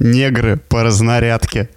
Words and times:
негры 0.00 0.56
по 0.56 0.82
разнарядке. 0.82 1.68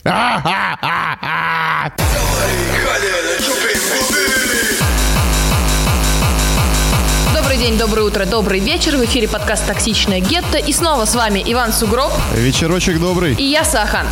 Добрый 7.34 7.58
день, 7.58 7.78
доброе 7.78 8.04
утро, 8.04 8.26
добрый 8.26 8.60
вечер. 8.60 8.96
В 8.96 9.04
эфире 9.06 9.28
подкаст 9.28 9.68
«Токсичная 9.68 10.22
гетто». 10.22 10.58
И 10.58 10.72
снова 10.72 11.06
с 11.06 11.14
вами 11.14 11.44
Иван 11.46 11.74
Сугроб 11.74 12.12
Вечерочек 12.34 13.00
добрый. 13.00 13.36
и 13.36 13.44
я, 13.44 13.66
Сахан. 13.66 14.08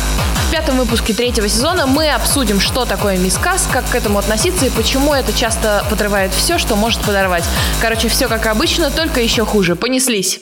В 0.48 0.50
пятом 0.52 0.76
выпуске 0.76 1.14
третьего 1.14 1.48
сезона 1.48 1.86
мы 1.86 2.10
обсудим, 2.10 2.60
что 2.60 2.84
такое 2.84 3.16
мискас, 3.16 3.66
как 3.72 3.88
к 3.88 3.94
этому 3.94 4.18
относиться 4.18 4.66
и 4.66 4.70
почему 4.70 5.14
это 5.14 5.32
часто 5.32 5.84
подрывает 5.88 6.32
все, 6.34 6.58
что 6.58 6.76
может 6.76 7.00
подорвать. 7.00 7.44
Короче, 7.80 8.08
все 8.08 8.28
как 8.28 8.44
обычно, 8.46 8.90
только 8.90 9.20
еще 9.20 9.46
хуже. 9.46 9.76
Понеслись. 9.76 10.38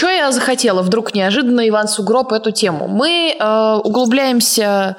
Что 0.00 0.08
я 0.08 0.32
захотела 0.32 0.80
вдруг 0.80 1.14
неожиданно, 1.14 1.68
Иван 1.68 1.86
Сугроб, 1.86 2.32
эту 2.32 2.52
тему? 2.52 2.88
Мы 2.88 3.36
э, 3.38 3.80
углубляемся 3.84 4.96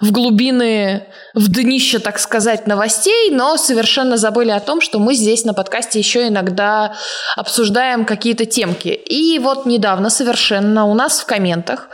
в 0.00 0.12
глубины, 0.12 1.08
в 1.34 1.50
днище, 1.50 1.98
так 1.98 2.20
сказать, 2.20 2.68
новостей, 2.68 3.30
но 3.32 3.56
совершенно 3.56 4.16
забыли 4.16 4.52
о 4.52 4.60
том, 4.60 4.80
что 4.80 5.00
мы 5.00 5.14
здесь 5.14 5.44
на 5.44 5.54
подкасте 5.54 5.98
еще 5.98 6.28
иногда 6.28 6.94
обсуждаем 7.34 8.04
какие-то 8.04 8.46
темки. 8.46 8.90
И 8.90 9.40
вот 9.40 9.66
недавно 9.66 10.08
совершенно 10.08 10.86
у 10.86 10.94
нас 10.94 11.18
в 11.18 11.26
комментах 11.26 11.88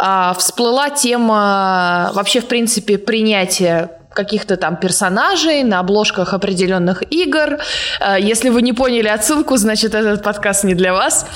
э, 0.00 0.32
всплыла 0.38 0.90
тема 0.90 2.12
вообще, 2.14 2.38
в 2.38 2.46
принципе, 2.46 2.98
принятия 2.98 3.90
каких-то 4.16 4.56
там 4.56 4.76
персонажей 4.76 5.62
на 5.62 5.78
обложках 5.78 6.34
определенных 6.34 7.02
игр. 7.12 7.58
Э, 8.00 8.16
Если 8.18 8.48
вы 8.48 8.62
не 8.62 8.72
поняли 8.72 9.08
отсылку, 9.08 9.56
значит, 9.56 9.94
этот 9.94 10.22
подкаст 10.22 10.64
не 10.64 10.74
для 10.74 10.92
вас. 10.92 11.26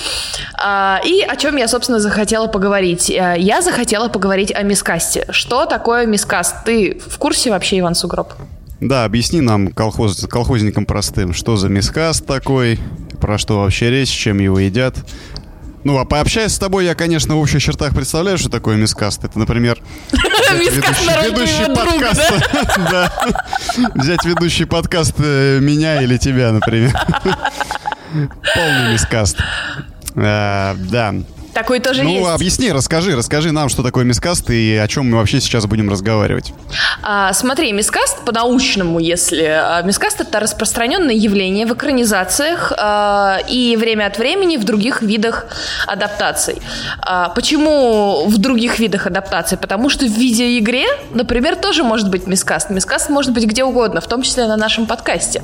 А, 0.61 0.99
И 1.05 1.21
о 1.21 1.35
чем 1.37 1.55
я, 1.57 1.67
собственно, 1.67 1.99
захотела 1.99 2.47
поговорить. 2.47 3.09
Э, 3.09 3.35
Я 3.37 3.61
захотела 3.61 4.09
поговорить 4.09 4.51
о 4.53 4.63
мискасте. 4.63 5.25
Что 5.29 5.65
такое 5.65 6.05
мискаст? 6.05 6.55
Ты 6.65 6.99
в 7.07 7.17
курсе 7.17 7.51
вообще, 7.51 7.79
Иван 7.79 7.95
Сугроб? 7.95 8.33
Да, 8.81 9.05
объясни 9.05 9.41
нам, 9.41 9.67
колхоз, 9.67 10.25
колхозникам 10.27 10.85
простым, 10.85 11.33
что 11.33 11.55
за 11.55 11.69
мискаст 11.69 12.25
такой, 12.25 12.79
про 13.21 13.37
что 13.37 13.59
вообще 13.59 13.91
речь, 13.91 14.09
чем 14.09 14.39
его 14.39 14.57
едят. 14.59 14.95
Ну, 15.83 15.97
а 15.97 16.05
пообщаясь 16.05 16.53
с 16.53 16.59
тобой, 16.59 16.85
я, 16.85 16.95
конечно, 16.95 17.35
в 17.35 17.39
общих 17.39 17.61
чертах 17.61 17.95
представляю, 17.95 18.37
что 18.37 18.49
такое 18.49 18.77
мискаст. 18.77 19.23
Это, 19.23 19.39
например, 19.39 19.81
друга, 20.11 21.75
подкаст. 21.75 22.31
Взять 23.95 24.23
ведущий 24.25 24.65
подкаст 24.65 25.15
э, 25.17 25.59
меня 25.59 26.01
или 26.01 26.17
тебя, 26.17 26.51
например. 26.51 26.93
Полный 28.53 28.93
мискаст. 28.93 29.37
А, 30.15 30.75
Да. 30.89 31.15
Такой 31.53 31.79
тоже 31.79 32.03
Ну, 32.03 32.09
есть. 32.09 32.29
объясни, 32.29 32.71
расскажи, 32.71 33.15
расскажи 33.15 33.51
нам, 33.51 33.67
что 33.69 33.83
такое 33.83 34.05
мискаст 34.05 34.49
и 34.49 34.75
о 34.77 34.87
чем 34.87 35.09
мы 35.11 35.17
вообще 35.17 35.41
сейчас 35.41 35.65
будем 35.65 35.89
разговаривать. 35.89 36.53
А, 37.03 37.33
смотри, 37.33 37.71
мискаст 37.73 38.23
по-научному, 38.25 38.99
если... 38.99 39.43
а, 39.43 39.81
Мискаст— 39.81 40.21
это 40.21 40.39
распространенное 40.39 41.13
явление 41.15 41.65
в 41.65 41.73
экранизациях 41.73 42.71
а, 42.77 43.39
и 43.49 43.75
время 43.75 44.05
от 44.07 44.17
времени 44.17 44.57
в 44.57 44.63
других 44.63 45.01
видах 45.01 45.45
адаптаций. 45.87 46.61
А, 47.01 47.29
почему 47.29 48.25
в 48.27 48.37
других 48.37 48.79
видах 48.79 49.07
адаптаций? 49.07 49.57
Потому 49.57 49.89
что 49.89 50.05
в 50.05 50.09
видеоигре, 50.09 50.85
например, 51.13 51.55
тоже 51.57 51.83
может 51.83 52.09
быть 52.09 52.27
мискаст. 52.27 52.69
Мискаст 52.69 53.09
может 53.09 53.33
быть 53.33 53.45
где 53.45 53.63
угодно, 53.63 53.99
в 53.99 54.07
том 54.07 54.21
числе 54.21 54.47
на 54.47 54.55
нашем 54.55 54.85
подкасте. 54.85 55.43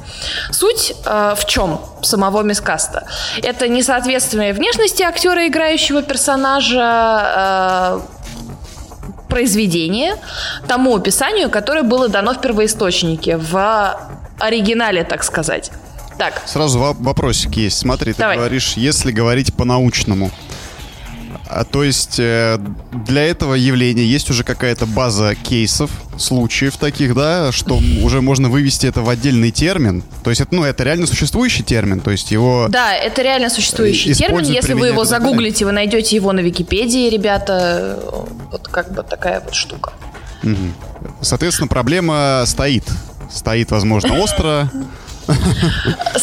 Суть 0.52 0.94
а, 1.06 1.36
в 1.36 1.46
чем 1.48 1.82
самого 2.02 2.44
мискаста? 2.44 3.08
Это 3.44 3.68
несоответствие 3.68 4.54
внешности 4.54 5.04
актера, 5.04 5.48
играющего 5.48 5.97
персонажа, 6.04 8.02
э, 8.02 9.28
произведение 9.30 10.16
тому 10.68 10.96
описанию, 10.96 11.50
которое 11.50 11.84
было 11.84 12.08
дано 12.10 12.34
в 12.34 12.42
первоисточнике, 12.42 13.38
в 13.38 13.98
оригинале, 14.40 15.04
так 15.04 15.24
сказать. 15.24 15.72
Так, 16.18 16.42
Сразу 16.46 16.80
во- 16.80 16.94
вопросик 16.94 17.56
есть. 17.58 17.78
Смотри, 17.78 18.14
ты 18.14 18.20
Давай. 18.20 18.38
говоришь, 18.38 18.74
если 18.76 19.12
говорить 19.12 19.54
по-научному. 19.54 20.32
А, 21.50 21.64
то 21.64 21.84
есть 21.84 22.20
э, 22.20 22.60
для 23.06 23.24
этого 23.24 23.54
явления 23.54 24.04
есть 24.04 24.30
уже 24.30 24.44
какая-то 24.44 24.86
база 24.86 25.36
кейсов, 25.36 25.90
случаев 26.18 26.78
таких, 26.78 27.16
да, 27.16 27.52
что 27.52 27.80
уже 28.02 28.22
можно 28.22 28.50
вывести 28.50 28.88
это 28.88 29.02
в 29.02 29.10
отдельный 29.10 29.52
термин. 29.52 30.04
То 30.24 30.30
есть 30.30 30.42
это, 30.42 30.54
ну, 30.54 30.64
это 30.64 30.84
реально 30.84 31.08
существующий 31.08 31.64
термин, 31.64 32.02
то 32.02 32.12
есть 32.12 32.32
его... 32.32 32.68
да, 32.70 32.94
это 32.94 33.22
реально 33.22 33.50
существующий 33.50 34.12
Используют, 34.12 34.48
термин. 34.48 34.56
Если 34.56 34.74
вы 34.74 34.88
его 34.88 35.06
загуглите, 35.06 35.66
вы 35.66 35.72
найдете 35.72 36.16
его 36.16 36.34
на 36.34 36.42
Википедии, 36.42 37.10
ребята. 37.10 38.00
Вот 38.52 38.68
как 38.68 38.94
бы 38.94 39.04
такая 39.04 39.40
вот 39.40 39.54
штука. 39.54 39.94
Соответственно, 41.22 41.68
проблема 41.68 42.44
стоит. 42.46 42.84
Стоит, 43.32 43.72
возможно, 43.72 44.20
остро. 44.20 44.72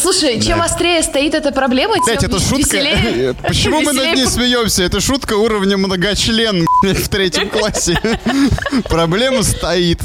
Слушай, 0.01 0.41
чем 0.41 0.61
острее 0.61 1.03
стоит 1.03 1.35
эта 1.35 1.53
проблема, 1.53 1.95
тем 1.95 2.05
Блять, 2.05 2.25
это 2.25 2.39
шутка. 2.39 2.57
веселее. 2.57 3.35
Почему 3.35 3.81
мы 3.81 3.93
над 3.93 4.15
ней 4.15 4.27
смеемся? 4.27 4.83
Это 4.83 5.01
шутка 5.01 5.35
уровня 5.35 5.77
многочлен 5.77 6.67
в 6.83 7.09
третьем 7.09 7.49
классе. 7.49 7.99
Проблема 8.89 9.43
стоит. 9.43 10.01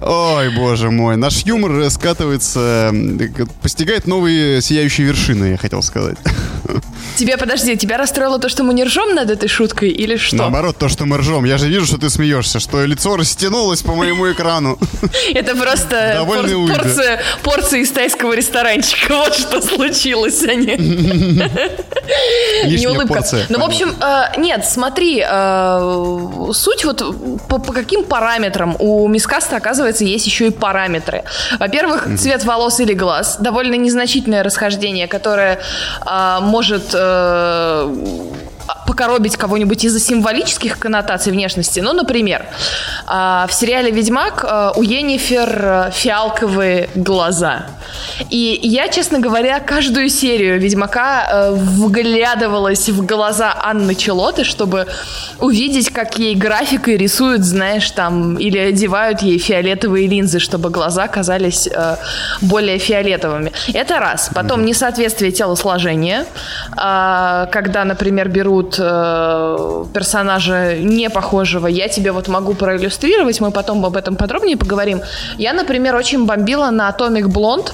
Ой, 0.00 0.50
боже 0.50 0.90
мой. 0.90 1.16
Наш 1.16 1.44
юмор 1.44 1.72
э, 1.72 1.90
скатывается, 1.90 2.90
э, 2.92 3.46
постигает 3.60 4.06
новые 4.06 4.60
сияющие 4.62 5.06
вершины, 5.06 5.46
я 5.46 5.56
хотел 5.56 5.82
сказать. 5.82 6.18
Тебе, 7.16 7.36
подожди, 7.36 7.76
тебя 7.76 7.98
расстроило 7.98 8.38
то, 8.38 8.48
что 8.48 8.64
мы 8.64 8.74
не 8.74 8.84
ржем 8.84 9.14
над 9.14 9.30
этой 9.30 9.48
шуткой 9.48 9.90
или 9.90 10.16
что? 10.16 10.36
Наоборот, 10.36 10.76
то, 10.78 10.88
что 10.88 11.04
мы 11.04 11.18
ржем. 11.18 11.44
Я 11.44 11.58
же 11.58 11.68
вижу, 11.68 11.86
что 11.86 11.98
ты 11.98 12.10
смеешься, 12.10 12.60
что 12.60 12.84
лицо 12.84 13.16
растянулось 13.16 13.82
по 13.82 13.94
моему 13.94 14.30
экрану. 14.30 14.78
Это 15.34 15.54
просто 15.54 16.26
порция, 17.42 17.80
из 17.80 17.90
тайского 17.90 18.34
ресторанчика. 18.34 19.14
Вот 19.22 19.34
что 19.34 19.62
случилось, 19.62 20.42
а 20.42 20.54
не, 20.54 20.76
улыбка. 22.86 23.22
Ну, 23.48 23.60
в 23.60 23.64
общем, 23.64 23.94
э, 24.00 24.38
нет, 24.38 24.66
смотри, 24.66 25.24
э, 25.24 26.50
суть 26.52 26.84
вот 26.84 27.02
по, 27.48 27.58
по 27.58 27.72
каким 27.72 28.04
параметрам 28.04 28.76
у 28.78 29.08
мискаста, 29.08 29.56
оказывается, 29.56 30.04
есть 30.04 30.26
еще 30.26 30.48
и 30.48 30.50
параметры. 30.50 31.24
Во-первых, 31.58 32.08
цвет 32.18 32.44
волос 32.44 32.80
или 32.80 32.94
глаз. 32.94 33.36
Довольно 33.38 33.74
незначительное 33.74 34.42
расхождение, 34.42 35.06
которое 35.06 35.60
э, 36.04 36.38
может 36.40 36.91
э, 36.94 37.94
покоробить 38.86 39.36
кого-нибудь 39.36 39.84
из-за 39.84 40.00
символических 40.00 40.78
коннотаций 40.78 41.32
внешности. 41.32 41.80
Ну, 41.80 41.92
например, 41.92 42.44
а, 43.06 43.46
в 43.48 43.52
сериале 43.52 43.90
«Ведьмак» 43.90 44.44
а, 44.44 44.72
у 44.76 44.82
Енифер 44.82 45.64
а, 45.64 45.90
фиалковые 45.90 46.90
глаза. 46.94 47.66
И 48.30 48.60
я, 48.62 48.88
честно 48.88 49.18
говоря, 49.18 49.60
каждую 49.60 50.08
серию 50.08 50.60
«Ведьмака» 50.60 51.50
вглядывалась 51.52 52.88
в 52.88 53.04
глаза 53.06 53.54
Анны 53.62 53.94
Челоты, 53.94 54.44
чтобы 54.44 54.86
увидеть, 55.38 55.90
как 55.90 56.18
ей 56.18 56.34
графикой 56.34 56.96
рисуют, 56.96 57.42
знаешь, 57.44 57.90
там, 57.90 58.36
или 58.36 58.58
одевают 58.58 59.22
ей 59.22 59.38
фиолетовые 59.38 60.06
линзы, 60.06 60.38
чтобы 60.38 60.70
глаза 60.70 61.08
казались 61.08 61.68
более 62.40 62.78
фиолетовыми. 62.78 63.52
Это 63.72 63.98
раз. 63.98 64.30
Потом 64.34 64.64
несоответствие 64.64 65.32
телосложения, 65.32 66.26
когда, 66.70 67.84
например, 67.84 68.28
берут 68.52 68.76
э, 68.78 69.84
персонажа 69.94 70.76
не 70.76 71.10
похожего. 71.10 71.68
Я 71.68 71.88
тебе 71.88 72.12
вот 72.12 72.28
могу 72.28 72.54
проиллюстрировать, 72.54 73.40
мы 73.40 73.50
потом 73.50 73.84
об 73.84 73.96
этом 73.96 74.16
подробнее 74.16 74.56
поговорим. 74.56 75.00
Я, 75.38 75.52
например, 75.52 75.96
очень 75.96 76.26
бомбила 76.26 76.70
на 76.70 76.90
Atomic 76.90 77.24
Blonde. 77.24 77.72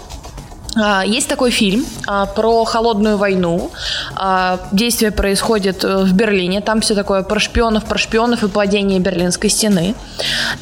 А, 0.76 1.04
Есть 1.04 1.28
такой 1.28 1.50
фильм 1.50 1.84
а, 2.06 2.26
про 2.26 2.64
холодную 2.64 3.16
войну. 3.16 3.70
А, 4.14 4.60
Действие 4.72 5.10
происходит 5.10 5.84
э, 5.84 5.98
в 5.98 6.12
Берлине. 6.12 6.60
Там 6.60 6.80
все 6.80 6.94
такое 6.94 7.22
про 7.22 7.40
шпионов, 7.40 7.84
про 7.84 7.98
шпионов 7.98 8.42
и 8.42 8.48
падение 8.48 9.00
Берлинской 9.00 9.50
стены. 9.50 9.94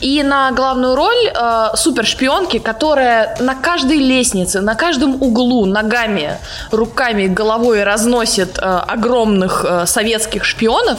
И 0.01 0.23
на 0.23 0.53
главную 0.53 0.95
роль 0.95 1.33
супершпионки, 1.75 2.59
которая 2.59 3.37
на 3.41 3.55
каждой 3.55 3.99
лестнице, 3.99 4.61
на 4.61 4.75
каждом 4.75 5.23
углу 5.23 5.67
ногами, 5.67 6.39
руками, 6.71 7.27
головой 7.27 7.83
разносит 7.83 8.59
э, 8.59 8.63
огромных 8.63 9.65
э, 9.69 9.87
советских 9.87 10.45
шпионов, 10.45 10.99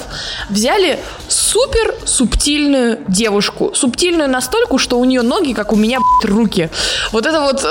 взяли 0.49 0.99
супер 1.27 1.95
субтильную 2.05 2.99
девушку. 3.07 3.71
Субтильную 3.73 4.29
настолько, 4.29 4.77
что 4.77 4.99
у 4.99 5.05
нее 5.05 5.21
ноги, 5.21 5.53
как 5.53 5.71
у 5.71 5.75
меня, 5.75 5.99
руки. 6.23 6.69
Вот 7.11 7.25
это 7.25 7.41
вот 7.41 7.65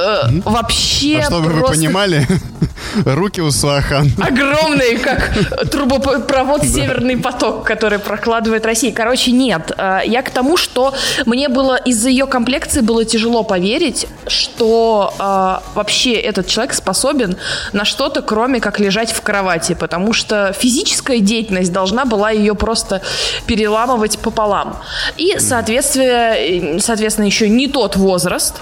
вообще 0.45 1.26
Что 1.27 1.37
Чтобы 1.37 1.49
вы 1.49 1.61
просто 1.61 1.77
понимали, 1.77 2.27
руки 3.05 3.41
у 3.41 3.51
Суахан. 3.51 4.11
огромные, 4.21 4.99
как 4.99 5.33
трубопровод 5.71 6.63
«Северный 6.65 7.17
поток», 7.17 7.65
который 7.65 7.99
прокладывает 7.99 8.65
Россия. 8.65 8.93
Короче, 8.93 9.33
нет. 9.33 9.73
Э, 9.77 10.01
Я 10.05 10.23
к 10.23 10.31
тому, 10.31 10.57
что 10.57 10.95
мне 11.27 11.49
было 11.49 11.77
из-за 11.77 12.09
ее 12.09 12.27
комплекции 12.27 12.81
было 12.81 13.05
тяжело 13.05 13.43
поверить, 13.43 14.07
что 14.27 15.13
э, 15.19 15.75
вообще 15.75 16.15
этот 16.15 16.47
человек 16.47 16.75
способен 16.75 17.37
на 17.73 17.85
что-то, 17.85 18.23
кроме 18.23 18.61
как 18.61 18.81
лежать 18.81 19.13
в 19.13 19.21
кровати, 19.21 19.77
потому 19.79 20.13
что 20.13 20.53
физическая 20.53 21.19
деятельность 21.21 21.73
должна 21.73 22.05
была 22.05 22.31
ее 22.31 22.55
просто 22.55 23.03
переламывать 23.47 24.19
пополам. 24.19 24.77
И, 25.17 25.35
соответственно, 25.39 26.35
э, 26.37 26.79
соответственно, 26.81 27.27
еще 27.27 27.49
не 27.49 27.67
тот 27.69 27.97
возраст, 27.97 28.55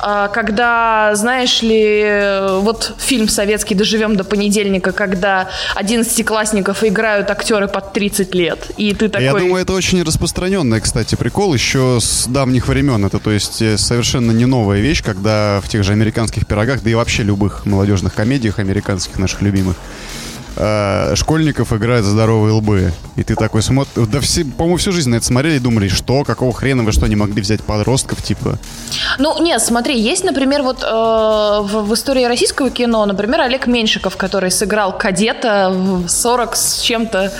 когда, 0.00 1.12
знаешь 1.14 1.62
ли, 1.62 2.60
вот 2.60 2.94
фильм 2.98 3.28
советский 3.28 3.74
«Доживем 3.74 4.16
до 4.16 4.24
понедельника», 4.24 4.92
когда 4.92 5.48
11-классников 5.76 6.84
играют 6.84 7.30
актеры 7.30 7.68
под 7.68 7.92
30 7.92 8.34
лет, 8.34 8.70
и 8.76 8.94
ты 8.94 9.08
такой... 9.08 9.24
Я 9.24 9.34
думаю, 9.34 9.62
это 9.62 9.72
очень 9.72 10.02
распространенный, 10.02 10.80
кстати, 10.80 11.14
прикол 11.14 11.54
еще 11.54 11.98
с 12.00 12.26
давних 12.26 12.68
времен. 12.68 13.04
Это, 13.04 13.18
то 13.18 13.30
есть, 13.30 13.62
э, 13.62 13.76
совершенно 13.76 14.32
не 14.32 14.46
новая 14.46 14.80
вещь, 14.80 15.02
когда 15.02 15.60
в 15.62 15.68
тех 15.68 15.84
же 15.84 15.92
американских 15.92 16.46
пирогах, 16.46 16.82
да 16.82 16.90
и 16.90 16.94
вообще 16.94 17.22
любых 17.22 17.66
молодежных 17.66 18.14
комедиях 18.14 18.58
американских 18.58 19.18
наших 19.18 19.42
любимых, 19.42 19.76
э, 20.58 21.14
школьников 21.14 21.72
играют 21.72 22.04
здоровые 22.04 22.52
лбы. 22.52 22.92
И 23.16 23.22
ты 23.22 23.34
такой 23.34 23.62
смотришь... 23.62 24.06
Да 24.08 24.20
все, 24.20 24.44
по-моему, 24.44 24.76
всю 24.76 24.92
жизнь 24.92 25.10
на 25.10 25.16
это 25.16 25.24
смотрели 25.24 25.56
и 25.56 25.60
думали, 25.60 25.88
что, 25.88 26.24
какого 26.24 26.52
хрена 26.52 26.82
вы 26.82 26.92
что, 26.92 27.06
не 27.06 27.16
могли 27.16 27.40
взять 27.40 27.62
подростков, 27.62 28.22
типа... 28.22 28.58
Ну, 29.18 29.40
нет, 29.42 29.62
смотри, 29.62 29.98
есть, 29.98 30.24
например, 30.24 30.62
вот 30.62 30.82
э, 30.82 30.86
в, 30.86 31.86
в 31.86 31.94
истории 31.94 32.24
российского 32.24 32.70
кино, 32.70 33.06
например, 33.06 33.40
Олег 33.42 33.66
Меньшиков, 33.66 34.16
который 34.16 34.50
сыграл 34.50 34.96
кадета 34.96 35.70
в 35.72 36.08
40 36.08 36.56
с 36.56 36.80
чем-то 36.80 37.32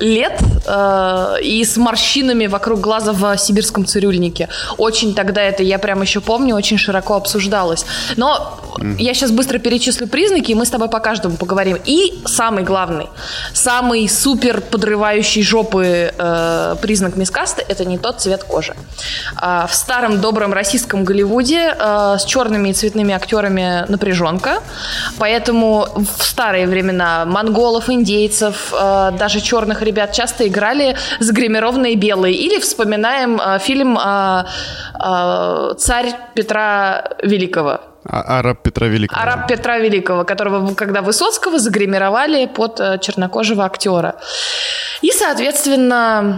лет 0.00 0.40
э, 0.66 1.36
и 1.42 1.64
с 1.64 1.76
морщинами 1.76 2.46
вокруг 2.46 2.80
глаза 2.80 3.12
в 3.12 3.36
сибирском 3.38 3.86
цирюльнике. 3.86 4.48
Очень 4.76 5.14
тогда 5.14 5.42
это, 5.42 5.62
я 5.62 5.78
прям 5.78 6.02
еще 6.02 6.20
помню, 6.20 6.54
очень 6.54 6.78
широко 6.78 7.14
обсуждалось. 7.14 7.84
Но 8.16 8.60
я 8.98 9.14
сейчас 9.14 9.30
быстро 9.30 9.58
перечислю 9.58 10.06
признаки, 10.06 10.52
и 10.52 10.54
мы 10.54 10.64
с 10.64 10.70
тобой 10.70 10.88
по 10.88 11.00
каждому 11.00 11.36
поговорим. 11.36 11.78
И 11.84 12.20
самый 12.26 12.57
главный, 12.62 13.08
самый 13.52 14.08
супер 14.08 14.60
подрывающий 14.60 15.42
жопы 15.42 16.12
э, 16.16 16.76
признак 16.80 17.16
мискаста– 17.16 17.62
это 17.68 17.84
не 17.84 17.98
тот 17.98 18.20
цвет 18.20 18.44
кожи. 18.44 18.74
А, 19.36 19.66
в 19.66 19.74
старом 19.74 20.20
добром 20.20 20.52
российском 20.52 21.04
Голливуде 21.04 21.74
э, 21.78 22.16
с 22.18 22.24
черными 22.24 22.70
и 22.70 22.72
цветными 22.72 23.14
актерами 23.14 23.84
напряженка, 23.88 24.62
поэтому 25.18 25.86
в 26.18 26.24
старые 26.24 26.66
времена 26.66 27.24
монголов, 27.24 27.88
индейцев, 27.90 28.72
э, 28.72 29.12
даже 29.18 29.40
черных 29.40 29.82
ребят 29.82 30.12
часто 30.12 30.46
играли 30.46 30.96
загримированные 31.20 31.96
белые. 31.96 32.34
Или 32.34 32.58
вспоминаем 32.60 33.40
э, 33.40 33.58
фильм 33.58 33.98
э, 33.98 34.44
э, 34.94 35.74
«Царь 35.78 36.14
Петра 36.34 37.10
Великого». 37.22 37.80
А- 38.08 38.38
Араб 38.38 38.62
Петра 38.62 38.88
Великого. 38.88 39.20
Араб 39.20 39.46
Петра 39.48 39.78
Великого, 39.78 40.24
которого, 40.24 40.74
когда 40.74 41.02
Высоцкого 41.02 41.58
загримировали 41.58 42.46
под 42.46 42.80
э, 42.80 42.98
чернокожего 42.98 43.64
актера. 43.64 44.14
И, 45.02 45.10
соответственно, 45.10 46.36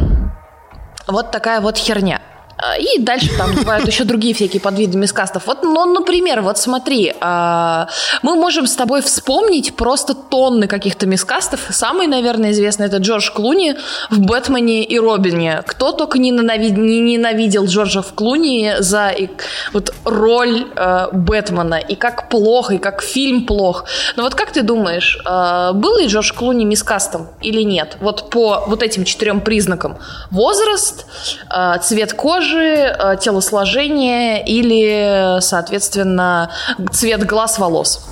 вот 1.07 1.31
такая 1.31 1.61
вот 1.61 1.79
херня. 1.79 2.21
А, 2.63 2.77
И 2.79 2.99
дальше 2.99 3.31
там 3.39 3.55
бывают 3.55 3.87
еще 3.87 4.05
другие 4.05 4.35
всякие 4.35 4.61
подвиды 4.61 4.99
мискастов. 4.99 5.47
Вот, 5.47 5.63
ну, 5.63 5.85
например, 5.87 6.41
вот 6.43 6.59
смотри, 6.59 7.15
а, 7.21 7.89
мы 8.23 8.35
можем 8.37 8.67
с 8.67 8.75
тобой 8.77 9.01
вспомнить 9.03 9.75
просто 9.77 10.15
тонны 10.15 10.67
каких-то 10.67 11.07
мискастов. 11.07 11.61
Самый, 11.71 12.07
наверное, 12.07 12.51
известный 12.53 12.87
это 12.87 12.99
Джордж 12.99 13.31
Клуни 13.33 13.77
в 14.11 14.21
«Бэтмене 14.21 14.85
и 14.85 14.99
Робине». 14.99 15.63
Кто 15.67 15.93
только 15.93 16.19
не, 16.19 16.33
ненави- 16.33 16.71
не 16.71 17.01
ненавидел 17.01 17.67
Джорджа 17.67 18.03
в 18.03 18.13
Клуни 18.15 18.75
за 18.79 19.09
и- 19.11 19.29
вот 19.73 19.93
роль 20.05 20.67
э, 20.77 21.07
Бэтмена, 21.13 21.77
и 21.77 21.95
как 21.95 22.29
плохо, 22.29 22.75
и 22.75 22.79
как 22.79 23.03
фильм 23.03 23.47
плох. 23.47 23.85
Но 24.17 24.23
вот 24.25 24.35
как 24.35 24.53
ты 24.53 24.63
думаешь, 24.63 25.19
э, 25.25 25.73
был 25.75 25.97
ли 25.99 26.07
Джордж 26.07 26.33
Клуни 26.35 26.65
мискастом 26.65 27.29
или 27.41 27.63
нет? 27.63 27.97
Вот 28.01 28.31
по 28.31 28.65
вот 28.67 28.83
этим 28.83 29.05
четырем 29.05 29.41
признакам. 29.41 29.99
Возраст, 30.31 31.07
э, 31.51 31.79
цвет 31.83 32.13
кожи, 32.13 32.50
э, 32.59 33.17
телосложение 33.21 34.45
или, 34.47 35.41
соответственно, 35.41 36.51
цвет 36.93 37.25
глаз, 37.27 37.59
волос. 37.59 38.07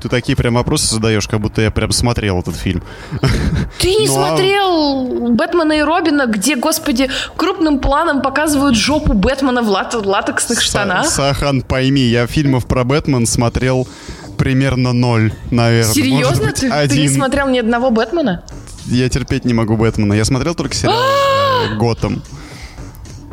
Ты 0.00 0.08
такие 0.08 0.36
прям 0.36 0.54
вопросы 0.54 0.86
задаешь, 0.94 1.26
как 1.26 1.40
будто 1.40 1.60
я 1.62 1.72
прям 1.72 1.90
смотрел 1.90 2.38
этот 2.40 2.54
фильм. 2.54 2.82
Ты 3.80 3.88
не 3.96 4.06
Ну, 4.06 4.22
а- 4.22 4.28
смотрел 4.28 5.30
Бэтмена 5.30 5.72
и 5.72 5.82
Робина, 5.82 6.26
где, 6.26 6.54
господи, 6.54 7.10
крупным 7.36 7.80
планом 7.80 8.22
показывают 8.22 8.76
жопу 8.76 9.14
Бэтмена 9.14 9.62
в 9.62 9.68
лат- 9.68 9.94
латексных 9.94 10.60
штанах? 10.60 11.06
Са- 11.06 11.10
Сахан, 11.10 11.62
пойми, 11.62 12.02
я 12.02 12.26
фильмов 12.28 12.66
про 12.66 12.84
Бэтмен 12.84 13.26
смотрел 13.26 13.88
примерно 14.38 14.92
ноль, 14.92 15.32
наверное. 15.50 15.92
Серьезно? 15.92 16.46
быть, 16.46 16.54
Ты, 16.60 16.68
ты 16.68 16.72
один. 16.72 17.02
не 17.02 17.08
смотрел 17.08 17.48
ни 17.48 17.58
одного 17.58 17.90
Бэтмена? 17.90 18.44
Я 18.86 19.08
терпеть 19.08 19.44
не 19.44 19.54
могу 19.54 19.76
Бэтмена. 19.76 20.12
Я 20.14 20.24
смотрел 20.24 20.54
только 20.54 20.74
сериал 20.74 20.94
э, 21.68 21.74
Готэм. 21.76 22.22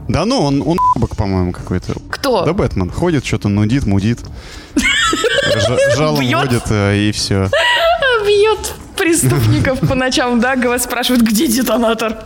Да 0.08 0.26
ну, 0.26 0.42
он, 0.42 0.62
он 0.66 0.78
бок, 0.96 1.16
по-моему, 1.16 1.52
какой-то. 1.52 1.94
Кто? 2.10 2.46
Да 2.46 2.54
Бэтмен. 2.54 2.90
Ходит, 2.90 3.26
что-то 3.26 3.50
нудит, 3.50 3.86
мудит. 3.86 4.20
Жа- 4.76 5.96
Жалом 5.98 6.26
водит, 6.32 6.64
э, 6.70 6.98
и 6.98 7.12
все. 7.12 7.50
Бьет 8.26 8.74
преступников 8.98 9.80
по 9.88 9.96
ночам, 9.96 10.40
да? 10.40 10.56
Говорит, 10.56 10.82
спрашивает, 10.84 11.24
где 11.24 11.48
детонатор? 11.48 12.18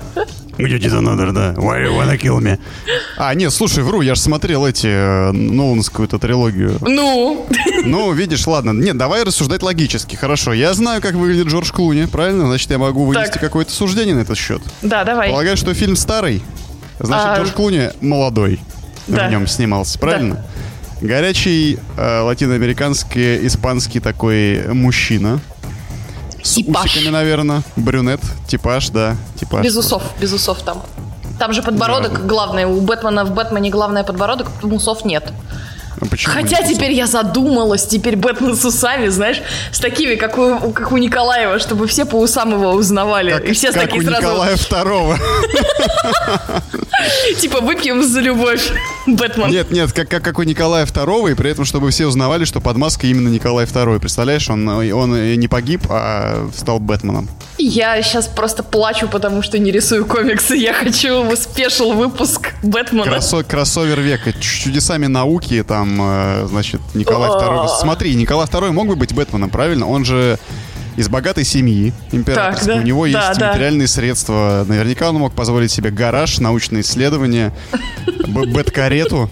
Где 0.58 0.80
детонатор, 0.80 1.32
да? 1.32 1.54
Why 1.54 1.84
you 1.86 1.98
wanna 1.98 2.18
kill 2.20 2.40
me? 2.40 2.60
А, 3.18 3.34
нет, 3.34 3.52
слушай, 3.54 3.84
вру, 3.84 4.02
я 4.02 4.16
же 4.16 4.22
смотрел 4.22 4.66
эти, 4.66 4.88
э, 4.88 5.32
Нолановскую-то 5.32 6.18
трилогию. 6.20 6.78
Ну, 6.82 7.46
Ну, 7.84 8.12
видишь, 8.14 8.46
ладно. 8.48 8.72
Нет, 8.72 8.98
давай 8.98 9.24
рассуждать 9.24 9.64
логически. 9.64 10.16
Хорошо, 10.16 10.54
я 10.54 10.74
знаю, 10.74 11.02
как 11.02 11.14
выглядит 11.16 11.48
Джордж 11.48 11.72
Клуни, 11.72 12.06
правильно? 12.06 12.46
Значит, 12.48 12.70
я 12.72 12.78
могу 12.78 13.06
вынести 13.06 13.38
какое-то 13.40 13.72
суждение 13.72 14.16
на 14.16 14.22
этот 14.22 14.38
счет. 14.38 14.62
да, 14.82 15.04
давай. 15.04 15.30
Полагаю, 15.30 15.58
что 15.58 15.74
фильм 15.74 15.96
старый. 15.96 16.42
Значит, 17.02 17.26
А, 17.28 17.36
Джордж 17.38 17.52
Клуни 17.52 17.90
молодой. 18.02 18.60
Да. 19.08 19.28
В 19.28 19.32
нем 19.32 19.48
снимался, 19.48 19.98
правильно? 20.00 20.44
Горячий 21.02 21.80
э, 21.98 22.20
латиноамериканский, 22.20 23.46
испанский 23.48 24.00
такой 24.00 24.64
мужчина. 24.74 25.40
С 26.44 26.54
Типаж. 26.56 26.86
усиками, 26.86 27.10
наверное. 27.12 27.62
Брюнет. 27.76 28.20
Типаж, 28.48 28.90
да. 28.90 29.16
Типаж. 29.40 29.64
Без 29.64 29.76
усов, 29.76 30.04
без 30.20 30.32
усов 30.34 30.62
там. 30.62 30.84
Там 31.40 31.54
же 31.54 31.64
подбородок 31.64 32.14
Да. 32.14 32.20
главное. 32.28 32.68
У 32.68 32.82
Бэтмена 32.82 33.26
в 33.26 33.32
Бэтмене 33.32 33.70
главное 33.72 34.04
подбородок, 34.04 34.48
усов 34.64 35.06
нет. 35.06 35.32
А 36.00 36.06
почему 36.06 36.34
Хотя 36.34 36.58
усов? 36.60 36.70
теперь 36.74 36.94
я 36.94 37.06
задумалась, 37.06 37.86
теперь 37.86 38.16
Бэтмен 38.16 38.56
с 38.56 38.64
усами, 38.66 39.08
знаешь, 39.10 39.42
с 39.72 39.80
такими, 39.80 40.16
как 40.16 40.38
у, 40.38 40.72
как 40.72 40.92
у 40.92 40.98
Николаева, 40.98 41.60
чтобы 41.60 41.88
все 41.88 42.06
по 42.06 42.16
усам 42.16 42.52
его 42.54 42.72
узнавали. 42.72 43.32
Как, 43.34 43.46
и 43.46 43.54
все 43.54 43.72
как 43.72 43.84
такие 43.84 44.02
у 44.02 44.06
сразу, 44.06 44.22
Николая 44.22 44.56
Второго. 44.56 45.18
типа, 47.40 47.62
выпьем 47.62 48.04
за 48.04 48.20
любовь, 48.22 48.72
Бэтмен. 49.08 49.50
Нет, 49.50 49.72
нет, 49.72 49.92
как, 49.92 50.10
как, 50.10 50.24
как 50.24 50.40
у 50.40 50.44
Николая 50.44 50.86
Второго, 50.86 51.30
и 51.30 51.34
при 51.34 51.50
этом, 51.52 51.66
чтобы 51.66 51.92
все 51.92 52.06
узнавали, 52.08 52.46
что 52.46 52.62
под 52.62 52.78
маской 52.78 53.08
именно 53.08 53.30
Николай 53.30 53.66
Второй. 53.66 54.00
Представляешь, 54.00 54.50
он, 54.50 54.68
он 54.68 55.40
не 55.40 55.48
погиб, 55.48 55.82
а 55.90 56.50
стал 56.56 56.80
Бэтменом. 56.80 57.30
Я 57.58 58.02
сейчас 58.02 58.28
просто 58.28 58.64
плачу, 58.64 59.08
потому 59.08 59.42
что 59.42 59.60
не 59.60 59.72
рисую 59.72 60.06
комиксы. 60.06 60.56
Я 60.56 60.74
хочу 60.74 61.36
special 61.36 61.94
выпуск 61.94 62.54
Бэтмена. 62.64 63.06
Красо- 63.06 63.44
кроссовер 63.44 64.00
века. 64.00 64.34
Чудесами 64.34 65.08
науки, 65.08 65.64
там, 65.64 65.98
э, 66.02 66.48
значит, 66.48 66.82
Николай 66.94 67.30
О. 67.30 67.38
Второй. 67.38 67.68
Смотри, 67.80 68.16
Николай 68.16 68.48
Второй 68.48 68.72
мог 68.72 68.88
бы 68.88 68.96
быть 68.96 69.14
Бэтменом, 69.14 69.50
правильно? 69.50 69.88
Он 69.88 70.06
же 70.06 70.40
из 70.98 71.08
богатой 71.10 71.44
семьи 71.44 71.94
императорской. 72.12 72.68
Так, 72.68 72.76
да. 72.78 72.82
У 72.82 72.86
него 72.86 73.08
Да, 73.08 73.28
есть 73.30 73.40
да. 73.40 73.50
материальные 73.52 73.88
средства. 73.88 74.66
Наверняка 74.68 75.10
он 75.10 75.16
мог 75.16 75.34
позволить 75.34 75.72
себе 75.72 75.90
гараж, 75.90 76.40
научные 76.40 76.82
исследования, 76.82 77.54
бэт-карету. 78.28 79.30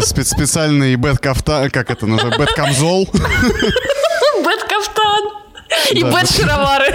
спе- 0.00 0.24
Специальный 0.24 0.96
бэт-кафта, 0.96 1.68
как 1.70 1.90
это 1.90 2.06
называется, 2.06 2.38
бэт-камзол. 2.40 3.08
Бэт-кафтан. 4.44 5.22
И 5.92 6.02
Да, 6.02 6.10
бэт-шаровары. 6.10 6.94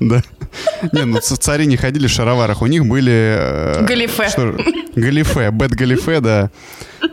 Да. 0.00 0.22
Не, 0.92 1.04
ну 1.04 1.18
цари 1.20 1.66
не 1.66 1.76
ходили 1.76 2.06
в 2.06 2.10
шароварах, 2.10 2.62
у 2.62 2.66
них 2.66 2.86
были... 2.86 3.12
э, 3.12 3.84
Галифе. 3.86 4.28
что 4.30 4.54
Галифе, 4.94 5.50
бэт-галифе, 5.50 6.20
да. 6.20 6.50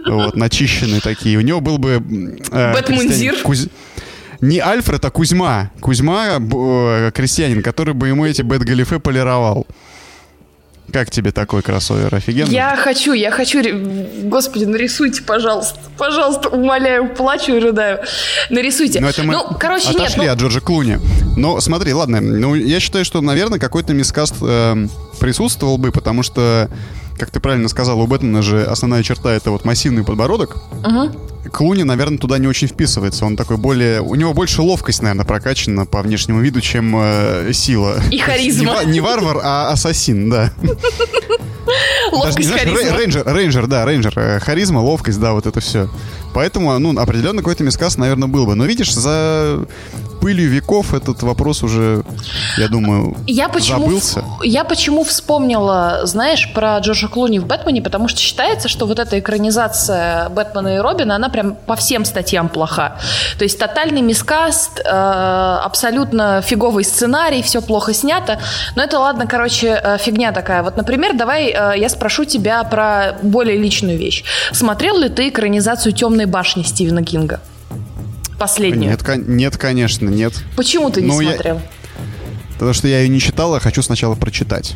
Вот, 0.08 0.36
начищенные 0.36 1.02
такие. 1.02 1.38
У 1.38 1.42
него 1.42 1.60
был 1.60 1.78
бы... 1.78 2.02
э, 2.52 2.82
крестьянин 2.86 3.36
Куз- 3.44 3.70
Не 4.42 4.60
Альфред, 4.60 5.04
а 5.06 5.10
Кузьма. 5.10 5.72
Кузьма, 5.80 6.38
э, 6.40 7.12
крестьянин, 7.14 7.62
который 7.62 7.94
бы 7.94 8.08
ему 8.08 8.26
эти 8.26 8.42
бэт-галифе 8.42 9.00
полировал. 9.00 9.68
Как 10.92 11.10
тебе 11.10 11.32
такой 11.32 11.62
кроссовер? 11.62 12.14
Офигенно? 12.14 12.50
Я 12.52 12.76
хочу, 12.76 13.14
я 13.14 13.32
хочу. 13.32 13.62
Господи, 14.26 14.66
нарисуйте, 14.66 15.24
пожалуйста. 15.24 15.80
Пожалуйста, 15.98 16.50
умоляю, 16.50 17.10
плачу 17.16 17.56
и 17.56 17.60
рыдаю. 17.60 18.02
Нарисуйте. 18.50 19.00
Ну, 19.00 19.08
это 19.08 19.24
мы 19.24 19.34
ну 19.34 19.58
короче, 19.60 19.90
отошли 19.90 20.22
нет. 20.22 20.28
Ну... 20.28 20.34
от 20.34 20.40
Джорджа 20.40 20.60
Клуни. 20.60 21.00
Но 21.38 21.60
смотри, 21.62 21.94
ладно. 21.94 22.22
Ну, 22.22 22.54
я 22.54 22.80
считаю, 22.80 23.06
что, 23.06 23.22
наверное, 23.22 23.60
какой-то 23.60 23.94
miscast 23.94 24.36
э, 24.42 24.88
присутствовал 25.20 25.78
бы, 25.78 25.92
потому 25.92 26.22
что, 26.22 26.70
как 27.18 27.32
ты 27.32 27.40
правильно 27.40 27.68
сказал, 27.70 28.00
у 28.00 28.08
Бэтмена 28.08 28.42
же 28.42 28.64
основная 28.64 29.04
черта 29.04 29.34
это 29.34 29.52
вот 29.52 29.66
массивный 29.66 30.04
подбородок. 30.04 30.58
Угу. 30.84 31.50
Клуни, 31.52 31.84
наверное, 31.84 32.18
туда 32.18 32.38
не 32.38 32.48
очень 32.48 32.68
вписывается. 32.68 33.26
Он 33.26 33.36
такой 33.36 33.58
более... 33.58 34.02
У 34.02 34.16
него 34.16 34.34
больше 34.34 34.62
ловкость, 34.62 35.02
наверное, 35.02 35.26
прокачана 35.26 35.86
по 35.86 36.02
внешнему 36.02 36.40
виду, 36.40 36.62
чем 36.62 36.96
э, 36.98 37.52
сила. 37.54 38.02
И 38.12 38.18
харизма. 38.18 38.84
Не, 38.86 38.94
не 38.94 39.00
варвар, 39.02 39.40
а 39.44 39.70
ассасин, 39.72 40.30
да. 40.30 40.54
Ловкость, 42.12 42.50
Даже, 42.50 42.60
харизма. 42.60 42.80
Знаешь, 42.80 42.98
рейнджер, 42.98 43.24
рейнджер, 43.26 43.68
да, 43.68 43.86
рейнджер. 43.86 44.14
Э, 44.18 44.40
Харизма, 44.40 44.80
ловкость, 44.80 45.20
да, 45.20 45.34
вот 45.34 45.46
это 45.46 45.60
все. 45.60 45.90
Поэтому, 46.34 46.78
ну, 46.80 46.98
определенно 47.00 47.40
какой-то 47.40 47.64
мискас, 47.64 47.98
наверное, 47.98 48.28
был 48.28 48.46
бы. 48.46 48.56
Но 48.56 48.66
видишь, 48.66 48.94
за 48.94 49.66
пылью 50.24 50.50
веков 50.50 50.94
этот 50.94 51.22
вопрос 51.22 51.64
уже, 51.64 52.04
я 52.58 52.70
думаю, 52.70 53.18
я 53.28 53.50
почему, 53.50 53.82
забылся. 53.82 54.24
Я 54.42 54.64
почему 54.64 55.04
вспомнила, 55.04 56.00
знаешь, 56.04 56.50
про 56.54 56.78
Джорджа 56.80 57.10
Клуни 57.10 57.40
в 57.40 57.46
«Бэтмене», 57.46 57.82
потому 57.82 58.08
что 58.08 58.22
считается, 58.22 58.70
что 58.70 58.86
вот 58.86 59.00
эта 59.00 59.20
экранизация 59.20 60.30
Бэтмена 60.30 60.76
и 60.76 60.78
Робина, 60.78 61.18
она 61.18 61.28
прям 61.28 61.56
по 61.56 61.76
всем 61.76 62.06
статьям 62.06 62.48
плоха. 62.48 62.96
То 63.38 63.44
есть 63.44 63.60
тотальный 63.60 64.02
мискаст, 64.02 64.80
э, 64.80 64.84
абсолютно 64.86 66.42
фиговый 66.42 66.86
сценарий, 66.86 67.42
все 67.42 67.62
плохо 67.62 67.94
снято. 67.94 68.40
Но 68.78 68.84
это, 68.84 69.00
ладно, 69.00 69.28
короче, 69.28 69.78
э, 69.84 69.98
фигня 69.98 70.32
такая. 70.32 70.64
Вот, 70.64 70.78
например, 70.78 71.18
давай 71.18 71.48
э, 71.48 71.74
я 71.76 71.90
спрошу 71.90 72.24
тебя 72.24 72.64
про 72.64 73.18
более 73.22 73.58
личную 73.58 73.98
вещь. 73.98 74.24
Смотрел 74.54 74.98
ли 74.98 75.10
ты 75.10 75.28
экранизацию 75.28 75.92
«Темной 75.92 76.28
башни» 76.28 76.64
Стивена 76.64 77.04
Кинга? 77.04 77.42
Последнюю. 78.40 78.92
Нет, 78.92 79.28
нет, 79.28 79.58
конечно, 79.58 80.10
нет. 80.10 80.34
Почему 80.56 80.90
ты 80.90 81.02
не 81.02 81.08
Ну, 81.08 81.20
я- 81.22 81.34
смотрел? 81.34 81.62
Потому 82.54 82.74
что 82.74 82.88
я 82.88 83.00
ее 83.02 83.10
не 83.10 83.20
читал, 83.20 83.54
а 83.56 83.60
хочу 83.60 83.82
сначала 83.82 84.16
прочитать. 84.16 84.76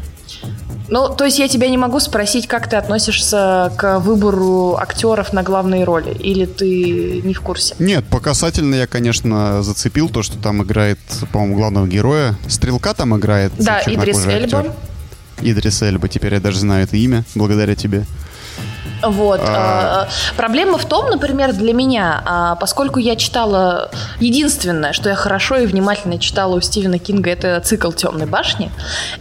Ну, 0.90 1.10
то 1.10 1.26
есть 1.26 1.38
я 1.38 1.48
тебя 1.48 1.68
не 1.70 1.78
могу 1.78 2.00
спросить, 2.00 2.48
как 2.48 2.70
ты 2.70 2.78
относишься 2.78 3.72
к 3.78 4.00
выбору 4.00 4.78
актеров 4.78 5.34
на 5.34 5.44
главные 5.44 5.84
роли, 5.84 6.14
или 6.14 6.46
ты 6.46 7.22
не 7.24 7.34
в 7.34 7.42
курсе? 7.42 7.76
Нет, 7.80 8.06
по 8.06 8.20
касательно 8.20 8.76
я, 8.76 8.88
конечно, 8.88 9.62
зацепил 9.64 10.08
то, 10.08 10.24
что 10.24 10.38
там 10.38 10.64
играет, 10.64 11.00
по-моему, 11.34 11.56
главного 11.56 11.88
героя. 11.88 12.36
Стрелка 12.48 12.94
там 12.94 13.18
играет. 13.18 13.52
Да, 13.58 13.82
Идрис. 13.86 14.26
Эльба. 14.26 14.74
Идрис 15.42 15.82
Эльба. 15.82 16.08
Теперь 16.08 16.36
я 16.36 16.40
даже 16.40 16.60
знаю 16.60 16.84
это 16.86 16.96
имя, 16.96 17.26
благодаря 17.36 17.76
тебе. 17.76 18.06
Вот. 19.04 19.42
А. 19.44 20.08
э, 20.08 20.36
Проблема 20.36 20.78
в 20.78 20.86
том, 20.86 21.10
например, 21.10 21.54
для 21.54 21.74
меня, 21.74 22.22
а, 22.26 22.56
поскольку 22.56 23.00
я 23.00 23.16
читала... 23.16 23.92
Единственное, 24.20 24.94
что 24.94 25.10
я 25.10 25.16
хорошо 25.16 25.58
и 25.58 25.66
внимательно 25.66 26.18
читала 26.20 26.56
у 26.56 26.62
Стивена 26.62 26.98
Кинга, 26.98 27.30
это 27.30 27.60
цикл 27.62 27.92
«Темной 27.92 28.26
башни». 28.26 28.72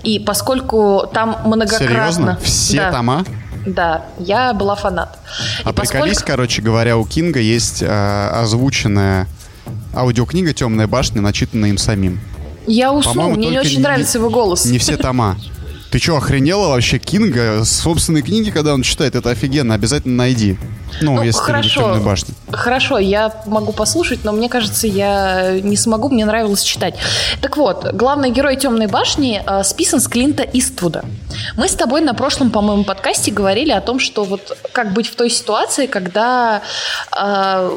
И 0.02 0.18
поскольку 0.18 1.08
там 1.12 1.36
многократно... 1.44 1.86
Серьезно? 1.86 2.38
Все 2.42 2.76
да, 2.78 2.92
тома? 2.92 3.24
Да, 3.66 4.04
я 4.18 4.54
была 4.54 4.76
фанат. 4.76 5.18
А 5.64 5.70
И 5.70 5.72
приколись, 5.72 6.14
поскольку- 6.14 6.26
короче 6.26 6.62
говоря, 6.62 6.96
у 6.96 7.04
Кинга 7.04 7.40
есть 7.40 7.82
э, 7.82 8.28
озвученная 8.40 9.26
аудиокнига 9.94 10.52
«Темная 10.54 10.86
башня», 10.86 11.20
начитанная 11.20 11.70
им 11.70 11.78
самим. 11.78 12.20
Я 12.66 12.92
усну, 12.92 13.12
По-моему, 13.12 13.36
мне 13.36 13.48
не 13.50 13.58
очень 13.58 13.76
не- 13.78 13.82
нравится 13.82 14.18
его 14.18 14.28
голос. 14.30 14.64
Не 14.64 14.78
все 14.78 14.96
тома. 14.96 15.36
Ты 15.96 16.02
что, 16.02 16.18
охренела 16.18 16.68
вообще 16.68 16.98
Кинга? 16.98 17.64
Собственные 17.64 18.22
книги, 18.22 18.50
когда 18.50 18.74
он 18.74 18.82
читает, 18.82 19.14
это 19.14 19.30
офигенно. 19.30 19.72
Обязательно 19.72 20.14
найди. 20.14 20.58
Ну, 21.00 21.14
Ну, 21.14 21.22
если 21.22 21.38
ты 21.38 21.46
хорошо. 21.46 21.80
«Темную 21.80 22.02
башню». 22.02 22.34
Хорошо, 22.52 22.98
я 22.98 23.32
могу 23.46 23.72
послушать, 23.72 24.22
но 24.22 24.32
мне 24.32 24.50
кажется, 24.50 24.86
я 24.86 25.58
не 25.58 25.74
смогу, 25.74 26.10
мне 26.10 26.26
нравилось 26.26 26.62
читать. 26.62 26.96
Так 27.40 27.56
вот, 27.56 27.94
главный 27.94 28.30
герой 28.30 28.56
«Темной 28.56 28.88
башни» 28.88 29.42
э, 29.42 29.64
списан 29.64 30.00
с 30.00 30.06
Клинта 30.06 30.42
Иствуда. 30.42 31.02
Мы 31.56 31.66
с 31.66 31.74
тобой 31.74 32.02
на 32.02 32.12
прошлом, 32.12 32.50
по-моему, 32.50 32.84
подкасте 32.84 33.30
говорили 33.30 33.70
о 33.70 33.80
том, 33.80 33.98
что 33.98 34.24
вот 34.24 34.54
как 34.72 34.92
быть 34.92 35.06
в 35.06 35.16
той 35.16 35.30
ситуации, 35.30 35.86
когда 35.86 36.60
э, 37.18 37.70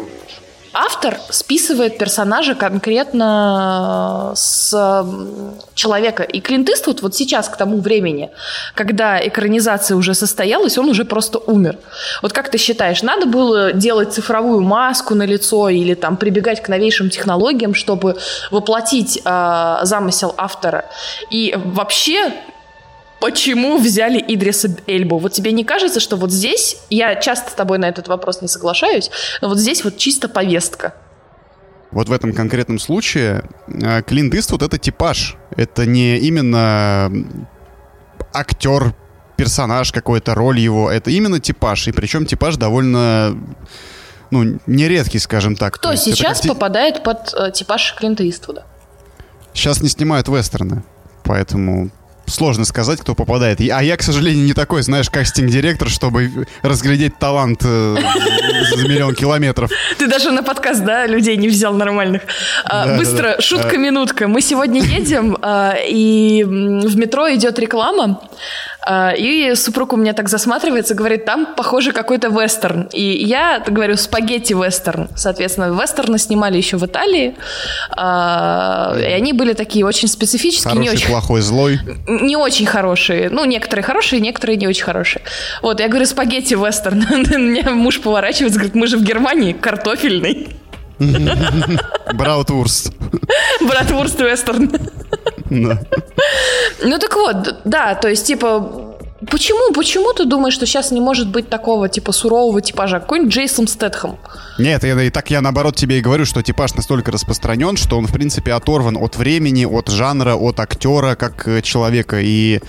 автор 0.73 1.17
списывает 1.29 1.97
персонажа 1.97 2.55
конкретно 2.55 4.33
с 4.35 4.73
м, 4.73 5.53
человека. 5.73 6.23
И 6.23 6.41
Клинт 6.41 6.69
Иствуд 6.69 7.01
вот 7.01 7.15
сейчас, 7.15 7.49
к 7.49 7.57
тому 7.57 7.79
времени, 7.79 8.29
когда 8.75 9.19
экранизация 9.25 9.97
уже 9.97 10.13
состоялась, 10.13 10.77
он 10.77 10.89
уже 10.89 11.05
просто 11.05 11.39
умер. 11.39 11.77
Вот 12.21 12.33
как 12.33 12.49
ты 12.49 12.57
считаешь, 12.57 13.03
надо 13.03 13.25
было 13.25 13.73
делать 13.73 14.13
цифровую 14.13 14.61
маску 14.61 15.15
на 15.15 15.25
лицо 15.25 15.69
или 15.69 15.93
там 15.93 16.17
прибегать 16.17 16.61
к 16.61 16.69
новейшим 16.69 17.09
технологиям, 17.09 17.73
чтобы 17.73 18.17
воплотить 18.51 19.21
э, 19.23 19.79
замысел 19.83 20.33
автора? 20.37 20.85
И 21.29 21.55
вообще, 21.57 22.33
Почему 23.19 23.77
взяли 23.77 24.23
Идриса 24.27 24.69
Эльбу? 24.87 25.17
Вот 25.17 25.33
тебе 25.33 25.51
не 25.51 25.63
кажется, 25.65 25.99
что 25.99 26.15
вот 26.15 26.31
здесь, 26.31 26.77
я 26.89 27.15
часто 27.15 27.51
с 27.51 27.53
тобой 27.53 27.77
на 27.77 27.89
этот 27.89 28.07
вопрос 28.07 28.41
не 28.41 28.47
соглашаюсь, 28.47 29.11
но 29.41 29.49
вот 29.49 29.57
здесь 29.59 29.83
вот 29.83 29.97
чисто 29.97 30.29
повестка. 30.29 30.93
Вот 31.91 32.07
в 32.07 32.13
этом 32.13 32.33
конкретном 32.33 32.79
случае 32.79 33.43
э, 33.67 34.03
Клинт 34.03 34.35
Иствуд— 34.35 34.61
это 34.63 34.77
типаж. 34.77 35.35
Это 35.57 35.85
не 35.85 36.17
именно 36.19 37.11
актер, 38.31 38.93
персонаж 39.35 39.91
какой-то, 39.91 40.35
роль 40.35 40.59
его. 40.59 40.91
Это 40.91 41.09
именно 41.11 41.39
типаж. 41.39 41.87
И 41.87 41.91
причем 41.91 42.25
типаж 42.25 42.57
довольно, 42.57 43.35
ну, 44.31 44.59
нередкий, 44.67 45.19
скажем 45.19 45.55
так. 45.55 45.73
Кто 45.75 45.91
это 45.93 45.97
сейчас 46.01 46.41
ти- 46.41 46.47
попадает 46.49 47.03
под 47.03 47.33
э, 47.33 47.51
типаж 47.51 47.95
Клинта 47.97 48.27
Иствуда? 48.29 48.65
Сейчас 49.53 49.81
не 49.81 49.89
снимают 49.89 50.27
вестерны, 50.27 50.83
поэтому 51.23 51.89
сложно 52.29 52.65
сказать, 52.65 52.99
кто 52.99 53.15
попадает. 53.15 53.59
А 53.61 53.83
я, 53.83 53.97
к 53.97 54.03
сожалению, 54.03 54.45
не 54.45 54.53
такой, 54.53 54.81
знаешь, 54.81 55.09
кастинг-директор, 55.09 55.89
чтобы 55.89 56.47
разглядеть 56.61 57.17
талант 57.17 57.61
э, 57.63 57.97
за 58.75 58.87
миллион 58.87 59.15
километров. 59.15 59.71
Ты 59.97 60.07
даже 60.07 60.31
на 60.31 60.43
подкаст, 60.43 60.83
да, 60.83 61.05
людей 61.05 61.37
не 61.37 61.47
взял 61.47 61.73
нормальных. 61.73 62.21
А, 62.65 62.85
Да, 62.85 62.97
быстро, 62.97 63.35
да, 63.35 63.41
шутка-минутка. 63.41 64.27
Мы 64.27 64.41
сегодня 64.41 64.81
едем, 64.81 65.37
а, 65.41 65.75
и 65.87 66.43
в 66.43 66.95
метро 66.95 67.33
идет 67.33 67.59
реклама, 67.59 68.21
и 69.17 69.53
супруг 69.55 69.93
у 69.93 69.97
меня 69.97 70.13
так 70.13 70.29
засматривается, 70.29 70.95
говорит, 70.95 71.25
там, 71.25 71.47
похоже, 71.55 71.91
какой-то 71.91 72.29
вестерн. 72.29 72.89
И 72.93 73.25
я 73.25 73.61
говорю, 73.65 73.97
спагетти-вестерн. 73.97 75.09
Соответственно, 75.15 75.73
вестерны 75.79 76.17
снимали 76.17 76.57
еще 76.57 76.77
в 76.77 76.85
Италии, 76.85 77.35
а, 77.95 78.95
и 78.97 79.03
они 79.11 79.33
были 79.33 79.53
такие 79.53 79.85
очень 79.85 80.07
специфические, 80.07 80.73
не 80.75 80.87
Хороший, 80.87 80.95
очень 80.95 81.07
плохой, 81.09 81.41
злой. 81.41 81.79
не 82.07 82.35
очень 82.35 82.65
хорошие. 82.65 83.29
Ну, 83.29 83.45
некоторые 83.45 83.83
хорошие, 83.83 84.21
некоторые 84.21 84.57
не 84.57 84.67
очень 84.67 84.83
хорошие. 84.83 85.21
Вот, 85.61 85.79
я 85.79 85.87
говорю, 85.87 86.05
спагетти 86.05 86.53
вестерн. 86.53 86.99
На 87.09 87.37
меня 87.37 87.71
муж 87.71 87.99
поворачивается, 87.99 88.59
говорит, 88.59 88.75
мы 88.75 88.87
же 88.87 88.97
в 88.97 89.03
Германии, 89.03 89.53
картофельный. 89.53 90.49
Браутвурст. 92.13 92.93
Братвурст 93.61 94.19
вестерн. 94.19 94.69
Да. 95.49 95.79
Ну, 96.83 96.99
так 96.99 97.15
вот, 97.15 97.61
да, 97.65 97.95
то 97.95 98.07
есть, 98.07 98.27
типа, 98.27 98.89
Почему, 99.27 99.73
почему 99.73 100.13
ты 100.13 100.23
думаешь, 100.25 100.53
что 100.53 100.65
сейчас 100.65 100.91
не 100.91 101.01
может 101.01 101.29
быть 101.29 101.49
такого, 101.49 101.89
типа, 101.89 102.13
сурового 102.13 102.61
типажа? 102.61 103.01
Какой-нибудь 103.01 103.33
Джейсон 103.33 103.67
Стэтхэм. 103.67 104.17
Нет, 104.59 104.83
я, 104.83 105.01
и 105.01 105.09
так 105.09 105.29
я 105.29 105.41
наоборот 105.41 105.75
тебе 105.75 105.99
и 105.99 106.01
говорю, 106.01 106.25
что 106.25 106.41
типаж 106.41 106.73
настолько 106.75 107.11
распространен, 107.11 107.75
что 107.75 107.97
он, 107.97 108.07
в 108.07 108.13
принципе, 108.13 108.53
оторван 108.53 108.95
от 108.95 109.17
времени, 109.17 109.65
от 109.65 109.89
жанра, 109.89 110.35
от 110.35 110.61
актера 110.61 111.15
как 111.15 111.47
э, 111.49 111.61
человека. 111.61 112.21
И 112.21 112.61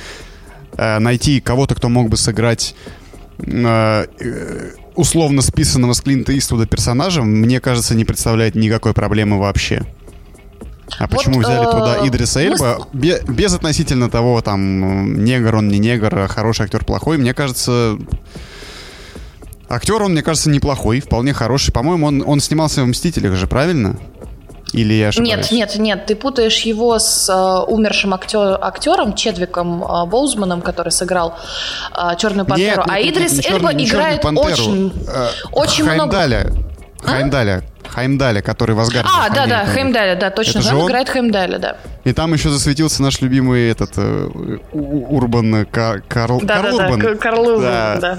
э, 0.76 0.98
найти 0.98 1.40
кого-то, 1.40 1.76
кто 1.76 1.88
мог 1.88 2.08
бы 2.08 2.16
сыграть 2.16 2.74
э, 3.38 4.06
э, 4.18 4.70
условно 4.94 5.42
списанного 5.42 5.92
с 5.92 6.00
Клинта 6.00 6.36
Иствуда 6.36 6.66
персонажа, 6.66 7.22
мне 7.22 7.60
кажется, 7.60 7.94
не 7.94 8.04
представляет 8.04 8.54
никакой 8.54 8.92
проблемы 8.92 9.38
вообще. 9.38 9.82
А 10.98 11.06
Вот, 11.06 11.10
почему 11.10 11.40
взяли 11.40 11.66
э, 11.66 11.70
туда 11.70 12.06
Идриса 12.06 12.40
мы 12.40 12.44
Эльба? 12.46 12.88
Бе- 12.92 13.22
без 13.28 13.54
относительно 13.54 14.10
того, 14.10 14.40
там, 14.40 15.22
негр 15.24 15.54
он 15.56 15.68
не 15.68 15.78
негр, 15.78 16.18
а 16.18 16.28
хороший 16.28 16.64
актер 16.64 16.84
плохой, 16.84 17.16
мне 17.16 17.32
кажется, 17.32 17.96
актер 19.68 20.02
он, 20.02 20.12
мне 20.12 20.22
кажется, 20.22 20.50
неплохой, 20.50 21.00
вполне 21.00 21.32
хороший. 21.32 21.72
По-моему, 21.72 22.06
он, 22.06 22.22
он 22.26 22.40
снимался 22.40 22.82
в 22.82 22.86
«Мстителях» 22.86 23.36
же, 23.36 23.46
правильно? 23.46 23.98
Или 24.72 24.94
я 24.94 25.08
ошибаюсь? 25.08 25.50
Нет, 25.50 25.50
нет, 25.52 25.76
нет, 25.78 26.06
ты 26.06 26.14
путаешь 26.14 26.60
его 26.60 26.98
с 26.98 27.28
э, 27.28 27.64
умершим 27.72 28.14
актер, 28.14 28.58
актером 28.60 29.14
Чедвиком 29.14 29.82
э, 29.82 30.06
Боузманом, 30.06 30.60
который 30.62 30.90
сыграл 30.92 31.34
э, 31.96 32.16
Черную 32.18 32.46
Нет, 32.46 32.48
пантеру. 32.48 32.80
нет, 32.82 32.86
а 32.88 32.98
нет, 33.00 33.16
Идрис 33.16 33.32
не 33.32 33.52
Эльба 33.54 33.72
не 33.72 33.84
играет 33.86 34.22
Пантеру. 34.22 34.46
очень, 34.52 34.92
Э, 35.08 35.28
очень 35.52 35.84
много. 35.84 36.12
Хаймдаля. 36.16 36.52
Хаймдаля. 37.02 37.62
Хаймдаля, 37.88 38.42
который 38.42 38.74
в 38.76 38.80
Асгарде. 38.80 39.08
А, 39.12 39.28
да, 39.30 39.46
да. 39.46 39.64
Хеймдаля, 39.74 40.14
да, 40.14 40.30
точно. 40.30 40.60
Это 40.60 40.68
Он 40.76 40.82
он? 40.82 40.86
играет 40.88 41.08
Хеймдаля, 41.08 41.58
да. 41.58 41.76
И 42.04 42.12
там 42.12 42.32
еще 42.34 42.50
засветился 42.50 43.02
наш 43.02 43.20
любимый 43.20 43.68
этот 43.70 43.98
Урбан 44.72 45.66
Кар, 45.66 46.02
Карл, 46.06 46.40
да, 46.42 46.60
Карл 46.60 46.78
да, 46.78 46.84
Урбан. 46.84 47.00
Да, 47.00 47.14
Карл 47.16 47.48
Урбан, 47.48 47.62
да. 48.00 48.18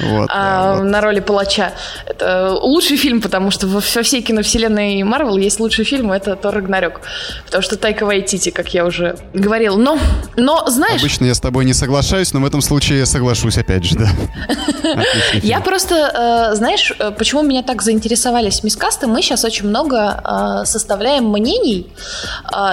Вот, 0.00 0.30
а, 0.32 0.74
да, 0.74 0.74
вот. 0.76 0.84
На 0.84 1.00
роли 1.00 1.20
палача. 1.20 1.72
Это 2.06 2.52
лучший 2.52 2.96
фильм, 2.96 3.20
потому 3.20 3.50
что 3.50 3.66
во, 3.66 3.80
всей 3.80 4.22
киновселенной 4.22 5.02
Марвел 5.02 5.36
есть 5.36 5.60
лучший 5.60 5.84
фильм, 5.84 6.12
это 6.12 6.36
Тор 6.36 6.54
Рагнарёк. 6.54 7.00
Потому 7.46 7.62
что 7.62 7.76
Тайка 7.76 8.04
Вайтити, 8.06 8.50
как 8.50 8.74
я 8.74 8.84
уже 8.84 9.16
говорил. 9.34 9.76
Но, 9.76 9.98
но 10.36 10.68
знаешь... 10.68 11.00
Обычно 11.00 11.26
я 11.26 11.34
с 11.34 11.40
тобой 11.40 11.64
не 11.64 11.74
соглашаюсь, 11.74 12.32
но 12.32 12.40
в 12.40 12.46
этом 12.46 12.60
случае 12.60 12.98
я 12.98 13.06
соглашусь 13.06 13.58
опять 13.58 13.84
же, 13.84 13.96
да. 13.96 14.08
Я 15.42 15.60
просто, 15.60 16.50
э, 16.52 16.54
знаешь, 16.56 16.92
э, 16.98 17.10
почему 17.12 17.42
меня 17.42 17.62
так 17.62 17.82
заинтересовались 17.82 18.62
мискасты? 18.62 19.06
Мы 19.06 19.22
сейчас 19.22 19.44
очень 19.44 19.68
много 19.68 20.20
э, 20.24 20.64
составляем 20.64 21.30
мнений, 21.30 21.86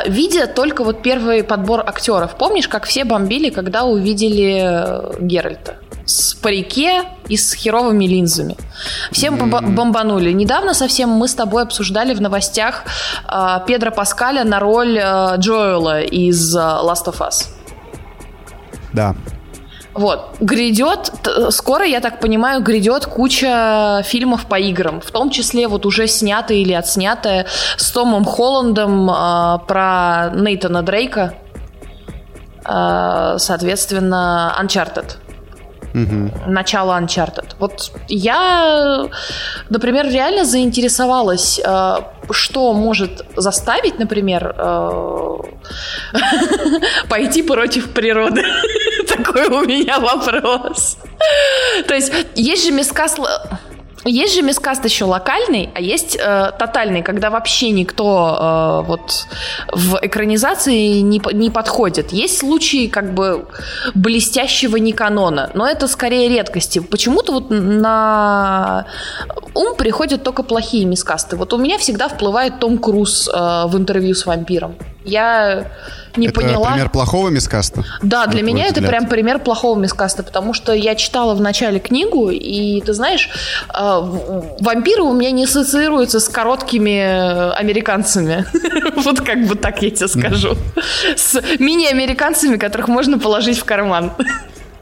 видя 0.08 0.48
только 0.48 0.84
вот 0.84 1.02
первый 1.02 1.44
подбор 1.44 1.82
актеров. 1.86 2.36
Помнишь, 2.38 2.68
как 2.68 2.86
все 2.86 3.04
бомбили, 3.04 3.50
когда 3.50 3.84
увидели 3.84 5.20
Геральта? 5.20 5.78
С 6.10 6.34
парике 6.34 7.04
и 7.28 7.38
с 7.38 7.54
херовыми 7.54 8.06
линзами. 8.06 8.58
Всем 9.12 9.36
mm-hmm. 9.36 9.76
бомбанули. 9.76 10.32
Недавно 10.32 10.74
совсем 10.74 11.10
мы 11.10 11.28
с 11.28 11.36
тобой 11.36 11.64
обсуждали 11.64 12.14
в 12.14 12.22
новостях 12.22 12.84
э, 13.32 13.60
Педро 13.68 13.92
Паскаля 13.92 14.44
на 14.44 14.60
роль 14.60 14.98
э, 14.98 15.36
Джоэла 15.38 16.02
из 16.02 16.56
э, 16.56 16.60
Last 16.60 17.06
of 17.06 17.20
Us. 17.20 17.48
Да. 18.92 19.16
Вот, 19.94 20.38
грядет, 20.40 21.12
скоро, 21.50 21.86
я 21.86 22.00
так 22.00 22.20
понимаю, 22.20 22.62
грядет 22.64 23.06
куча 23.06 24.02
фильмов 24.06 24.46
по 24.46 24.58
играм, 24.58 25.02
в 25.02 25.12
том 25.12 25.30
числе 25.30 25.68
вот 25.68 25.86
уже 25.86 26.08
снятая 26.08 26.58
или 26.58 26.74
отснятая 26.74 27.46
с 27.78 27.92
Томом 27.92 28.26
Холландом 28.26 29.10
э, 29.12 29.60
про 29.68 30.32
Нейтана 30.34 30.82
Дрейка, 30.82 31.36
э, 32.66 33.36
соответственно, 33.38 34.56
Uncharted. 34.60 35.18
Угу. 35.94 36.52
Начало 36.52 37.00
Uncharted. 37.00 37.56
Вот 37.60 37.92
я, 38.08 39.08
например, 39.70 40.08
реально 40.08 40.46
заинтересовалась, 40.46 41.60
э, 41.64 41.96
что 42.32 42.74
может 42.74 43.26
заставить, 43.36 44.00
например, 44.00 44.56
э, 44.58 45.38
пойти 47.10 47.44
против 47.44 47.90
природы. 47.90 48.44
Такой 49.08 49.48
у 49.48 49.66
меня 49.66 50.00
вопрос. 50.00 50.98
То 51.88 51.96
есть 51.96 52.14
есть 52.36 52.66
же 52.66 52.72
места 52.72 53.08
есть 54.06 54.36
же 54.36 54.42
мискаст 54.42 54.86
еще 54.86 55.06
локальный, 55.06 55.70
а 55.76 55.82
есть 55.82 56.16
э, 56.16 56.52
тотальный, 56.58 57.02
когда 57.02 57.30
вообще 57.30 57.72
никто 57.72 58.84
э, 58.84 58.88
вот 58.88 59.28
в 59.74 60.00
экранизации 60.02 61.00
не, 61.00 61.22
не 61.34 61.50
подходит. 61.50 62.14
Есть 62.14 62.40
случаи 62.40 62.88
как 62.88 63.14
бы 63.14 63.48
блестящего 63.96 64.78
неканона, 64.78 65.52
но 65.54 65.68
это 65.68 65.88
скорее 65.88 66.30
редкости. 66.30 66.80
Почему-то 66.80 67.34
вот 67.34 67.50
на 67.50 68.86
ум 69.54 69.76
приходят 69.76 70.24
только 70.24 70.44
плохие 70.44 70.86
мискасты. 70.86 71.36
Вот 71.36 71.54
у 71.54 71.58
меня 71.58 71.78
всегда 71.78 72.08
вплывает 72.08 72.60
Том 72.60 72.78
Круз 72.78 73.28
э, 73.28 73.32
в 73.68 73.78
интервью 73.78 74.16
с 74.16 74.26
вампиром. 74.26 74.76
Я 75.04 75.72
не 76.16 76.28
это 76.28 76.42
поняла. 76.42 76.72
пример 76.72 76.90
плохого 76.90 77.30
мискаста? 77.30 77.84
Да, 78.02 78.28
для 78.28 78.42
меня 78.42 78.68
это 78.68 78.82
прям 78.82 79.08
пример 79.08 79.40
плохого 79.40 79.80
мискаста, 79.80 80.24
потому 80.24 80.54
что 80.54 80.74
я 80.74 80.96
читала 80.96 81.34
в 81.34 81.42
начале 81.42 81.80
книгу, 81.80 82.30
и 82.30 82.82
ты 82.82 82.94
знаешь, 82.94 83.30
э, 83.74 84.00
вампиры 84.60 85.04
у 85.04 85.14
меня 85.14 85.32
не 85.32 85.46
ассоциируются 85.46 86.20
с 86.20 86.28
короткими 86.28 87.52
американцами. 87.58 88.46
Вот 89.00 89.22
как 89.22 89.46
бы 89.46 89.56
так 89.56 89.82
я 89.82 89.92
тебе 89.92 90.08
скажу. 90.08 90.58
С 91.16 91.42
мини-американцами, 91.60 92.58
которых 92.58 92.90
можно 92.90 93.18
положить 93.18 93.58
в 93.58 93.64
карман. 93.64 94.12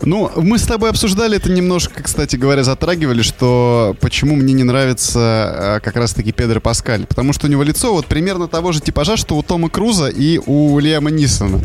Ну, 0.02 0.32
мы 0.36 0.58
с 0.60 0.64
тобой 0.64 0.92
обсуждали 0.92 1.38
это 1.38 1.52
немножко, 1.52 2.04
кстати 2.04 2.36
говоря, 2.36 2.64
затрагивали, 2.64 3.22
что 3.22 3.96
почему 4.00 4.36
мне 4.36 4.54
не 4.54 4.64
нравится 4.64 5.20
а, 5.20 5.80
как 5.80 5.96
раз-таки 5.96 6.32
Педро 6.32 6.60
Паскаль. 6.60 7.06
Потому 7.06 7.34
что 7.34 7.48
у 7.48 7.50
него 7.50 7.64
лицо 7.64 7.94
вот 7.94 8.06
примерно 8.06 8.48
того 8.48 8.72
же 8.72 8.80
типажа, 8.80 9.18
что 9.18 9.36
у 9.36 9.44
Тома 9.44 9.70
Круза 9.70 10.08
и 10.08 10.40
у 10.46 10.78
Лиама 10.80 11.10
Нисона. 11.10 11.62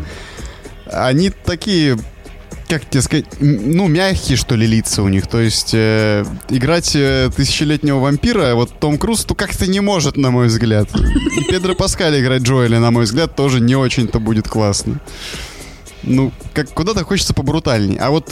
Они 0.91 1.29
такие 1.29 1.97
как 2.67 2.89
тебе 2.89 3.01
сказать, 3.01 3.25
ну, 3.39 3.87
мягкие, 3.87 4.35
что 4.35 4.55
ли, 4.55 4.65
лица 4.65 5.03
у 5.03 5.07
них. 5.07 5.27
То 5.27 5.39
есть 5.39 5.71
э, 5.73 6.25
играть 6.49 6.95
э, 6.95 7.29
тысячелетнего 7.35 7.99
вампира, 7.99 8.55
вот 8.55 8.79
Том 8.79 8.97
Круз, 8.97 9.25
то 9.25 9.35
как-то 9.35 9.67
не 9.67 9.79
может, 9.79 10.17
на 10.17 10.31
мой 10.31 10.47
взгляд. 10.47 10.89
И 10.95 11.43
Педро 11.51 11.75
Паскаль 11.75 12.19
играть 12.19 12.41
Джоэля, 12.41 12.79
на 12.79 12.89
мой 12.89 13.03
взгляд, 13.03 13.35
тоже 13.35 13.59
не 13.59 13.75
очень-то 13.75 14.19
будет 14.19 14.47
классно. 14.47 14.99
Ну, 16.03 16.31
как 16.53 16.69
куда-то 16.71 17.03
хочется 17.03 17.33
побрутальней. 17.33 17.97
А 17.97 18.09
вот, 18.09 18.31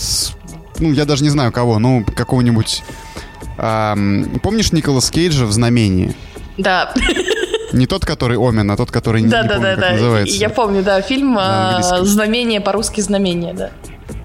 ну, 0.80 0.92
я 0.92 1.06
даже 1.06 1.24
не 1.24 1.30
знаю 1.30 1.52
кого, 1.52 1.80
ну, 1.80 2.06
какого-нибудь... 2.16 2.84
А, 3.58 3.96
помнишь 4.42 4.72
Николас 4.72 5.10
Кейджа 5.10 5.46
в 5.46 5.52
«Знамении»? 5.52 6.16
Да. 6.58 6.94
Не 7.74 7.88
тот, 7.88 8.06
который 8.06 8.38
Омен, 8.38 8.70
а 8.70 8.76
тот, 8.76 8.92
который 8.92 9.22
да, 9.24 9.44
не 9.44 9.48
да, 9.48 9.56
помню, 9.56 9.62
да, 9.62 9.76
как 9.76 9.80
да. 9.80 9.92
называется. 9.92 10.36
Я 10.36 10.50
помню, 10.50 10.84
да, 10.84 11.02
фильм 11.02 11.38
а, 11.40 12.04
«Знамение» 12.04 12.60
по-русски 12.60 13.02
«Знамение», 13.02 13.54
да. 13.54 13.72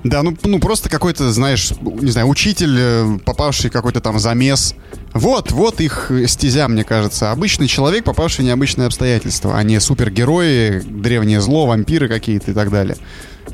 Да, 0.03 0.23
ну, 0.23 0.37
ну 0.45 0.59
просто 0.61 0.89
какой-то, 0.89 1.33
знаешь, 1.33 1.73
не 1.81 2.11
знаю, 2.11 2.29
учитель, 2.29 2.77
э, 2.79 3.19
попавший 3.25 3.71
какой-то 3.71 4.01
там 4.01 4.19
замес. 4.19 4.75
Вот, 5.13 5.51
вот 5.51 5.81
их 5.81 6.11
стезя, 6.27 6.69
мне 6.69 6.85
кажется. 6.85 7.33
Обычный 7.33 7.67
человек, 7.67 8.05
попавший 8.05 8.45
в 8.45 8.47
необычные 8.47 8.87
обстоятельства, 8.87 9.57
а 9.57 9.63
не 9.63 9.81
супергерои, 9.81 10.81
древнее 10.81 11.41
зло, 11.41 11.67
вампиры 11.67 12.09
какие-то 12.09 12.53
и 12.53 12.55
так 12.55 12.71
далее. 12.71 12.97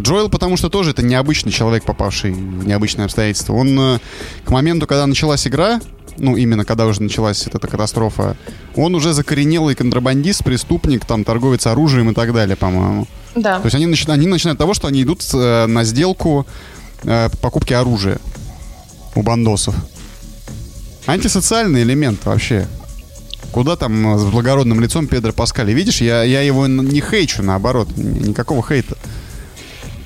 Джоэл, 0.01 0.29
потому 0.29 0.57
что 0.57 0.69
тоже 0.69 0.91
это 0.91 1.03
необычный 1.03 1.53
человек, 1.53 1.85
попавший 1.85 2.33
в 2.33 2.67
необычные 2.67 3.05
обстоятельства. 3.05 3.55
Он 3.55 3.79
э, 3.79 3.99
к 4.45 4.51
моменту, 4.51 4.87
когда 4.87 5.07
началась 5.07 5.47
игра, 5.47 5.81
ну, 6.19 6.37
именно 6.37 6.65
когда 6.65 6.87
уже 6.87 7.03
началась 7.03 7.47
эта 7.47 7.67
катастрофа, 7.69 8.37
он 8.77 8.95
уже 8.95 9.13
закоренелый 9.13 9.75
контрабандист, 9.75 10.45
преступник, 10.45 11.05
там, 11.05 11.25
торговец 11.25 11.67
оружием 11.67 12.11
и 12.11 12.15
так 12.15 12.33
далее, 12.33 12.57
по-моему. 12.57 13.07
Да. 13.35 13.59
То 13.59 13.67
есть 13.67 13.75
они, 13.75 13.87
начи- 13.87 14.11
они 14.11 14.27
начинают 14.27 14.59
с 14.59 14.61
того, 14.61 14.75
что 14.75 14.89
они 14.89 15.03
идут 15.03 15.23
э, 15.35 15.67
на 15.67 15.85
сделку 15.85 16.47
э, 17.05 17.29
покупки 17.41 17.73
оружия 17.73 18.19
у 19.15 19.23
бандосов. 19.23 19.75
Антисоциальный 21.07 21.83
элемент 21.83 22.25
вообще. 22.25 22.67
Куда 23.51 23.77
там 23.77 24.19
с 24.19 24.25
благородным 24.25 24.81
лицом 24.81 25.07
Педро 25.07 25.33
Паскали? 25.33 25.73
Видишь, 25.73 26.01
я, 26.01 26.23
я 26.23 26.41
его 26.41 26.67
не 26.67 27.01
хейчу, 27.03 27.43
наоборот, 27.43 27.89
никакого 27.97 28.63
хейта. 28.67 28.97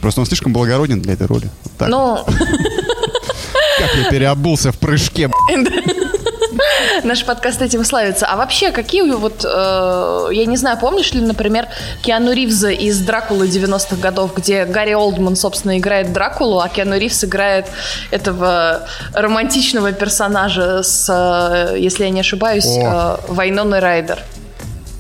Просто 0.00 0.20
он 0.20 0.26
слишком 0.26 0.52
благороден 0.52 1.00
для 1.00 1.14
этой 1.14 1.26
роли. 1.26 1.50
Вот 1.78 1.88
ну... 1.88 2.24
Как 3.78 3.94
я 3.94 4.10
переобулся 4.10 4.72
в 4.72 4.78
прыжке. 4.78 5.30
Наш 7.04 7.24
подкаст 7.24 7.62
этим 7.62 7.84
славится. 7.84 8.26
А 8.26 8.36
вообще, 8.36 8.70
какие 8.70 9.02
вот, 9.02 9.44
э, 9.44 10.28
я 10.32 10.46
не 10.46 10.56
знаю, 10.56 10.78
помнишь 10.78 11.12
ли, 11.12 11.20
например, 11.20 11.66
Киану 12.02 12.32
Ривза 12.32 12.70
из 12.70 12.98
«Дракулы» 13.00 13.46
90-х 13.46 13.96
годов, 13.96 14.34
где 14.34 14.64
Гарри 14.64 14.94
Олдман, 14.94 15.36
собственно, 15.36 15.78
играет 15.78 16.12
Дракулу, 16.12 16.60
а 16.60 16.68
Киану 16.68 16.96
Ривз 16.96 17.24
играет 17.24 17.66
этого 18.10 18.86
романтичного 19.12 19.92
персонажа 19.92 20.82
с, 20.82 21.08
э, 21.08 21.78
если 21.78 22.04
я 22.04 22.10
не 22.10 22.20
ошибаюсь, 22.20 22.66
э, 22.66 23.16
Вайноной 23.28 23.80
Райдер. 23.80 24.18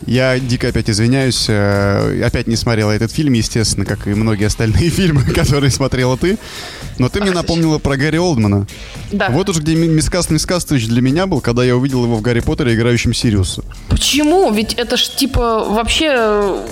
Я 0.06 0.38
дико 0.38 0.68
опять 0.68 0.88
извиняюсь, 0.88 1.46
э, 1.48 2.22
опять 2.24 2.46
не 2.46 2.56
смотрела 2.56 2.92
этот 2.92 3.10
фильм, 3.10 3.32
естественно, 3.32 3.84
как 3.84 4.06
и 4.06 4.10
многие 4.10 4.46
остальные 4.46 4.88
фильмы, 4.90 5.22
которые 5.22 5.70
смотрела 5.70 6.16
ты. 6.16 6.38
Но 6.98 7.08
ты 7.08 7.20
мне 7.20 7.32
напомнила 7.32 7.78
про 7.78 7.96
Гарри 7.96 8.16
Олдмана. 8.16 8.66
Да. 9.10 9.28
Вот 9.30 9.48
уж 9.48 9.58
где 9.58 9.74
Мискаст 9.74 10.30
Мискастович 10.30 10.86
для 10.86 11.02
меня 11.02 11.26
был, 11.26 11.40
когда 11.40 11.64
я 11.64 11.76
увидел 11.76 12.04
его 12.04 12.16
в 12.16 12.22
Гарри 12.22 12.40
Поттере 12.40 12.74
играющим 12.74 13.12
Сириуса. 13.12 13.62
Почему? 13.88 14.50
Ведь 14.52 14.74
это 14.74 14.96
ж 14.96 15.08
типа 15.08 15.64
вообще 15.68 16.14
э, 16.16 16.66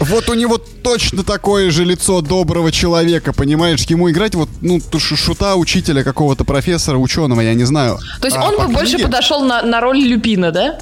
вот 0.00 0.30
у 0.30 0.34
него 0.34 0.56
точно 0.56 1.24
такое 1.24 1.70
же 1.70 1.84
лицо 1.84 2.22
доброго 2.22 2.72
человека, 2.72 3.34
понимаешь? 3.34 3.82
Ему 3.82 4.10
играть 4.10 4.34
вот, 4.34 4.48
ну, 4.62 4.80
шута 4.98 5.56
учителя 5.56 6.02
какого-то 6.02 6.44
профессора, 6.44 6.96
ученого, 6.96 7.42
я 7.42 7.52
не 7.52 7.64
знаю. 7.64 7.98
То 8.20 8.26
есть 8.26 8.36
а 8.36 8.44
он 8.44 8.56
бы 8.56 8.64
книге... 8.64 8.74
больше 8.74 8.98
подошел 8.98 9.44
на, 9.44 9.62
на 9.62 9.80
роль 9.80 9.98
Люпина, 9.98 10.52
да? 10.52 10.78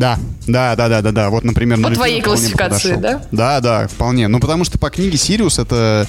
Да, 0.00 0.18
да, 0.46 0.74
да, 0.76 0.88
да, 0.88 1.02
да, 1.02 1.12
да. 1.12 1.28
Вот, 1.28 1.44
например, 1.44 1.78
по 1.82 1.90
твоей 1.90 2.22
классификации, 2.22 2.94
да? 2.94 3.22
Да, 3.32 3.60
да, 3.60 3.86
вполне. 3.86 4.28
Ну, 4.28 4.40
потому 4.40 4.64
что 4.64 4.78
по 4.78 4.88
книге 4.88 5.18
Сириус 5.18 5.58
это 5.58 6.06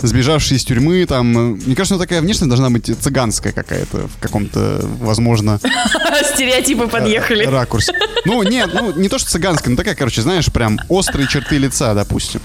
сбежавший 0.00 0.56
из 0.56 0.64
тюрьмы, 0.64 1.04
там, 1.04 1.26
мне 1.26 1.76
кажется, 1.76 1.98
такая 1.98 2.22
внешность 2.22 2.48
должна 2.48 2.70
быть 2.70 2.86
цыганская 2.86 3.52
какая-то 3.52 4.08
в 4.08 4.18
каком-то, 4.18 4.80
возможно... 4.98 5.60
Стереотипы 6.34 6.88
подъехали. 6.88 7.44
Ракурс. 7.44 7.90
Ну, 8.24 8.42
нет, 8.42 8.70
ну, 8.72 8.92
не 8.92 9.10
то, 9.10 9.18
что 9.18 9.28
цыганская, 9.28 9.70
но 9.70 9.76
такая, 9.76 9.94
короче, 9.94 10.22
знаешь, 10.22 10.46
прям 10.50 10.78
острые 10.88 11.28
черты 11.28 11.58
лица, 11.58 11.92
допустим. 11.92 12.40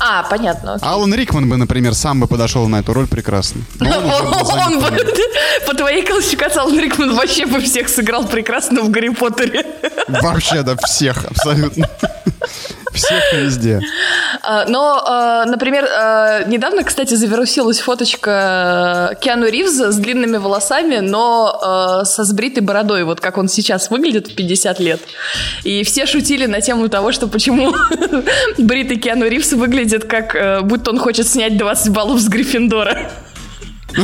А, 0.00 0.22
понятно. 0.24 0.74
Окей. 0.74 0.88
Алан 0.88 1.14
Рикман 1.14 1.48
бы, 1.48 1.56
например, 1.56 1.94
сам 1.94 2.20
бы 2.20 2.26
подошел 2.26 2.68
на 2.68 2.80
эту 2.80 2.92
роль 2.92 3.06
прекрасно. 3.06 3.62
Он 3.80 4.80
бы, 4.80 4.90
по 5.66 5.74
твоей 5.74 6.04
классификации, 6.04 6.60
Алан 6.60 6.78
Рикман 6.78 7.14
вообще 7.14 7.46
бы 7.46 7.60
всех 7.60 7.88
сыграл 7.88 8.26
прекрасно 8.26 8.82
в 8.82 8.90
Гарри 8.90 9.10
Поттере. 9.10 9.66
Вообще, 10.08 10.62
да, 10.62 10.76
всех, 10.84 11.24
абсолютно. 11.24 11.88
Всех 12.94 13.32
везде. 13.32 13.80
А, 14.42 14.66
но, 14.68 15.02
а, 15.04 15.44
например, 15.46 15.84
а, 15.84 16.44
недавно, 16.44 16.84
кстати, 16.84 17.14
завирусилась 17.14 17.80
фоточка 17.80 19.16
Киану 19.20 19.48
Ривза 19.48 19.90
с 19.90 19.96
длинными 19.96 20.36
волосами, 20.36 20.98
но 20.98 22.02
со 22.04 22.24
сбритой 22.24 22.62
бородой, 22.62 23.04
вот 23.04 23.20
как 23.20 23.38
он 23.38 23.48
сейчас 23.48 23.90
выглядит 23.90 24.28
в 24.28 24.34
50 24.34 24.80
лет. 24.80 25.00
И 25.64 25.82
все 25.82 26.06
шутили 26.06 26.46
на 26.46 26.60
тему 26.60 26.88
того, 26.88 27.12
что 27.12 27.26
почему 27.26 27.74
бритый 28.58 28.96
Киану 28.96 29.26
Ривз 29.26 29.52
выглядит 29.52 30.04
как 30.04 30.64
будто 30.64 30.90
он 30.90 30.98
хочет 30.98 31.26
снять 31.26 31.56
20 31.56 31.92
баллов 31.92 32.20
с 32.20 32.28
Гриффиндора. 32.28 33.10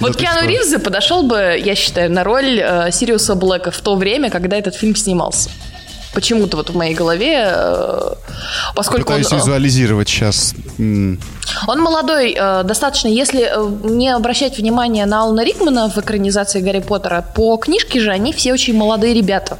Вот 0.00 0.16
Киану 0.16 0.48
Ривз 0.48 0.74
подошел 0.82 1.22
бы, 1.22 1.56
я 1.56 1.76
считаю, 1.76 2.10
на 2.10 2.24
роль 2.24 2.60
Сириуса 2.90 3.36
Блэка 3.36 3.70
в 3.70 3.80
то 3.80 3.94
время, 3.94 4.28
когда 4.28 4.56
этот 4.56 4.74
фильм 4.74 4.96
снимался 4.96 5.50
почему-то 6.18 6.56
вот 6.56 6.70
в 6.70 6.76
моей 6.76 6.96
голове, 6.96 7.44
э, 7.46 8.14
поскольку 8.74 9.06
Пытаюсь 9.06 9.30
он... 9.30 9.38
Э, 9.38 9.40
визуализировать 9.40 10.08
сейчас. 10.08 10.52
Он 10.76 11.80
молодой, 11.80 12.34
э, 12.36 12.64
достаточно, 12.64 13.06
если 13.06 13.52
не 13.88 14.08
обращать 14.08 14.58
внимание 14.58 15.06
на 15.06 15.22
Алана 15.22 15.44
Рикмана 15.44 15.88
в 15.88 15.96
экранизации 15.98 16.60
Гарри 16.60 16.80
Поттера, 16.80 17.24
по 17.36 17.56
книжке 17.56 18.00
же 18.00 18.10
они 18.10 18.32
все 18.32 18.52
очень 18.52 18.76
молодые 18.76 19.14
ребята. 19.14 19.58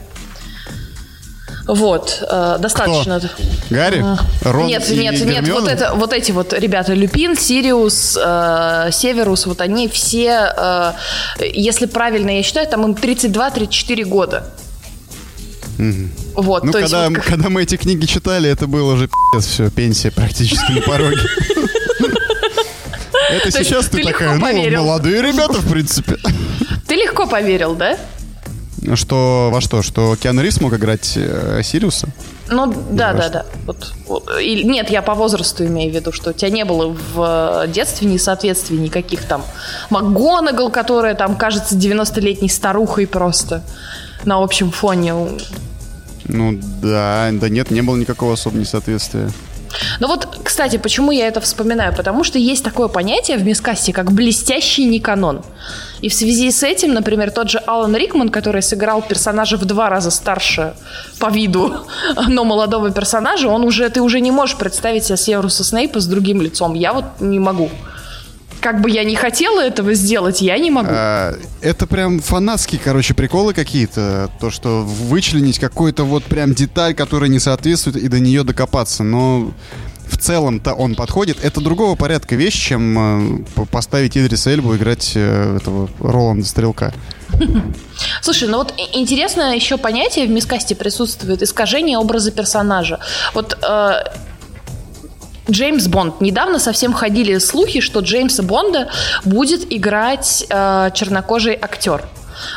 Вот, 1.69 2.27
достаточно. 2.59 3.21
Кто? 3.21 3.29
Гарри? 3.71 4.03
Рон 4.43 4.67
нет, 4.67 4.91
и 4.91 4.97
нет, 4.97 5.15
Гермиона? 5.15 5.41
нет. 5.41 5.49
Вот 5.51 5.69
это, 5.69 5.95
вот 5.95 6.13
эти 6.13 6.33
вот 6.33 6.53
ребята, 6.55 6.95
Люпин, 6.95 7.37
Сириус, 7.37 8.19
э, 8.21 8.89
Северус, 8.91 9.47
вот 9.47 9.61
они 9.61 9.87
все, 9.87 10.55
э, 10.57 10.93
если 11.41 11.87
правильно 11.87 12.31
я 12.31 12.43
считаю, 12.43 12.67
там 12.67 12.85
им 12.85 12.95
32-34 12.95 14.05
года. 14.05 14.45
Угу. 15.79 16.43
Вот, 16.43 16.65
ну, 16.65 16.73
когда, 16.73 17.07
есть, 17.07 17.17
вот... 17.17 17.25
когда 17.25 17.49
мы 17.49 17.63
эти 17.63 17.77
книги 17.77 18.07
читали, 18.07 18.51
это 18.51 18.67
было 18.67 18.95
уже 18.95 19.07
пи***ц, 19.07 19.49
все, 19.49 19.71
пенсия 19.71 20.11
практически 20.11 20.73
на 20.73 20.81
пороге. 20.83 21.21
Это 23.31 23.51
сейчас 23.51 23.87
ты 23.87 24.03
такая, 24.03 24.37
ну, 24.37 24.71
молодые 24.71 25.23
ребята, 25.23 25.55
в 25.55 25.71
принципе. 25.71 26.17
Ты 26.87 26.95
легко 26.95 27.27
поверил, 27.27 27.75
да? 27.75 27.99
Что, 28.95 29.51
во 29.53 29.61
что? 29.61 29.83
Что 29.83 30.17
Киану 30.17 30.41
Ривз 30.41 30.61
мог 30.63 30.73
играть 30.73 31.13
э, 31.17 31.61
Сириуса? 31.63 32.09
Ну, 32.49 32.73
да, 32.91 33.13
да, 33.13 33.29
да. 33.29 33.47
Вот, 33.67 33.93
вот. 34.07 34.41
И, 34.41 34.65
нет, 34.65 34.89
я 34.89 35.03
по 35.03 35.15
возрасту 35.15 35.67
имею 35.67 35.93
в 35.93 35.95
виду, 35.95 36.13
что 36.13 36.31
у 36.31 36.33
тебя 36.33 36.51
не 36.51 36.65
было 36.65 36.97
в 37.15 37.65
э, 37.65 37.69
детстве 37.69 38.09
несоответствий 38.09 38.79
никаких 38.79 39.25
там. 39.25 39.45
МакГонагал, 39.91 40.71
которая 40.71 41.15
там 41.15 41.37
кажется 41.37 41.75
90-летней 41.75 42.49
старухой 42.49 43.07
просто 43.07 43.63
на 44.25 44.43
общем 44.43 44.71
фоне. 44.71 45.15
Ну 46.29 46.59
да, 46.83 47.31
да 47.33 47.49
нет, 47.49 47.71
не 47.71 47.83
было 47.83 47.97
никакого 47.97 48.35
особого 48.35 48.61
несоответствия. 48.61 49.31
Ну 50.01 50.09
вот, 50.09 50.41
кстати, 50.45 50.77
почему 50.79 51.11
я 51.11 51.29
это 51.29 51.41
вспоминаю? 51.41 51.95
Потому 51.95 52.25
что 52.25 52.39
есть 52.39 52.65
такое 52.65 52.89
понятие 52.89 53.37
в 53.37 53.45
мискасте, 53.45 53.93
как 53.93 54.13
блестящий 54.13 54.85
неканон. 54.85 55.43
И 56.01 56.09
в 56.09 56.15
связи 56.15 56.51
с 56.51 56.63
этим, 56.63 56.95
например, 56.95 57.31
тот 57.31 57.51
же 57.51 57.59
Алан 57.59 57.95
Рикман, 57.97 58.29
который 58.29 58.63
сыграл 58.63 59.03
персонажа 59.03 59.57
в 59.57 59.65
два 59.65 59.89
раза 59.89 60.11
старше 60.11 60.75
по 61.19 61.31
виду, 61.31 61.75
но 62.29 62.45
молодого 62.45 62.91
персонажа, 62.91 63.49
он 63.49 63.65
уже, 63.65 63.89
ты 63.91 64.01
уже 64.01 64.21
не 64.21 64.31
можешь 64.31 64.57
представить 64.57 65.05
себе 65.05 65.17
Северуса 65.17 65.65
Снейпа 65.65 66.01
с 66.01 66.07
другим 66.07 66.41
лицом. 66.41 66.75
Я 66.75 66.93
вот 66.93 67.05
не 67.21 67.39
могу 67.39 67.71
как 68.61 68.81
бы 68.81 68.91
я 68.91 69.05
не 69.05 69.17
хотела 69.17 69.61
этого 69.61 69.95
сделать, 69.95 70.41
я 70.41 70.59
не 70.59 70.71
могу. 70.71 70.91
А, 70.91 71.35
это 71.61 71.87
прям 71.87 72.21
фанатские, 72.21 72.81
короче, 72.83 73.15
приколы 73.15 73.55
какие-то. 73.55 74.31
То, 74.41 74.51
что 74.51 74.83
вычленить 74.83 75.59
какую-то 75.59 76.05
вот 76.05 76.25
прям 76.25 76.55
деталь, 76.55 76.95
которая 76.95 77.29
не 77.29 77.39
соответствует, 77.39 77.97
и 77.97 78.09
до 78.09 78.21
нее 78.21 78.45
докопаться. 78.45 79.03
Но 79.03 79.53
в 80.09 80.17
целом-то 80.17 80.75
он 80.75 80.95
подходит. 80.95 81.39
Это 81.43 81.61
другого 81.61 81.95
порядка 81.95 82.35
вещь, 82.35 82.69
чем 82.69 83.45
э, 83.57 83.65
поставить 83.71 84.17
Идриса 84.17 84.51
Эльбу 84.51 84.75
играть 84.75 85.13
э, 85.15 85.59
этого 85.61 85.89
Роланда 86.01 86.47
Стрелка. 86.47 86.93
Слушай, 88.23 88.49
ну 88.49 88.59
вот 88.59 88.75
интересное 88.95 89.55
еще 89.55 89.77
понятие 89.77 90.27
в 90.27 90.31
мискасте 90.31 90.75
присутствует 90.75 91.43
искажение 91.43 91.99
образа 91.99 92.31
персонажа. 92.31 93.01
Вот 93.35 93.59
э, 93.63 93.93
Джеймс 95.51 95.87
Бонд. 95.87 96.21
Недавно 96.21 96.59
совсем 96.59 96.93
ходили 96.93 97.39
слухи, 97.39 97.81
что 97.81 98.01
Джеймса 98.01 98.43
Бонда 98.43 98.89
будет 99.25 99.73
играть 99.73 100.45
э, 100.49 100.91
чернокожий 100.95 101.59
актер. 101.61 102.05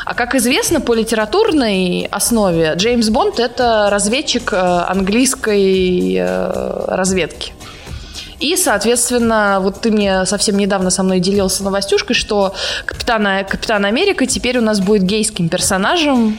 А 0.04 0.14
как 0.14 0.34
известно, 0.34 0.80
по 0.80 0.94
литературной 0.94 2.06
основе 2.10 2.74
Джеймс 2.76 3.08
Бонд 3.08 3.40
это 3.40 3.88
разведчик 3.90 4.52
э, 4.52 4.56
английской 4.56 6.16
э, 6.18 6.84
разведки. 6.88 7.52
И, 8.42 8.56
соответственно, 8.56 9.58
вот 9.60 9.80
ты 9.80 9.92
мне 9.92 10.26
совсем 10.26 10.56
недавно 10.58 10.90
со 10.90 11.04
мной 11.04 11.20
делился 11.20 11.62
новостюшкой, 11.62 12.16
что 12.16 12.52
Капитан, 12.84 13.24
Капитан 13.48 13.84
Америка 13.84 14.26
теперь 14.26 14.58
у 14.58 14.60
нас 14.60 14.80
будет 14.80 15.04
гейским 15.04 15.48
персонажем, 15.48 16.36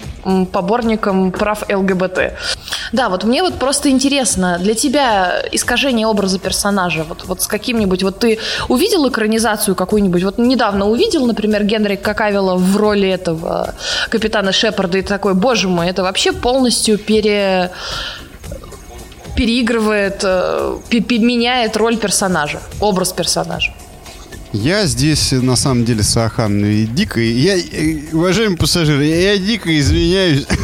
поборником 0.51 1.31
прав 1.31 1.63
ЛГБТ. 1.69 2.33
Да, 2.93 3.10
вот 3.10 3.23
мне 3.23 3.41
вот 3.41 3.56
просто 3.56 3.89
интересно, 3.89 4.60
для 4.60 4.75
тебя 4.75 5.43
искажение 5.51 6.06
образа 6.06 6.38
персонажа, 6.38 7.03
вот, 7.03 7.25
вот 7.25 7.41
с 7.41 7.47
каким-нибудь, 7.47 8.03
вот 8.03 8.19
ты 8.19 8.38
увидел 8.69 9.10
экранизацию 9.10 9.73
какую-нибудь, 9.73 10.23
вот 10.23 10.38
недавно 10.38 10.88
увидел, 10.88 11.25
например, 11.25 11.63
Генри 11.63 11.95
Какавила 11.95 12.56
в 12.56 12.77
роли 12.77 13.10
этого 13.10 13.73
капитана 14.10 14.51
Шепарда 14.51 14.99
и 14.99 15.01
такой, 15.01 15.34
боже 15.34 15.67
мой, 15.67 15.89
это 15.89 16.03
вообще 16.03 16.32
полностью 16.32 16.99
пере 16.99 17.71
переигрывает, 19.36 20.19
э, 20.21 20.77
меняет 20.91 21.75
роль 21.77 21.97
персонажа, 21.97 22.60
образ 22.79 23.12
персонажа. 23.12 23.73
Я 24.51 24.86
здесь, 24.86 25.32
на 25.32 25.56
самом 25.56 25.84
деле, 25.84 26.03
с 26.03 26.15
Аханой 26.15 26.86
дико... 26.86 27.19
Я, 27.19 27.58
э, 27.58 28.13
уважаемые 28.13 28.56
пассажиры, 28.56 29.06
я 29.06 29.36
дико 29.39 29.75
извиняюсь. 29.79 30.45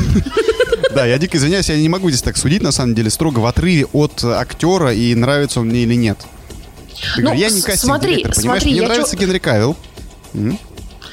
Да, 1.00 1.06
я 1.06 1.18
дико 1.18 1.38
извиняюсь, 1.38 1.70
я 1.70 1.78
не 1.78 1.88
могу 1.88 2.10
здесь 2.10 2.22
так 2.22 2.36
судить, 2.36 2.62
на 2.62 2.74
самом 2.74 2.94
деле, 2.94 3.10
строго 3.10 3.40
в 3.40 3.46
отрыве 3.46 3.86
от 3.94 4.22
актера 4.22 4.94
и 4.94 5.16
нравится 5.16 5.62
он 5.62 5.68
мне 5.68 5.84
или 5.84 5.94
нет. 5.94 6.18
Ну, 7.18 7.34
я 7.34 7.50
не 7.50 7.62
смотри, 7.62 8.26
понимаешь? 8.26 8.66
Мне 8.66 8.82
нравится 8.82 9.16
Генри 9.16 9.38
Кавилл, 9.38 9.78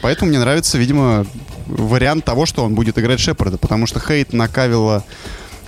поэтому 0.03 0.31
мне 0.31 0.41
нравится, 0.41 0.77
видимо, 0.77 1.25
вариант 1.69 2.25
того, 2.25 2.47
что 2.47 2.65
он 2.65 2.75
будет 2.75 2.99
играть 2.99 3.21
Шепарда, 3.21 3.59
потому 3.59 3.87
что 3.87 4.01
хейт 4.01 4.33
на 4.33 4.49
Кавилла 4.49 5.05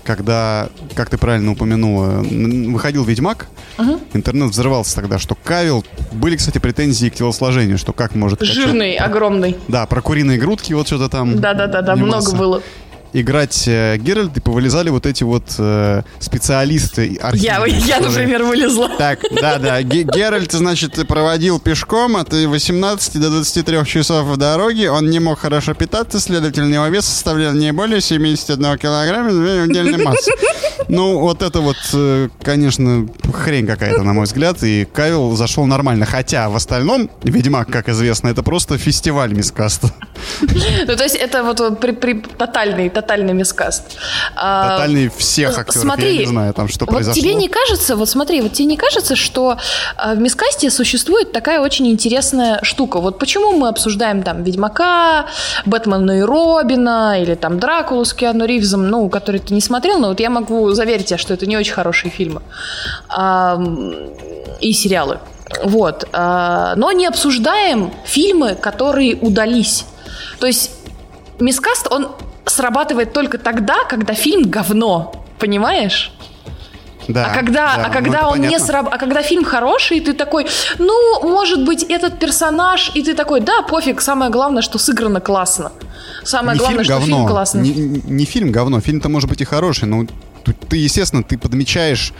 когда, 0.08 0.70
как 0.94 1.10
ты 1.10 1.18
правильно 1.18 1.52
упомянула, 1.52 2.24
выходил 2.72 3.04
Ведьмак, 3.04 3.46
угу. 3.76 4.00
интернет 4.14 4.48
взрывался 4.48 4.94
тогда, 4.96 5.18
что 5.18 5.34
Кавил... 5.34 5.84
Были, 6.12 6.36
кстати, 6.36 6.56
претензии 6.56 7.10
к 7.10 7.14
телосложению, 7.14 7.76
что 7.76 7.92
как 7.92 8.14
может... 8.14 8.40
Жирный, 8.40 8.94
качать... 8.94 9.06
огромный. 9.06 9.56
Да, 9.68 9.84
про 9.84 10.00
куриные 10.00 10.38
грудки 10.38 10.72
вот 10.72 10.86
что-то 10.86 11.10
там. 11.10 11.38
Да-да-да, 11.38 11.94
много 11.94 12.34
было 12.34 12.62
играть 13.12 13.64
э, 13.66 13.96
Геральт, 13.98 14.36
и 14.36 14.40
повылезали 14.40 14.90
вот 14.90 15.06
эти 15.06 15.24
вот 15.24 15.44
э, 15.58 16.02
специалисты. 16.20 17.18
Я, 17.34 17.64
я, 17.66 18.00
например, 18.00 18.44
вылезла. 18.44 18.90
Так, 18.98 19.20
да-да. 19.30 19.82
Геральт, 19.82 20.52
значит, 20.52 21.06
проводил 21.06 21.60
пешком 21.60 22.16
от 22.16 22.32
18 22.32 23.20
до 23.20 23.30
23 23.30 23.84
часов 23.84 24.26
в 24.26 24.36
дороге. 24.36 24.90
Он 24.90 25.08
не 25.08 25.20
мог 25.20 25.38
хорошо 25.38 25.74
питаться, 25.74 26.20
следовательно, 26.20 26.72
его 26.74 26.86
вес 26.86 27.04
составлял 27.04 27.52
не 27.52 27.72
более 27.72 28.00
71 28.00 28.78
килограмма 28.78 29.30
удельной 29.64 30.04
массы. 30.04 30.30
Ну, 30.88 31.18
вот 31.18 31.42
это 31.42 31.60
вот, 31.60 31.76
э, 31.92 32.28
конечно, 32.42 33.06
хрень 33.32 33.66
какая-то, 33.66 34.02
на 34.02 34.12
мой 34.14 34.24
взгляд. 34.24 34.62
И 34.62 34.86
Кавил 34.86 35.36
зашел 35.36 35.66
нормально. 35.66 36.06
Хотя 36.06 36.48
в 36.48 36.56
остальном, 36.56 37.10
Ведьмак, 37.22 37.68
как 37.68 37.88
известно, 37.88 38.28
это 38.28 38.42
просто 38.42 38.78
фестиваль 38.78 39.32
мискаста. 39.34 39.90
Ну, 40.40 40.96
то 40.96 41.02
есть 41.02 41.16
это 41.16 41.42
вот 41.42 41.80
при, 41.80 41.92
при 41.92 42.14
тотальный 42.14 42.88
тотальный 43.00 43.32
мискаст. 43.32 43.96
А, 44.34 44.76
тотальный 44.76 45.08
всех 45.08 45.56
актеров, 45.56 45.82
смотри, 45.82 46.14
я 46.14 46.20
не 46.20 46.26
знаю, 46.26 46.54
там 46.54 46.68
что 46.68 46.84
вот 46.84 46.94
произошло. 46.94 47.20
тебе 47.20 47.34
не 47.34 47.48
кажется, 47.48 47.94
вот 47.94 48.08
смотри, 48.08 48.40
вот 48.40 48.52
тебе 48.52 48.66
не 48.66 48.76
кажется, 48.76 49.14
что 49.14 49.56
а, 49.96 50.14
в 50.14 50.18
мискасте 50.18 50.70
существует 50.70 51.30
такая 51.32 51.60
очень 51.60 51.86
интересная 51.88 52.58
штука. 52.62 52.98
Вот 52.98 53.18
почему 53.18 53.52
мы 53.52 53.68
обсуждаем 53.68 54.22
там 54.22 54.42
Ведьмака, 54.42 55.26
Бэтмена 55.64 56.18
и 56.18 56.22
Робина, 56.22 57.22
или 57.22 57.34
там 57.34 57.60
Дракулу 57.60 58.04
с 58.04 58.12
Киану 58.12 58.44
Ривзом, 58.44 58.88
ну, 58.88 59.08
который 59.08 59.40
ты 59.40 59.54
не 59.54 59.60
смотрел, 59.60 59.98
но 59.98 60.08
вот 60.08 60.18
я 60.18 60.30
могу 60.30 60.72
заверить 60.72 61.06
тебя, 61.06 61.18
что 61.18 61.34
это 61.34 61.46
не 61.46 61.56
очень 61.56 61.72
хорошие 61.72 62.10
фильмы. 62.10 62.42
А, 63.08 63.60
и 64.60 64.72
сериалы. 64.72 65.20
Вот. 65.64 66.06
Но 66.12 66.92
не 66.92 67.06
обсуждаем 67.06 67.90
фильмы, 68.04 68.54
которые 68.54 69.16
удались. 69.16 69.86
То 70.40 70.46
есть 70.46 70.72
Мискаст, 71.40 71.86
он 71.90 72.08
срабатывает 72.48 73.12
только 73.12 73.38
тогда, 73.38 73.84
когда 73.88 74.14
фильм 74.14 74.50
говно. 74.50 75.24
Понимаешь? 75.38 76.12
Да, 77.08 77.26
а 77.26 77.34
когда, 77.34 77.76
да, 77.76 77.86
а 77.86 77.90
когда 77.90 78.22
ну, 78.22 78.28
он 78.28 78.32
понятно. 78.34 78.54
не 78.54 78.58
сраб... 78.60 78.88
а 78.92 78.98
когда 78.98 79.22
фильм 79.22 79.42
хороший, 79.42 80.00
ты 80.00 80.12
такой, 80.12 80.46
ну, 80.78 81.20
может 81.22 81.64
быть, 81.64 81.82
этот 81.84 82.18
персонаж, 82.18 82.92
и 82.94 83.02
ты 83.02 83.14
такой, 83.14 83.40
да, 83.40 83.62
пофиг, 83.62 84.02
самое 84.02 84.30
главное, 84.30 84.60
что 84.60 84.78
сыграно 84.78 85.20
классно. 85.20 85.72
Самое 86.22 86.54
не 86.54 86.58
главное, 86.58 86.84
фильм 86.84 86.84
что 86.84 86.92
говно. 86.92 87.16
фильм 87.16 87.28
классный. 87.28 87.62
Не, 87.62 88.02
не 88.04 88.24
фильм 88.26 88.52
говно, 88.52 88.80
фильм-то 88.80 89.08
может 89.08 89.30
быть 89.30 89.40
и 89.40 89.44
хороший, 89.44 89.86
но 89.86 90.06
ты, 90.68 90.76
естественно, 90.76 91.22
ты 91.22 91.38
подмечаешь 91.38 92.12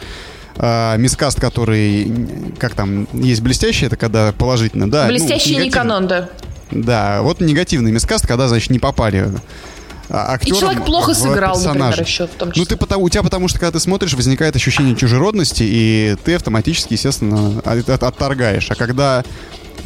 э, 0.56 0.96
мискаст, 0.96 1.38
который, 1.38 2.10
как 2.58 2.74
там, 2.74 3.06
есть 3.12 3.42
блестящий, 3.42 3.86
это 3.86 3.96
когда 3.96 4.32
положительно, 4.32 4.90
да. 4.90 5.02
Ну, 5.02 5.08
блестящий 5.10 5.58
ну, 5.58 5.64
не 5.64 5.70
канон, 5.70 6.06
да. 6.06 6.30
Да, 6.70 7.20
вот 7.22 7.40
негативный 7.40 7.92
мискаст, 7.92 8.26
когда, 8.26 8.48
значит, 8.48 8.70
не 8.70 8.78
попали 8.78 9.28
актером 10.10 10.56
И 10.56 10.60
человек 10.60 10.84
плохо 10.84 11.14
сыграл, 11.14 11.54
персонажа. 11.54 11.78
например, 11.78 12.06
еще 12.06 12.26
в 12.26 12.30
том 12.30 12.50
числе. 12.50 12.62
Ну, 12.62 12.66
ты 12.66 12.76
потому, 12.76 13.04
у 13.04 13.08
тебя 13.08 13.22
потому 13.22 13.48
что, 13.48 13.58
когда 13.58 13.72
ты 13.72 13.80
смотришь, 13.80 14.14
возникает 14.14 14.56
ощущение 14.56 14.96
чужеродности, 14.96 15.62
и 15.62 16.16
ты 16.24 16.34
автоматически, 16.34 16.94
естественно, 16.94 17.60
от, 17.64 17.88
от, 17.88 18.02
отторгаешь. 18.02 18.70
А 18.70 18.74
когда 18.74 19.24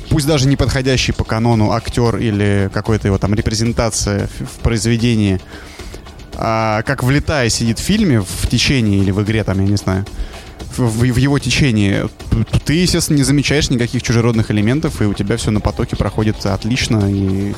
пусть 0.09 0.27
даже 0.27 0.47
не 0.47 0.57
подходящий 0.57 1.13
по 1.13 1.25
канону 1.25 1.73
актер 1.73 2.17
или 2.19 2.71
какой-то 2.73 3.09
его 3.09 3.19
там 3.19 3.35
репрезентация 3.35 4.29
в, 4.39 4.45
в 4.45 4.59
произведении, 4.63 5.41
а, 6.35 6.83
как 6.83 7.03
влетая 7.03 7.49
сидит 7.49 7.79
в 7.79 7.83
фильме, 7.83 8.21
в 8.21 8.49
течение 8.49 9.01
или 9.01 9.11
в 9.11 9.23
игре, 9.23 9.45
там, 9.45 9.61
я 9.61 9.67
не 9.67 9.77
знаю, 9.77 10.07
в, 10.77 10.81
в, 10.81 10.99
в 11.01 11.17
его 11.17 11.39
течении, 11.39 12.05
ты, 12.65 12.75
естественно, 12.75 13.17
не 13.17 13.23
замечаешь 13.25 13.71
никаких 13.71 14.03
чужеродных 14.03 14.51
элементов, 14.51 15.01
и 15.03 15.05
у 15.05 15.15
тебя 15.15 15.37
все 15.37 15.51
на 15.51 15.61
потоке 15.61 15.97
проходит 15.97 16.45
отлично, 16.47 17.11
и 17.11 17.55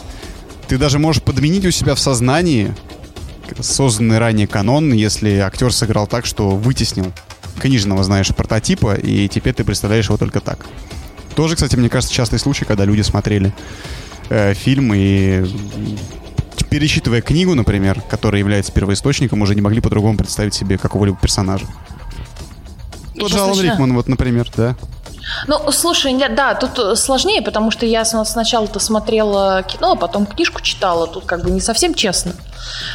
ты 0.69 0.79
даже 0.79 0.99
можешь 0.99 1.23
подменить 1.23 1.65
у 1.65 1.71
себя 1.71 1.95
в 1.95 2.01
сознании 2.01 2.75
созданный 3.61 4.19
ранее 4.19 4.47
канон, 4.47 4.93
если 4.93 5.37
актер 5.39 5.73
сыграл 5.73 6.07
так, 6.07 6.27
что 6.27 6.51
вытеснил 6.51 7.13
книжного, 7.61 8.03
знаешь, 8.03 8.35
прототипа, 8.35 8.95
и 8.95 9.29
теперь 9.29 9.55
ты 9.55 9.65
представляешь 9.65 10.07
его 10.07 10.17
только 10.17 10.41
так. 10.41 10.67
Тоже, 11.35 11.55
кстати, 11.55 11.77
мне 11.77 11.89
кажется, 11.89 12.15
частый 12.15 12.39
случай, 12.39 12.65
когда 12.65 12.85
люди 12.85 13.03
смотрели 13.03 13.53
э, 14.29 14.55
фильм 14.55 14.93
и 14.95 15.45
пересчитывая 16.71 17.23
книгу, 17.23 17.55
например, 17.55 18.01
которая 18.09 18.41
является 18.41 18.73
первоисточником, 18.73 19.43
уже 19.43 19.55
не 19.55 19.61
могли 19.61 19.81
по-другому 19.81 20.17
представить 20.17 20.55
себе 20.55 20.79
какого-либо 20.79 21.17
персонажа. 21.17 21.67
Тот 23.17 23.31
же 23.31 23.39
Алан 23.39 23.61
Рикман, 23.61 23.95
вот, 23.95 24.09
например, 24.09 24.51
да. 24.57 24.77
Ну, 25.47 25.71
слушай, 25.71 26.15
да, 26.29 26.55
тут 26.55 26.99
сложнее, 26.99 27.43
потому 27.43 27.71
что 27.71 27.87
я 27.87 28.05
сначала-то 28.05 28.79
смотрела 28.79 29.63
кино, 29.63 29.93
а 29.93 29.97
потом 29.97 30.27
книжку 30.27 30.61
читала. 30.61 31.07
Тут 31.07 31.25
как 31.27 31.43
бы 31.43 31.51
не 31.51 31.61
совсем 31.61 31.95
честно. 31.95 32.33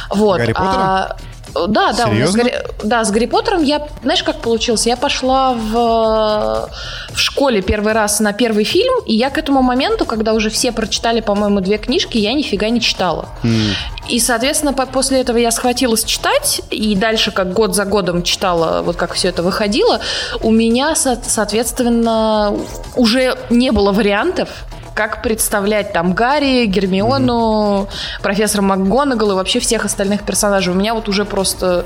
Вот. 0.08 0.38
Гарри 0.38 0.52
Поттера? 0.52 0.82
А, 0.82 1.16
да, 1.54 1.92
да, 1.92 2.08
у 2.08 2.14
нас 2.14 2.36
да, 2.82 3.04
с 3.04 3.10
Гарри 3.10 3.26
Поттером 3.26 3.62
я, 3.62 3.86
знаешь, 4.02 4.22
как 4.22 4.40
получилось? 4.40 4.86
Я 4.86 4.96
пошла 4.96 5.52
в, 5.52 6.70
в 7.12 7.18
школе 7.18 7.62
первый 7.62 7.92
раз 7.92 8.20
на 8.20 8.32
первый 8.32 8.64
фильм, 8.64 8.94
и 9.06 9.14
я 9.14 9.30
к 9.30 9.38
этому 9.38 9.62
моменту, 9.62 10.04
когда 10.04 10.32
уже 10.32 10.50
все 10.50 10.72
прочитали, 10.72 11.20
по-моему, 11.20 11.60
две 11.60 11.78
книжки, 11.78 12.18
я 12.18 12.32
нифига 12.32 12.68
не 12.68 12.80
читала. 12.80 13.28
Mm. 13.42 13.72
И, 14.08 14.18
соответственно, 14.20 14.72
по- 14.72 14.86
после 14.86 15.20
этого 15.20 15.36
я 15.36 15.50
схватилась 15.50 16.04
читать, 16.04 16.62
и 16.70 16.94
дальше, 16.96 17.30
как 17.30 17.52
год 17.52 17.74
за 17.74 17.84
годом 17.84 18.22
читала, 18.22 18.82
вот 18.82 18.96
как 18.96 19.14
все 19.14 19.28
это 19.28 19.42
выходило, 19.42 20.00
у 20.40 20.50
меня, 20.50 20.94
со- 20.94 21.20
соответственно, 21.22 22.56
уже 22.96 23.36
не 23.50 23.70
было 23.70 23.92
вариантов, 23.92 24.48
как 24.94 25.22
представлять 25.22 25.92
там 25.92 26.12
Гарри, 26.12 26.66
Гермиону, 26.66 27.88
mm-hmm. 27.88 28.22
профессора 28.22 28.62
МакГонагал 28.62 29.32
и 29.32 29.34
вообще 29.34 29.60
всех 29.60 29.84
остальных 29.84 30.22
персонажей. 30.24 30.72
У 30.72 30.76
меня 30.76 30.94
вот 30.94 31.08
уже 31.08 31.24
просто... 31.24 31.84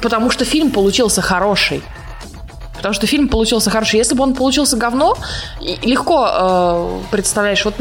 Потому 0.00 0.30
что 0.30 0.44
фильм 0.44 0.70
получился 0.70 1.22
хороший. 1.22 1.82
Потому 2.76 2.94
что 2.94 3.06
фильм 3.06 3.28
получился 3.28 3.70
хороший. 3.70 3.96
Если 3.96 4.14
бы 4.14 4.22
он 4.22 4.34
получился 4.34 4.76
говно, 4.76 5.16
легко 5.60 6.28
э, 6.30 6.98
представляешь, 7.10 7.64
вот 7.64 7.74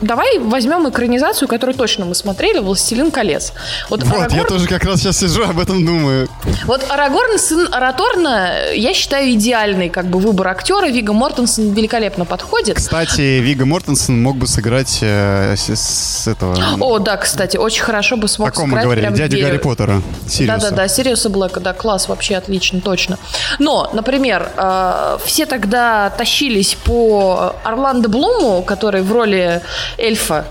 Давай 0.00 0.38
возьмем 0.38 0.88
экранизацию, 0.88 1.48
которую 1.48 1.76
точно 1.76 2.04
мы 2.04 2.14
смотрели, 2.14 2.58
«Властелин 2.58 3.10
колец». 3.10 3.52
Вот, 3.88 4.02
вот 4.02 4.12
Арагорн... 4.12 4.36
я 4.36 4.44
тоже 4.44 4.66
как 4.66 4.84
раз 4.84 5.00
сейчас 5.00 5.18
сижу, 5.18 5.44
об 5.44 5.58
этом 5.58 5.84
думаю. 5.84 6.28
Вот 6.64 6.84
Арагорн, 6.90 7.38
сын 7.38 7.68
Араторна, 7.72 8.72
я 8.74 8.92
считаю, 8.94 9.32
идеальный 9.32 9.88
как 9.88 10.06
бы 10.06 10.18
выбор 10.18 10.48
актера. 10.48 10.88
Вига 10.88 11.12
Мортенсон 11.12 11.72
великолепно 11.72 12.24
подходит. 12.24 12.76
Кстати, 12.76 13.40
Вига 13.40 13.64
Мортенсон 13.64 14.22
мог 14.22 14.36
бы 14.36 14.46
сыграть 14.46 14.98
э, 15.00 15.54
с, 15.56 15.74
с 15.74 16.28
этого... 16.28 16.56
О, 16.80 16.98
да, 16.98 17.16
кстати, 17.16 17.56
очень 17.56 17.82
хорошо 17.82 18.16
бы 18.16 18.28
смог 18.28 18.48
О 18.48 18.52
ком 18.52 18.68
сыграть. 18.68 18.84
мы 18.84 18.94
говорили? 18.94 19.16
Дядя 19.16 19.38
Гарри 19.38 19.58
Поттера, 19.58 20.02
Да-да-да, 20.40 20.88
Сириуса 20.88 21.30
Блэка, 21.30 21.60
да, 21.60 21.72
класс, 21.72 22.08
вообще 22.08 22.36
отлично, 22.36 22.80
точно. 22.80 23.18
Но, 23.58 23.90
например, 23.92 24.50
э, 24.56 25.18
все 25.24 25.46
тогда 25.46 26.10
тащились 26.10 26.74
по 26.74 27.54
Орландо 27.64 28.08
Блуму, 28.08 28.62
который 28.62 29.02
в 29.02 29.12
роли 29.12 29.62
эльфа 29.98 30.46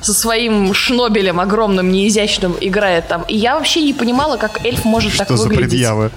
со 0.00 0.14
своим 0.14 0.72
шнобелем 0.72 1.40
огромным, 1.40 1.90
неизящным 1.92 2.56
играет 2.60 3.08
там. 3.08 3.22
И 3.28 3.36
я 3.36 3.56
вообще 3.56 3.82
не 3.82 3.92
понимала, 3.92 4.36
как 4.36 4.64
эльф 4.64 4.84
может 4.84 5.12
Что 5.12 5.24
так 5.24 5.30
выглядеть. 5.30 5.52
Что 5.52 5.54
за 5.54 5.68
предъявы? 5.68 6.10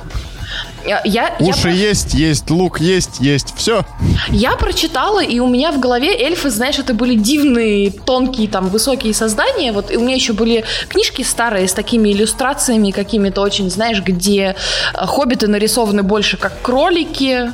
Я, 0.86 1.34
Уши 1.40 1.70
я... 1.70 1.90
есть, 1.90 2.14
есть, 2.14 2.50
лук 2.50 2.82
есть, 2.82 3.22
есть, 3.22 3.54
все. 3.56 3.86
Я 4.30 4.58
прочитала, 4.58 5.24
и 5.24 5.40
у 5.40 5.48
меня 5.48 5.72
в 5.72 5.80
голове 5.80 6.14
эльфы, 6.14 6.50
знаешь, 6.50 6.78
это 6.78 6.94
были 6.94 7.16
дивные, 7.16 7.90
тонкие, 7.90 8.50
там, 8.50 8.68
высокие 8.68 9.14
создания. 9.14 9.72
Вот 9.72 9.92
и 9.92 9.98
у 9.98 10.02
меня 10.02 10.16
еще 10.16 10.34
были 10.34 10.66
книжки 10.90 11.22
старые 11.22 11.70
с 11.70 11.74
такими 11.74 12.10
иллюстрациями 12.10 12.92
какими-то 12.92 13.42
очень, 13.42 13.70
знаешь, 13.70 14.02
где 14.02 14.56
э, 14.94 15.06
хоббиты 15.06 15.48
нарисованы 15.48 16.04
больше 16.04 16.36
как 16.36 16.62
кролики, 16.62 17.54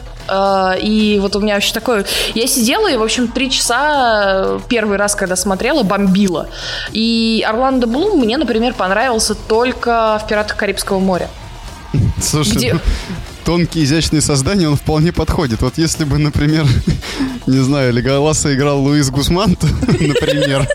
и 0.81 1.19
вот 1.21 1.35
у 1.35 1.39
меня 1.39 1.55
вообще 1.55 1.73
такое... 1.73 2.05
Я 2.35 2.47
сидела 2.47 2.89
и, 2.91 2.95
в 2.97 3.03
общем, 3.03 3.27
три 3.27 3.49
часа 3.49 4.59
первый 4.67 4.97
раз, 4.97 5.15
когда 5.15 5.35
смотрела, 5.35 5.83
бомбила. 5.83 6.47
И 6.91 7.45
Орландо 7.47 7.87
Блум 7.87 8.19
мне, 8.19 8.37
например, 8.37 8.73
понравился 8.73 9.35
только 9.35 10.19
в 10.23 10.27
«Пиратах 10.27 10.57
Карибского 10.57 10.99
моря». 10.99 11.29
Слушай, 12.21 12.55
Где... 12.55 12.75
тонкие 13.49 13.83
изящные 13.83 14.21
создания, 14.21 14.69
он 14.69 14.75
вполне 14.75 15.11
подходит. 15.11 15.63
Вот 15.63 15.79
если 15.79 16.03
бы, 16.03 16.19
например, 16.19 16.67
не 17.47 17.57
знаю, 17.57 17.91
Леголаса 17.91 18.53
играл 18.53 18.79
Луис 18.79 19.09
Гусман, 19.09 19.57
например, 19.87 20.67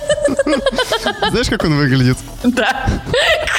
знаешь, 1.31 1.49
как 1.49 1.63
он 1.63 1.77
выглядит? 1.77 2.19
Да. 2.43 2.85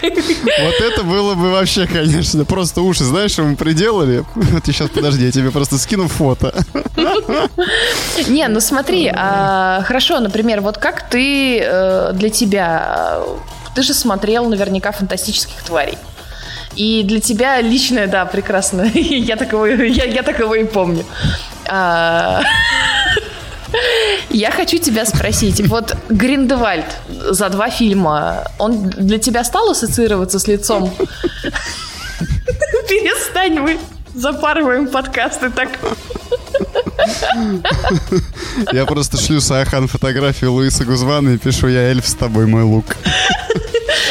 Вот 0.02 0.82
это 0.82 1.04
было 1.04 1.34
бы 1.36 1.50
вообще, 1.50 1.88
конечно, 1.88 2.44
просто 2.44 2.82
уши, 2.82 3.06
знаешь, 3.06 3.32
что 3.32 3.44
мы 3.44 3.56
приделали? 3.56 4.26
Вот 4.36 4.66
сейчас, 4.66 4.90
подожди, 4.90 5.24
я 5.24 5.32
тебе 5.32 5.50
просто 5.50 5.78
скину 5.78 6.10
фото. 6.10 6.54
Не, 8.28 8.50
ну 8.50 8.60
смотри, 8.60 9.10
а, 9.16 9.82
хорошо, 9.84 10.20
например, 10.20 10.60
вот 10.60 10.78
как 10.78 11.10
ты 11.10 11.62
э, 11.62 12.12
для 12.12 12.30
тебя, 12.30 13.22
ты 13.76 13.82
же 13.82 13.94
смотрел 13.94 14.50
наверняка 14.50 14.92
фантастических 14.92 15.64
тварей. 15.64 15.98
И 16.76 17.04
для 17.04 17.20
тебя 17.20 17.62
личное, 17.62 18.08
да, 18.08 18.26
прекрасно. 18.26 18.82
я, 18.94 19.36
такого, 19.36 19.66
я, 19.66 20.06
я 20.06 20.24
такого 20.24 20.56
и 20.56 20.64
помню. 20.66 21.06
А... 21.68 22.42
Я 24.30 24.52
хочу 24.52 24.78
тебя 24.78 25.06
спросить, 25.06 25.68
вот 25.68 25.96
Гриндевальд 26.10 26.86
за 27.30 27.50
два 27.50 27.70
фильма, 27.70 28.48
он 28.58 28.90
для 28.90 29.18
тебя 29.18 29.44
стал 29.44 29.72
ассоциироваться 29.72 30.40
с 30.40 30.48
лицом? 30.48 30.94
Перестань, 32.90 33.60
мы 33.60 33.78
запарываем 34.14 34.88
подкасты 34.88 35.50
так. 35.50 35.70
Я 38.72 38.86
просто 38.86 39.18
шлю 39.18 39.42
Сахан 39.42 39.88
фотографию 39.88 40.54
Луиса 40.54 40.86
Гузвана 40.86 41.30
и 41.30 41.38
пишу 41.38 41.68
«Я 41.68 41.82
эльф 41.90 42.08
с 42.08 42.14
тобой, 42.14 42.46
мой 42.46 42.64
лук». 42.64 42.86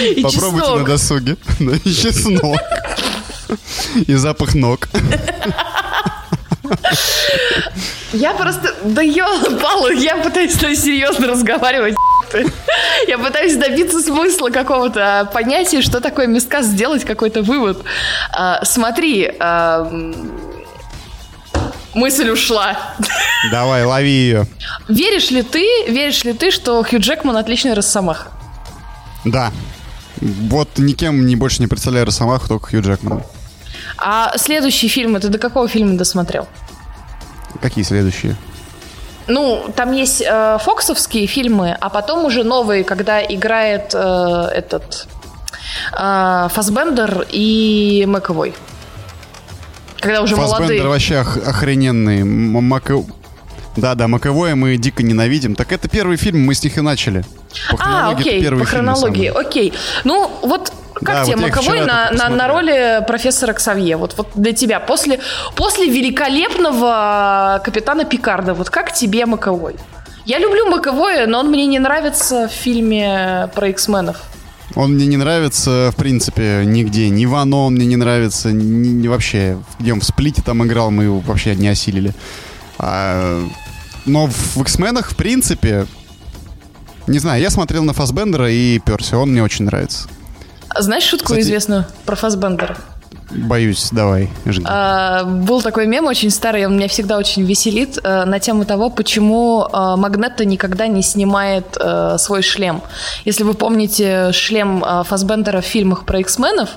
И 0.00 0.22
Попробуйте 0.22 0.66
чеснок. 0.66 0.78
на 0.80 0.85
досуге. 0.85 1.37
Да, 1.61 1.72
и 1.85 1.92
чеснок. 1.92 2.61
И 4.07 4.14
запах 4.14 4.54
ног. 4.54 4.88
Я 8.12 8.33
просто, 8.33 8.74
да 8.85 9.02
ё 9.02 9.26
я 9.98 10.16
пытаюсь 10.16 10.54
серьезно 10.54 11.28
разговаривать. 11.28 11.94
Я 13.07 13.18
пытаюсь 13.18 13.54
добиться 13.57 14.00
смысла 14.00 14.50
какого-то 14.50 15.30
понятия, 15.33 15.83
что 15.83 16.00
такое 16.00 16.26
миска, 16.26 16.62
сделать 16.62 17.04
какой-то 17.04 17.42
вывод. 17.42 17.85
А, 18.33 18.64
смотри, 18.64 19.30
а, 19.38 19.88
мысль 21.94 22.30
ушла. 22.30 22.76
Давай, 23.52 23.85
лови 23.85 24.11
ее. 24.11 24.46
Веришь 24.88 25.30
ли 25.30 25.42
ты, 25.42 25.64
веришь 25.88 26.24
ли 26.24 26.33
ты, 26.33 26.50
что 26.50 26.83
Хью 26.83 27.00
Джекман 27.00 27.37
отличный 27.37 27.74
росомаха? 27.74 28.28
Да. 29.24 29.52
Вот 30.20 30.79
никем 30.79 31.27
не 31.27 31.37
больше 31.37 31.61
не 31.61 31.66
представляю 31.66 32.07
росомаху, 32.07 32.48
только 32.48 32.68
Хью 32.68 32.83
Джекман. 32.83 33.22
А 33.98 34.37
следующие 34.37 34.88
фильмы, 34.88 35.20
ты 35.20 35.29
до 35.29 35.38
какого 35.38 35.68
фильма 35.68 35.96
досмотрел? 35.96 36.46
Какие 37.61 37.85
следующие? 37.85 38.37
Ну, 39.27 39.72
там 39.74 39.92
есть 39.92 40.22
э, 40.27 40.59
фоксовские 40.61 41.27
фильмы, 41.27 41.77
а 41.81 41.88
потом 41.88 42.24
уже 42.27 42.44
новые, 42.44 42.85
когда 42.85 43.22
играет 43.24 43.94
э, 43.94 44.48
этот 44.53 45.09
э, 45.98 46.48
Фасбендер 46.53 47.27
и 47.31 48.05
Маковой. 48.07 48.55
Когда 50.00 50.20
уже 50.20 50.37
Фасбендер 50.37 50.61
молодые. 50.61 50.88
вообще 50.88 51.20
ох- 51.20 51.38
охрененный. 51.48 52.22
Мак... 52.24 52.90
Да-да, 53.77 54.09
Маковое 54.09 54.55
мы 54.55 54.77
дико 54.77 55.03
ненавидим. 55.03 55.55
Так 55.55 55.72
это 55.72 55.88
первый 55.88 56.18
фильм, 56.18 56.44
мы 56.44 56.55
с 56.55 56.62
них 56.62 56.77
и 56.77 56.83
начали. 56.83 57.24
По 57.71 57.79
а, 57.81 58.11
окей, 58.11 58.49
по 58.49 58.64
хронологии, 58.64 59.29
окей. 59.29 59.73
Ну, 60.05 60.31
вот 60.43 60.73
Как 60.95 61.17
да, 61.17 61.25
тебе 61.25 61.37
вот 61.37 61.51
Маковой 61.51 61.81
на, 61.85 62.11
на, 62.11 62.29
на 62.29 62.49
роли 62.49 63.05
профессора 63.07 63.53
Ксавье? 63.53 63.97
Вот, 63.97 64.14
вот 64.17 64.29
для 64.35 64.53
тебя, 64.53 64.81
после, 64.81 65.21
после 65.57 65.88
великолепного 65.88 67.61
капитана 67.64 68.05
Пикарда, 68.05 68.55
вот 68.55 68.71
как 68.71 68.93
тебе 68.93 69.27
Маковой? 69.27 69.77
Я 70.25 70.38
люблю 70.38 70.71
Маковое, 70.71 71.27
но 71.27 71.40
он 71.40 71.51
мне 71.51 71.67
не 71.67 71.79
нравится 71.79 72.49
в 72.49 72.53
фильме 72.53 73.51
про 73.55 73.69
X-менов. 73.69 74.17
Он 74.75 74.95
мне 74.95 75.07
не 75.07 75.17
нравится, 75.17 75.90
в 75.93 75.97
принципе, 75.97 76.62
нигде. 76.64 77.09
Ни 77.11 77.27
в 77.27 77.35
Оно 77.35 77.67
он 77.67 77.75
мне 77.75 77.87
не 77.87 77.97
нравится, 77.97 78.51
ни, 78.51 78.88
ни 78.88 79.09
вообще. 79.09 79.59
Где 79.79 79.93
он 79.93 80.01
в 80.01 80.05
Сплите 80.05 80.43
там 80.43 80.64
играл, 80.64 80.90
мы 80.90 81.05
его 81.05 81.21
вообще 81.21 81.55
не 81.55 81.69
осилили. 81.69 82.14
А, 82.79 83.45
но 84.07 84.27
в 84.27 84.61
X-менах, 84.62 85.11
в 85.11 85.17
принципе, 85.17 85.87
не 87.07 87.19
знаю, 87.19 87.40
я 87.40 87.51
смотрел 87.51 87.85
на 87.85 87.93
Фасбендера 87.93 88.51
и 88.51 88.79
перся, 88.79 89.19
он 89.19 89.31
мне 89.33 89.43
очень 89.43 89.64
нравится. 89.64 90.09
Знаешь 90.79 91.05
шутку 91.05 91.27
Кстати... 91.27 91.43
известную 91.43 91.87
про 92.05 92.17
Фасбендера? 92.17 92.77
Боюсь, 93.35 93.88
давай, 93.90 94.31
жги. 94.47 94.64
А, 94.66 95.25
был 95.25 95.61
такой 95.61 95.87
мем 95.87 96.07
очень 96.07 96.31
старый, 96.31 96.66
он 96.66 96.77
меня 96.77 96.88
всегда 96.88 97.18
очень 97.18 97.44
веселит, 97.44 97.99
а, 98.03 98.25
на 98.25 98.38
тему 98.38 98.64
того, 98.64 98.90
почему 98.90 99.66
а, 99.73 99.97
Магнетто 99.97 100.44
никогда 100.44 100.87
не 100.87 101.03
снимает 101.03 101.77
а, 101.79 102.16
свой 102.18 102.42
шлем. 102.42 102.83
Если 103.25 103.42
вы 103.42 103.55
помните 103.55 104.31
шлем 104.33 104.83
а, 104.85 105.03
Фасбендера 105.03 105.61
в 105.61 105.64
фильмах 105.64 106.05
про 106.05 106.20
X-менов, 106.20 106.70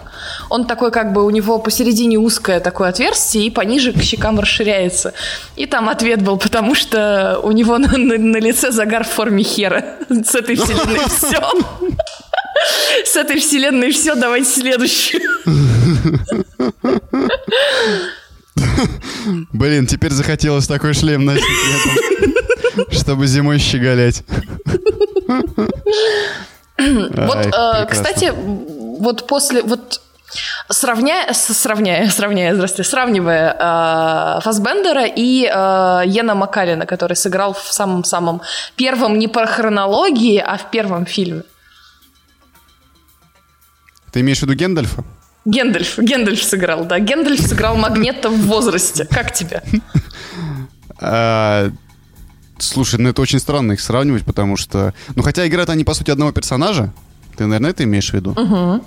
он 0.50 0.66
такой 0.66 0.92
как 0.92 1.14
бы 1.14 1.24
у 1.24 1.30
него 1.30 1.60
посередине 1.60 2.18
узкое 2.18 2.60
такое 2.60 2.90
отверстие 2.90 3.46
и 3.46 3.50
пониже 3.52 3.94
к 3.94 4.02
щекам 4.02 4.40
расширяется. 4.40 5.14
И 5.56 5.66
там 5.66 5.90
ответ 5.90 6.22
был, 6.24 6.38
потому 6.38 6.76
что 6.76 7.40
у 7.44 7.52
него 7.52 7.78
на, 7.78 7.98
на, 7.98 8.18
на 8.18 8.38
лице 8.38 8.72
загар 8.72 9.04
в 9.04 9.10
форме 9.10 9.44
хера. 9.44 9.84
С 10.10 10.36
этой 10.36 10.56
вселенной 10.56 11.00
все. 11.08 11.42
С 13.06 13.16
этой 13.16 13.40
вселенной 13.40 13.92
все, 13.92 14.16
давайте 14.16 14.50
следующую. 14.50 15.22
Блин, 19.54 19.88
теперь 19.88 20.12
захотелось 20.12 20.68
такой 20.68 20.94
шлем 20.94 21.26
носить 21.26 21.44
чтобы 22.92 23.28
зимой 23.28 23.60
щеголять. 23.60 24.24
Вот, 26.78 27.38
э, 27.46 27.86
кстати, 27.90 28.32
вот 28.36 29.28
после, 29.28 29.64
вот 29.64 30.02
Сравняя, 30.70 31.32
сравняя, 31.32 32.10
сравняя, 32.10 32.54
здравствуйте, 32.54 32.90
сравнивая 32.90 33.56
э, 33.58 34.42
Фасбендера 34.42 35.06
и 35.06 35.46
э, 35.46 36.02
Йена 36.06 36.36
Макалина, 36.36 36.86
который 36.86 37.16
сыграл 37.16 37.54
в 37.54 37.72
самом-самом 37.72 38.42
первом, 38.76 39.18
не 39.20 39.30
по 39.30 39.46
хронологии, 39.46 40.38
а 40.38 40.58
в 40.58 40.70
первом 40.70 41.06
фильме. 41.06 41.44
Ты 44.12 44.20
имеешь 44.20 44.40
в 44.40 44.42
виду 44.42 44.56
Гендальфа? 44.56 45.06
Гендальф, 45.48 45.98
Гендальф 45.98 46.44
сыграл, 46.44 46.84
да. 46.84 47.00
Гендальф 47.00 47.40
сыграл 47.40 47.78
Магнета 47.78 48.30
в 48.30 48.38
возрасте. 48.48 49.06
Как 49.10 49.34
тебе? 49.34 49.64
А, 51.00 51.70
слушай, 52.58 53.00
ну 53.00 53.10
это 53.10 53.22
очень 53.22 53.38
странно 53.38 53.74
их 53.74 53.82
сравнивать, 53.82 54.26
потому 54.26 54.58
что... 54.58 54.96
Ну 55.16 55.22
хотя 55.22 55.48
играют 55.48 55.70
они, 55.70 55.84
по 55.84 55.94
сути, 55.94 56.10
одного 56.10 56.32
персонажа. 56.32 56.92
Ты, 57.36 57.46
наверное, 57.46 57.70
это 57.70 57.84
имеешь 57.84 58.10
в 58.10 58.14
виду? 58.16 58.32
Угу. 58.32 58.84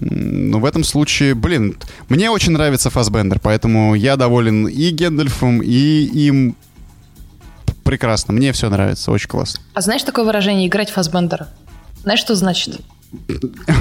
Ну, 0.00 0.60
в 0.60 0.66
этом 0.66 0.84
случае, 0.84 1.34
блин, 1.34 1.78
мне 2.10 2.28
очень 2.28 2.52
нравится 2.52 2.90
Фасбендер, 2.90 3.40
поэтому 3.40 3.94
я 3.94 4.16
доволен 4.16 4.68
и 4.68 4.90
Гендальфом, 4.90 5.62
и 5.62 6.04
им 6.04 6.56
прекрасно. 7.82 8.34
Мне 8.34 8.52
все 8.52 8.68
нравится, 8.68 9.10
очень 9.10 9.28
классно. 9.28 9.62
А 9.72 9.80
знаешь 9.80 10.02
такое 10.02 10.26
выражение 10.26 10.68
«играть 10.68 10.90
Фасбендера»? 10.90 11.48
Знаешь, 12.02 12.20
что 12.20 12.34
значит? 12.34 12.80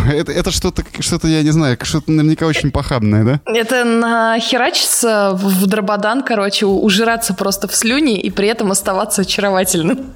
Это, 0.07 0.31
это 0.31 0.51
что-то, 0.51 0.83
что-то, 0.99 1.27
я 1.27 1.43
не 1.43 1.51
знаю, 1.51 1.77
что-то 1.81 2.11
наверняка 2.11 2.45
очень 2.45 2.71
похабное, 2.71 3.23
да? 3.23 3.39
Это 3.45 3.83
нахерачиться 3.83 5.31
в 5.33 5.65
дрободан, 5.67 6.23
короче, 6.23 6.65
ужираться 6.65 7.33
просто 7.33 7.67
в 7.67 7.75
слюни 7.75 8.19
и 8.19 8.29
при 8.29 8.47
этом 8.47 8.71
оставаться 8.71 9.21
очаровательным. 9.21 10.13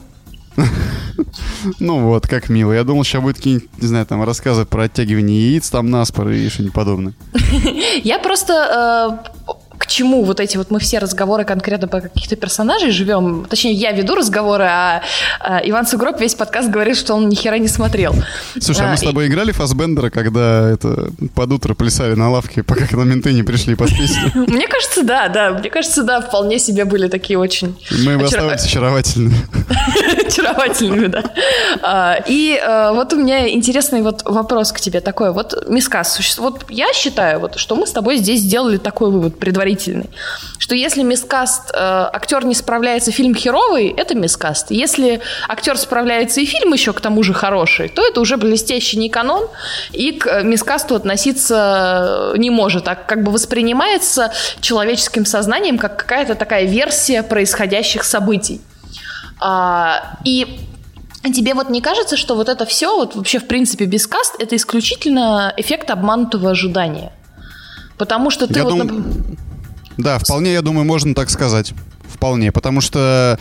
Ну 1.80 2.00
вот, 2.00 2.28
как 2.28 2.50
мило. 2.50 2.72
Я 2.72 2.84
думал, 2.84 3.04
сейчас 3.04 3.22
будет 3.22 3.38
какие-нибудь, 3.38 3.70
не 3.78 3.88
знаю, 3.88 4.06
там 4.06 4.24
рассказы 4.24 4.66
про 4.66 4.84
оттягивание 4.84 5.52
яиц 5.52 5.70
там 5.70 5.90
на 5.90 6.06
спор 6.06 6.30
и 6.30 6.48
что-нибудь 6.50 6.74
подобное. 6.74 7.14
Я 8.04 8.20
просто 8.20 9.20
э, 9.28 9.52
чему 9.90 10.24
вот 10.24 10.40
эти 10.40 10.58
вот 10.58 10.72
мы 10.72 10.80
все 10.80 11.00
разговоры 11.00 11.44
конкретно 11.44 11.88
по 11.88 12.00
каких-то 12.02 12.36
персонажей 12.36 12.92
живем. 12.92 13.46
Точнее, 13.50 13.74
я 13.74 13.92
веду 13.92 14.16
разговоры, 14.16 14.66
а, 14.66 15.02
а 15.40 15.60
Иван 15.64 15.86
Сугроб 15.86 16.20
весь 16.22 16.36
подкаст 16.36 16.70
говорит, 16.70 16.96
что 16.96 17.16
он 17.16 17.28
ни 17.28 17.36
хера 17.36 17.58
не 17.58 17.68
смотрел. 17.68 18.14
Слушай, 18.60 18.86
а, 18.86 18.90
а 18.90 18.92
мы 18.92 18.98
с 18.98 19.02
тобой 19.02 19.26
и... 19.26 19.28
играли 19.28 19.52
Фасбендера, 19.52 20.10
когда 20.10 20.70
это 20.70 21.12
под 21.36 21.52
утро 21.52 21.74
плясали 21.74 22.14
на 22.14 22.30
лавке, 22.30 22.64
пока 22.64 22.86
к 22.86 22.92
нам 22.94 23.10
менты 23.10 23.34
не 23.34 23.44
пришли 23.44 23.76
под 23.76 23.90
песню? 23.90 24.32
Мне 24.48 24.68
кажется, 24.68 25.04
да, 25.04 25.28
да. 25.28 25.52
Мне 25.52 25.70
кажется, 25.70 26.04
да, 26.04 26.22
вполне 26.22 26.60
себе 26.60 26.86
были 26.86 27.08
такие 27.08 27.40
очень... 27.40 27.76
Мы 27.92 28.16
Очар... 28.16 28.26
оставались 28.26 28.66
очаровательными. 28.66 29.36
Очаровательными, 30.28 31.08
да. 31.08 31.24
А, 31.82 32.18
и 32.28 32.60
а, 32.64 32.94
вот 32.94 33.12
у 33.14 33.18
меня 33.18 33.50
интересный 33.50 34.02
вот 34.02 34.22
вопрос 34.24 34.72
к 34.72 34.80
тебе 34.80 35.02
такой. 35.02 35.34
Вот, 35.34 35.68
Мискас, 35.68 36.38
вот 36.38 36.66
я 36.70 36.94
считаю, 36.94 37.40
вот, 37.40 37.58
что 37.58 37.76
мы 37.76 37.88
с 37.88 37.92
тобой 37.92 38.18
здесь 38.18 38.42
сделали 38.42 38.78
такой 38.78 39.10
вывод 39.10 39.40
предварительно 39.40 39.79
предварительный, 39.80 40.10
что 40.58 40.76
если 40.76 41.04
мискаст, 41.04 41.72
э, 41.72 41.78
актер 41.78 42.46
не 42.46 42.56
справляется, 42.56 43.12
фильм 43.12 43.36
херовый, 43.36 43.90
это 43.90 44.16
мискаст. 44.16 44.72
Если 44.72 45.22
актер 45.48 45.78
справляется 45.78 46.42
и 46.42 46.46
фильм 46.46 46.74
еще 46.74 46.94
к 46.94 47.02
тому 47.02 47.24
же 47.24 47.34
хороший, 47.34 47.90
то 47.90 48.06
это 48.06 48.22
уже 48.22 48.38
блестящий 48.38 48.98
не 48.98 49.10
канон, 49.10 49.48
и 49.92 50.12
к 50.12 50.44
мискасту 50.44 50.96
относиться 50.96 52.34
не 52.38 52.50
может, 52.50 52.88
а 52.88 52.96
как 52.96 53.24
бы 53.24 53.32
воспринимается 53.32 54.32
человеческим 54.62 55.26
сознанием 55.26 55.78
как 55.78 55.98
какая-то 55.98 56.36
такая 56.36 56.66
версия 56.66 57.24
происходящих 57.24 58.04
событий. 58.04 58.62
А, 59.42 60.18
и 60.26 60.60
Тебе 61.22 61.54
вот 61.54 61.70
не 61.70 61.82
кажется, 61.82 62.16
что 62.16 62.36
вот 62.36 62.48
это 62.48 62.66
все, 62.66 62.96
вот 62.96 63.16
вообще 63.16 63.40
в 63.40 63.48
принципе 63.48 63.86
без 63.86 64.08
каст, 64.08 64.36
это 64.40 64.56
исключительно 64.56 65.54
эффект 65.58 65.92
обманутого 65.92 66.52
ожидания? 66.52 67.12
Потому 68.00 68.32
что 68.32 68.48
ты 68.48 68.60
Я 68.60 68.64
вот... 68.64 68.88
Дум... 68.88 69.38
Да, 70.00 70.18
вполне, 70.18 70.54
я 70.54 70.62
думаю, 70.62 70.86
можно 70.86 71.14
так 71.14 71.30
сказать. 71.30 71.74
Вполне, 72.08 72.52
потому 72.52 72.80
что 72.80 73.38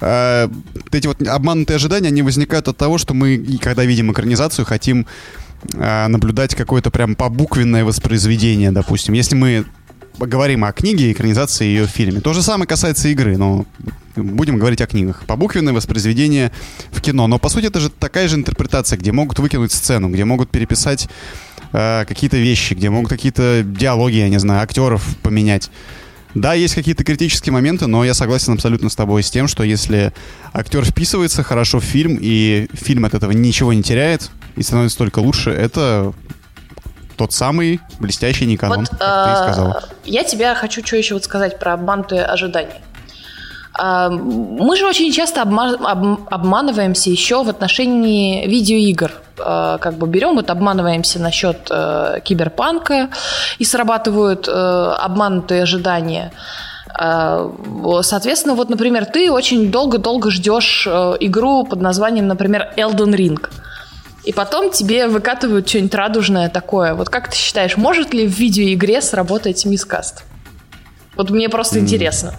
э, 0.00 0.48
эти 0.90 1.06
вот 1.06 1.20
обманутые 1.22 1.76
ожидания, 1.76 2.08
они 2.08 2.22
возникают 2.22 2.66
от 2.66 2.76
того, 2.76 2.96
что 2.98 3.12
мы, 3.14 3.58
когда 3.60 3.84
видим 3.84 4.10
экранизацию, 4.10 4.64
хотим 4.64 5.06
э, 5.74 6.06
наблюдать 6.08 6.54
какое-то 6.54 6.90
прям 6.90 7.14
побуквенное 7.14 7.84
воспроизведение, 7.84 8.72
допустим. 8.72 9.12
Если 9.14 9.34
мы 9.34 9.66
говорим 10.18 10.64
о 10.64 10.72
книге, 10.72 11.12
экранизации 11.12 11.64
ее 11.64 11.86
в 11.86 11.90
фильме. 11.90 12.20
То 12.20 12.32
же 12.32 12.42
самое 12.42 12.66
касается 12.66 13.08
игры, 13.08 13.36
но 13.36 13.66
будем 14.16 14.58
говорить 14.58 14.80
о 14.80 14.86
книгах. 14.86 15.24
Побуквенное 15.26 15.72
воспроизведение 15.72 16.52
в 16.90 17.00
кино. 17.00 17.26
Но, 17.26 17.38
по 17.38 17.48
сути, 17.48 17.66
это 17.66 17.80
же 17.80 17.90
такая 17.90 18.28
же 18.28 18.36
интерпретация, 18.36 18.98
где 18.98 19.12
могут 19.12 19.38
выкинуть 19.38 19.72
сцену, 19.72 20.08
где 20.08 20.24
могут 20.24 20.50
переписать 20.50 21.08
э, 21.72 22.04
какие-то 22.06 22.36
вещи, 22.36 22.74
где 22.74 22.90
могут 22.90 23.10
какие-то 23.10 23.62
диалоги, 23.64 24.16
я 24.16 24.28
не 24.28 24.38
знаю, 24.38 24.62
актеров 24.62 25.04
поменять. 25.22 25.70
Да, 26.34 26.54
есть 26.54 26.74
какие-то 26.74 27.04
критические 27.04 27.52
моменты, 27.52 27.86
но 27.86 28.04
я 28.04 28.14
согласен 28.14 28.52
абсолютно 28.52 28.90
с 28.90 28.96
тобой 28.96 29.22
с 29.22 29.30
тем, 29.30 29.48
что 29.48 29.62
если 29.62 30.12
актер 30.52 30.84
вписывается 30.84 31.42
хорошо 31.42 31.80
в 31.80 31.84
фильм, 31.84 32.18
и 32.20 32.68
фильм 32.74 33.06
от 33.06 33.14
этого 33.14 33.32
ничего 33.32 33.72
не 33.72 33.82
теряет, 33.82 34.30
и 34.54 34.62
становится 34.62 34.98
только 34.98 35.20
лучше, 35.20 35.50
это 35.50 36.12
тот 37.18 37.32
самый 37.32 37.80
блестящий 37.98 38.46
Никанон, 38.46 38.80
вот, 38.80 38.88
как 38.88 38.98
ты 38.98 39.04
и 39.04 39.32
э, 39.32 39.36
сказала. 39.36 39.84
Я 40.04 40.24
тебя 40.24 40.54
хочу 40.54 40.84
что 40.84 40.96
еще 40.96 41.14
вот 41.14 41.24
сказать 41.24 41.58
про 41.58 41.74
обманутые 41.74 42.24
ожидания. 42.24 42.80
А, 43.78 44.10
мы 44.10 44.76
же 44.76 44.86
очень 44.86 45.12
часто 45.12 45.42
обманываемся 45.42 47.10
еще 47.10 47.42
в 47.44 47.48
отношении 47.48 48.46
видеоигр. 48.46 49.12
А, 49.38 49.78
как 49.78 49.94
бы 49.94 50.06
берем, 50.06 50.34
вот 50.34 50.50
обманываемся 50.50 51.20
насчет 51.20 51.68
э, 51.70 52.20
киберпанка 52.24 53.10
и 53.58 53.64
срабатывают 53.64 54.48
э, 54.48 54.52
обманутые 54.52 55.62
ожидания. 55.62 56.32
А, 56.94 57.52
соответственно, 58.02 58.54
вот, 58.54 58.70
например, 58.70 59.06
ты 59.06 59.30
очень 59.30 59.70
долго-долго 59.70 60.30
ждешь 60.30 60.86
э, 60.90 61.16
игру 61.20 61.64
под 61.64 61.80
названием, 61.80 62.26
например, 62.26 62.72
Elden 62.76 63.14
Ring. 63.14 63.48
И 64.28 64.32
потом 64.34 64.70
тебе 64.70 65.08
выкатывают 65.08 65.66
что-нибудь 65.66 65.94
радужное 65.94 66.50
такое. 66.50 66.92
Вот 66.92 67.08
как 67.08 67.30
ты 67.30 67.36
считаешь, 67.38 67.78
может 67.78 68.12
ли 68.12 68.26
в 68.26 68.38
видеоигре 68.38 69.00
сработать 69.00 69.64
мискаст? 69.64 70.22
Вот 71.16 71.30
мне 71.30 71.48
просто 71.48 71.78
mm. 71.78 71.80
интересно. 71.80 72.34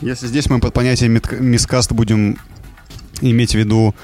Если 0.00 0.28
здесь 0.28 0.48
мы 0.48 0.60
под 0.60 0.72
понятием 0.72 1.20
мискаст 1.40 1.90
будем 1.90 2.38
иметь 3.20 3.50
в 3.50 3.54
виду 3.56 3.96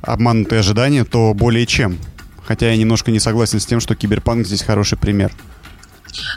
обманутые 0.00 0.60
ожидания, 0.60 1.04
то 1.04 1.34
более 1.34 1.66
чем. 1.66 1.98
Хотя 2.42 2.70
я 2.70 2.76
немножко 2.78 3.10
не 3.10 3.20
согласен 3.20 3.60
с 3.60 3.66
тем, 3.66 3.78
что 3.78 3.94
Киберпанк 3.94 4.46
здесь 4.46 4.62
хороший 4.62 4.96
пример. 4.96 5.32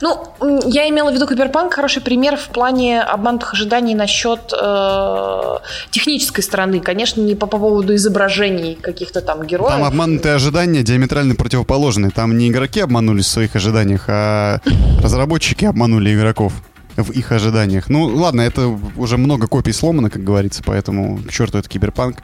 Ну, 0.01 0.33
я 0.65 0.89
имела 0.89 1.11
в 1.11 1.13
виду 1.13 1.27
Киберпанк 1.27 1.73
хороший 1.73 2.01
пример 2.01 2.37
в 2.37 2.47
плане 2.49 3.01
обманутых 3.01 3.53
ожиданий 3.53 3.95
насчет 3.95 4.53
э, 4.53 5.57
технической 5.91 6.43
стороны. 6.43 6.79
Конечно, 6.79 7.21
не 7.21 7.35
по 7.35 7.47
поводу 7.47 7.95
изображений 7.95 8.75
каких-то 8.75 9.21
там 9.21 9.45
героев. 9.45 9.71
Там 9.71 9.83
обманутые 9.83 10.35
ожидания 10.35 10.83
диаметрально 10.83 11.35
противоположные. 11.35 12.11
Там 12.11 12.37
не 12.37 12.49
игроки 12.49 12.81
обманулись 12.81 13.25
в 13.25 13.29
своих 13.31 13.55
ожиданиях, 13.55 14.05
а 14.07 14.59
разработчики 15.01 15.65
обманули 15.65 16.13
игроков 16.13 16.53
в 16.95 17.11
их 17.11 17.31
ожиданиях. 17.31 17.89
Ну, 17.89 18.05
ладно, 18.05 18.41
это 18.41 18.77
уже 18.97 19.17
много 19.17 19.47
копий 19.47 19.73
сломано, 19.73 20.09
как 20.09 20.23
говорится, 20.23 20.61
поэтому 20.63 21.17
к 21.17 21.31
черту 21.31 21.57
это 21.57 21.67
киберпанк. 21.67 22.17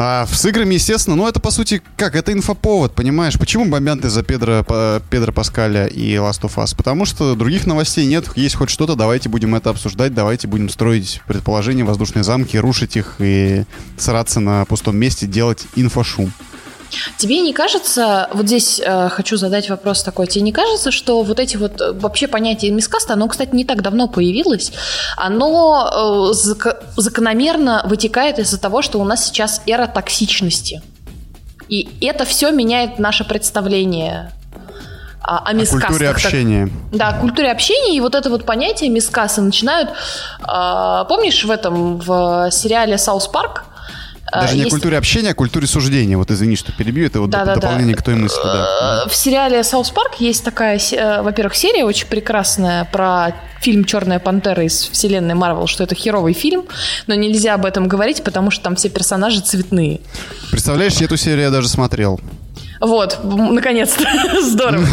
А 0.00 0.26
с 0.26 0.46
играми, 0.46 0.74
естественно, 0.74 1.16
ну 1.16 1.26
это 1.26 1.40
по 1.40 1.50
сути 1.50 1.82
как, 1.96 2.14
это 2.14 2.32
инфоповод, 2.32 2.94
понимаешь? 2.94 3.36
Почему 3.36 3.64
бомбят 3.64 4.04
из-за 4.04 4.22
Педро, 4.22 4.64
Педро 5.10 5.32
Паскаля 5.32 5.86
и 5.86 6.12
Last 6.12 6.42
of 6.42 6.54
Us? 6.54 6.76
Потому 6.76 7.04
что 7.04 7.34
других 7.34 7.66
новостей 7.66 8.06
нет, 8.06 8.30
есть 8.36 8.54
хоть 8.54 8.70
что-то, 8.70 8.94
давайте 8.94 9.28
будем 9.28 9.56
это 9.56 9.70
обсуждать, 9.70 10.14
давайте 10.14 10.46
будем 10.46 10.68
строить 10.68 11.20
предположения, 11.26 11.82
воздушные 11.82 12.22
замки, 12.22 12.56
рушить 12.56 12.96
их 12.96 13.16
и 13.18 13.64
сраться 13.96 14.38
на 14.38 14.64
пустом 14.66 14.96
месте, 14.96 15.26
делать 15.26 15.66
инфошум. 15.74 16.32
Тебе 17.16 17.40
не 17.40 17.52
кажется, 17.52 18.28
вот 18.32 18.46
здесь 18.46 18.80
э, 18.84 19.08
хочу 19.10 19.36
задать 19.36 19.68
вопрос 19.68 20.02
такой, 20.02 20.26
тебе 20.26 20.42
не 20.42 20.52
кажется, 20.52 20.90
что 20.90 21.22
вот 21.22 21.38
эти 21.38 21.56
вот 21.56 21.80
э, 21.80 21.92
вообще 21.92 22.28
понятие 22.28 22.70
мискаста, 22.70 23.14
оно, 23.14 23.28
кстати, 23.28 23.54
не 23.54 23.64
так 23.64 23.82
давно 23.82 24.08
появилось, 24.08 24.72
оно 25.16 26.30
э, 26.32 26.32
зак- 26.32 26.82
закономерно 26.96 27.82
вытекает 27.84 28.38
из-за 28.38 28.58
того, 28.58 28.82
что 28.82 28.98
у 29.00 29.04
нас 29.04 29.26
сейчас 29.26 29.62
эра 29.66 29.86
токсичности. 29.86 30.82
И 31.68 31.88
это 32.00 32.24
все 32.24 32.50
меняет 32.50 32.98
наше 32.98 33.24
представление 33.24 34.32
о, 35.20 35.44
о 35.44 35.52
мискастах. 35.52 35.84
О 35.84 35.86
культуре 35.88 36.10
общения. 36.10 36.70
Да, 36.92 37.08
о 37.08 37.20
культуре 37.20 37.50
общения. 37.50 37.96
И 37.96 38.00
вот 38.00 38.14
это 38.14 38.30
вот 38.30 38.46
понятие 38.46 38.88
мискасты 38.88 39.42
начинают... 39.42 39.90
Э, 40.40 41.04
помнишь 41.06 41.44
в 41.44 41.50
этом, 41.50 41.98
в 41.98 42.50
сериале 42.50 42.96
«South 42.96 43.28
Park»? 43.28 43.64
Даже 44.32 44.54
не 44.54 44.60
есть... 44.60 44.70
культуре 44.70 44.98
общения, 44.98 45.30
а 45.30 45.34
культуре 45.34 45.66
суждения. 45.66 46.16
Вот 46.16 46.30
извини, 46.30 46.56
что 46.56 46.72
перебью, 46.72 47.06
это 47.06 47.20
вот 47.20 47.30
да, 47.30 47.44
да, 47.44 47.54
дополнение 47.54 47.94
да. 47.94 48.02
к 48.02 48.04
той 48.04 48.14
мысли. 48.14 48.40
Да. 48.42 49.06
В 49.08 49.14
сериале 49.14 49.62
«South 49.62 49.90
Park» 49.90 50.16
есть 50.18 50.44
такая, 50.44 50.78
э, 50.78 51.22
во-первых, 51.22 51.54
серия 51.54 51.84
очень 51.84 52.06
прекрасная 52.06 52.84
про 52.84 53.34
фильм 53.60 53.84
«Черная 53.84 54.18
пантера» 54.18 54.64
из 54.64 54.88
вселенной 54.88 55.34
Марвел, 55.34 55.66
что 55.66 55.84
это 55.84 55.94
херовый 55.94 56.34
фильм, 56.34 56.64
но 57.06 57.14
нельзя 57.14 57.54
об 57.54 57.64
этом 57.64 57.88
говорить, 57.88 58.22
потому 58.22 58.50
что 58.50 58.64
там 58.64 58.76
все 58.76 58.88
персонажи 58.88 59.40
цветные. 59.40 60.00
Представляешь, 60.50 61.00
эту 61.00 61.16
серию 61.16 61.42
я 61.42 61.50
даже 61.50 61.68
смотрел. 61.68 62.20
Вот, 62.80 63.18
наконец-то. 63.24 64.04
Здорово. 64.42 64.86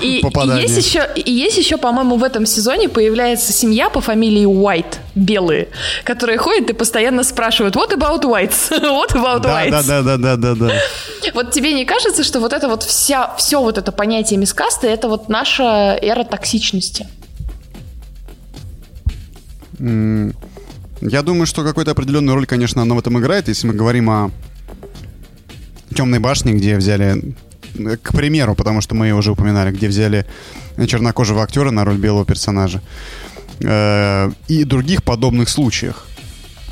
И, 0.00 0.20
и 0.20 0.60
есть 0.60 0.76
еще, 0.76 1.08
и 1.16 1.32
есть 1.32 1.58
еще, 1.58 1.76
по-моему, 1.76 2.16
в 2.16 2.24
этом 2.24 2.46
сезоне 2.46 2.88
появляется 2.88 3.52
семья 3.52 3.90
по 3.90 4.00
фамилии 4.00 4.44
White, 4.44 4.96
белые, 5.14 5.68
которые 6.04 6.38
ходят 6.38 6.70
и 6.70 6.72
постоянно 6.72 7.24
спрашивают, 7.24 7.74
what 7.74 7.90
about 7.90 8.22
whites? 8.22 8.70
what 8.70 9.12
about 9.12 9.40
да, 9.40 9.64
whites? 9.64 9.70
Да, 9.70 9.82
да, 9.82 10.02
да, 10.02 10.16
да, 10.16 10.36
да, 10.36 10.54
да. 10.54 10.72
Вот 11.34 11.50
тебе 11.50 11.72
не 11.72 11.84
кажется, 11.84 12.22
что 12.22 12.40
вот 12.40 12.52
это 12.52 12.68
вот 12.68 12.82
вся, 12.82 13.34
все 13.36 13.60
вот 13.60 13.78
это 13.78 13.90
понятие 13.92 14.38
мискаста, 14.38 14.86
это 14.86 15.08
вот 15.08 15.28
наша 15.28 15.98
эра 16.00 16.24
токсичности? 16.24 17.08
Я 19.80 21.22
думаю, 21.22 21.46
что 21.46 21.64
какую-то 21.64 21.90
определенную 21.90 22.36
роль, 22.36 22.46
конечно, 22.46 22.82
оно 22.82 22.94
в 22.94 22.98
этом 23.00 23.18
играет, 23.18 23.48
если 23.48 23.66
мы 23.66 23.74
говорим 23.74 24.08
о 24.08 24.30
Темной 25.92 26.18
башни, 26.18 26.52
где 26.52 26.76
взяли, 26.76 27.34
к 28.02 28.12
примеру, 28.12 28.54
потому 28.54 28.80
что 28.80 28.94
мы 28.94 29.12
уже 29.12 29.32
упоминали, 29.32 29.70
где 29.70 29.88
взяли 29.88 30.26
чернокожего 30.86 31.42
актера 31.42 31.70
на 31.70 31.84
роль 31.84 31.98
белого 31.98 32.24
персонажа. 32.24 32.80
Э, 33.60 34.30
и 34.48 34.64
других 34.64 35.02
подобных 35.02 35.48
случаях, 35.48 36.06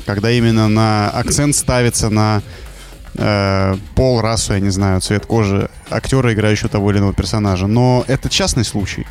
когда 0.05 0.31
именно 0.31 0.67
на 0.67 1.09
акцент 1.09 1.55
ставится 1.55 2.09
на 2.09 2.41
э, 3.15 3.75
пол, 3.95 4.21
расу, 4.21 4.53
я 4.53 4.59
не 4.59 4.69
знаю, 4.69 5.01
цвет 5.01 5.25
кожи 5.25 5.69
актера, 5.89 6.33
играющего 6.33 6.69
того 6.69 6.91
или 6.91 6.97
иного 6.99 7.13
персонажа. 7.13 7.67
Но 7.67 8.03
это 8.07 8.29
частный 8.29 8.65
случай. 8.65 9.05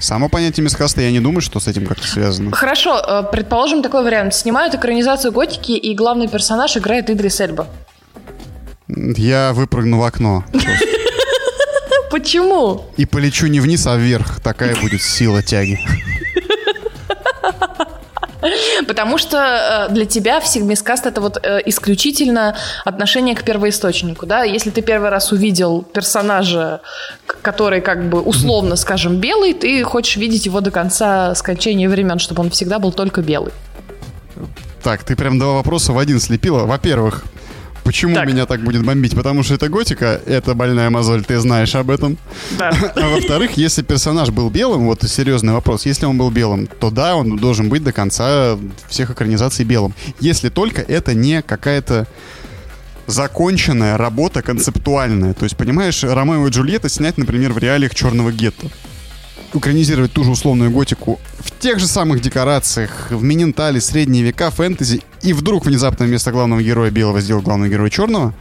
Само 0.00 0.28
понятие 0.28 0.62
мискаста, 0.62 1.00
я 1.00 1.10
не 1.10 1.20
думаю, 1.20 1.40
что 1.40 1.58
с 1.58 1.66
этим 1.66 1.86
как-то 1.86 2.06
связано. 2.06 2.52
Хорошо, 2.52 3.00
э, 3.00 3.24
предположим 3.32 3.82
такой 3.82 4.04
вариант. 4.04 4.34
Снимают 4.34 4.74
экранизацию 4.74 5.32
готики, 5.32 5.72
и 5.72 5.94
главный 5.94 6.28
персонаж 6.28 6.76
играет 6.76 7.10
Идрис 7.10 7.40
Эльба. 7.40 7.66
Я 8.88 9.52
выпрыгну 9.52 9.98
в 9.98 10.02
окно. 10.02 10.44
Почему? 12.10 12.86
И 12.96 13.04
полечу 13.04 13.46
не 13.46 13.60
вниз, 13.60 13.86
а 13.86 13.96
вверх. 13.96 14.40
Такая 14.40 14.74
будет 14.76 15.02
сила 15.02 15.42
тяги. 15.42 15.78
Потому 18.86 19.18
что 19.18 19.88
э, 19.90 19.92
для 19.92 20.06
тебя 20.06 20.40
всегмискаст 20.40 21.06
это 21.06 21.20
вот 21.20 21.38
э, 21.42 21.60
исключительно 21.66 22.56
отношение 22.84 23.34
к 23.34 23.42
первоисточнику, 23.42 24.26
да? 24.26 24.44
Если 24.44 24.70
ты 24.70 24.80
первый 24.80 25.10
раз 25.10 25.32
увидел 25.32 25.82
персонажа, 25.82 26.80
который 27.42 27.80
как 27.80 28.08
бы 28.08 28.20
условно, 28.20 28.76
скажем, 28.76 29.16
белый, 29.18 29.54
ты 29.54 29.82
хочешь 29.82 30.16
видеть 30.16 30.46
его 30.46 30.60
до 30.60 30.70
конца 30.70 31.34
скончания 31.34 31.88
времен, 31.88 32.18
чтобы 32.18 32.42
он 32.42 32.50
всегда 32.50 32.78
был 32.78 32.92
только 32.92 33.20
белый. 33.20 33.52
Так, 34.82 35.02
ты 35.02 35.16
прям 35.16 35.38
два 35.38 35.54
вопроса 35.54 35.92
в 35.92 35.98
один 35.98 36.20
слепила. 36.20 36.64
Во-первых, 36.64 37.24
Почему 37.88 38.14
так. 38.14 38.26
меня 38.26 38.44
так 38.44 38.62
будет 38.62 38.84
бомбить? 38.84 39.14
Потому 39.14 39.42
что 39.42 39.54
это 39.54 39.70
готика, 39.70 40.20
это 40.26 40.54
больная 40.54 40.90
мозоль, 40.90 41.24
ты 41.24 41.38
знаешь 41.38 41.74
об 41.74 41.90
этом. 41.90 42.18
Да. 42.58 42.70
А 42.94 43.08
во-вторых, 43.08 43.52
если 43.56 43.80
персонаж 43.80 44.28
был 44.28 44.50
белым, 44.50 44.84
вот 44.84 45.02
серьезный 45.04 45.54
вопрос, 45.54 45.86
если 45.86 46.04
он 46.04 46.18
был 46.18 46.30
белым, 46.30 46.66
то 46.66 46.90
да, 46.90 47.16
он 47.16 47.38
должен 47.38 47.70
быть 47.70 47.82
до 47.82 47.92
конца 47.92 48.58
всех 48.88 49.10
экранизаций 49.10 49.64
белым. 49.64 49.94
Если 50.20 50.50
только 50.50 50.82
это 50.82 51.14
не 51.14 51.40
какая-то 51.40 52.06
законченная 53.06 53.96
работа 53.96 54.42
концептуальная. 54.42 55.32
То 55.32 55.44
есть, 55.44 55.56
понимаешь, 55.56 56.04
Ромео 56.04 56.46
и 56.46 56.50
Джульетта 56.50 56.90
снять, 56.90 57.16
например, 57.16 57.54
в 57.54 57.58
реалиях 57.58 57.94
черного 57.94 58.30
гетто 58.32 58.68
экранизировать 59.54 60.12
ту 60.12 60.24
же 60.24 60.30
условную 60.30 60.70
готику 60.70 61.18
в 61.38 61.50
тех 61.58 61.78
же 61.78 61.86
самых 61.86 62.20
декорациях, 62.20 63.10
в 63.10 63.22
Минентале, 63.22 63.80
средние 63.80 64.22
века, 64.22 64.50
фэнтези, 64.50 65.02
и 65.22 65.32
вдруг 65.32 65.66
внезапно 65.66 66.06
вместо 66.06 66.32
главного 66.32 66.62
героя 66.62 66.90
белого 66.90 67.20
сделал 67.20 67.42
главного 67.42 67.70
героя 67.70 67.90
черного, 67.90 68.34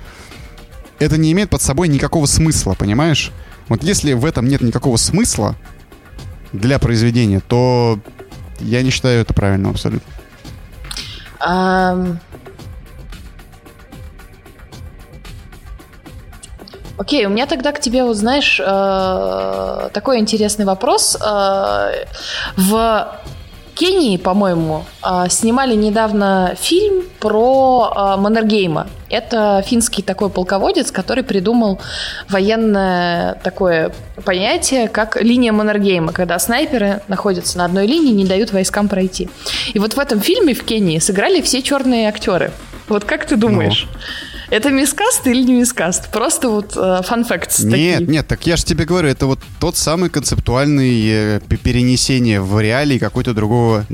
это 1.00 1.18
не 1.18 1.32
имеет 1.32 1.50
под 1.50 1.62
собой 1.62 1.88
никакого 1.88 2.26
смысла, 2.26 2.76
понимаешь? 2.78 3.32
Вот 3.68 3.84
если 3.84 4.14
в 4.14 4.26
этом 4.26 4.48
нет 4.48 4.62
никакого 4.62 4.98
смысла 4.98 5.56
для 6.54 6.80
произведения, 6.80 7.40
то 7.40 8.00
я 8.60 8.82
не 8.82 8.90
считаю 8.90 9.22
это 9.22 9.34
правильным 9.34 9.72
абсолютно. 9.72 10.12
Окей, 16.98 17.26
у 17.26 17.30
меня 17.30 17.46
тогда 17.46 17.72
к 17.72 17.80
тебе, 17.80 18.04
вот 18.04 18.18
знаешь, 18.18 18.60
э, 18.60 19.90
такой 19.94 20.20
интересный 20.20 20.66
вопрос. 20.66 21.16
Э, 21.22 22.06
в 22.56 23.20
Кении, 23.76 24.18
по-моему, 24.18 24.84
э, 25.04 25.26
снимали 25.30 25.76
недавно 25.76 26.56
фильм 26.60 27.04
про 27.20 28.18
Маннергейма. 28.18 28.88
Это 29.10 29.64
финский 29.66 30.02
такой 30.02 30.32
полководец, 30.32 30.92
который 30.92 31.24
придумал 31.24 31.80
военное 32.30 33.36
такое 33.44 33.92
понятие, 34.26 34.88
как 34.88 35.22
линия 35.22 35.52
Маннергейма, 35.52 36.14
когда 36.14 36.40
снайперы 36.40 37.02
находятся 37.08 37.60
на 37.60 37.66
одной 37.66 37.86
линии 37.86 38.10
и 38.10 38.16
не 38.16 38.26
дают 38.26 38.52
войскам 38.52 38.88
пройти. 38.88 39.30
И 39.74 39.78
вот 39.80 39.94
в 39.94 40.00
этом 40.00 40.20
фильме 40.20 40.56
в 40.56 40.64
Кении 40.64 40.98
сыграли 40.98 41.42
все 41.42 41.62
черные 41.62 42.10
актеры. 42.10 42.52
Вот 42.90 43.04
как 43.04 43.26
ты 43.26 43.36
думаешь? 43.36 43.88
Ну. 43.92 44.00
Это 44.50 44.70
мискаст 44.70 45.28
или 45.28 45.44
не 45.44 45.54
мискаст? 45.54 46.10
Просто 46.12 46.50
вот 46.50 46.74
фан-факт. 46.74 47.60
Э, 47.60 47.64
нет, 47.64 47.72
такие. 47.72 48.08
нет, 48.08 48.28
так 48.28 48.48
я 48.48 48.56
же 48.56 48.64
тебе 48.64 48.86
говорю, 48.86 49.10
это 49.10 49.26
вот 49.26 49.40
тот 49.60 49.76
самый 49.76 50.10
концептуальный 50.10 51.02
э, 51.06 51.40
перенесение 51.64 52.42
в 52.42 52.60
реалии 52.60 52.98
какой-то 52.98 53.34
другого 53.34 53.86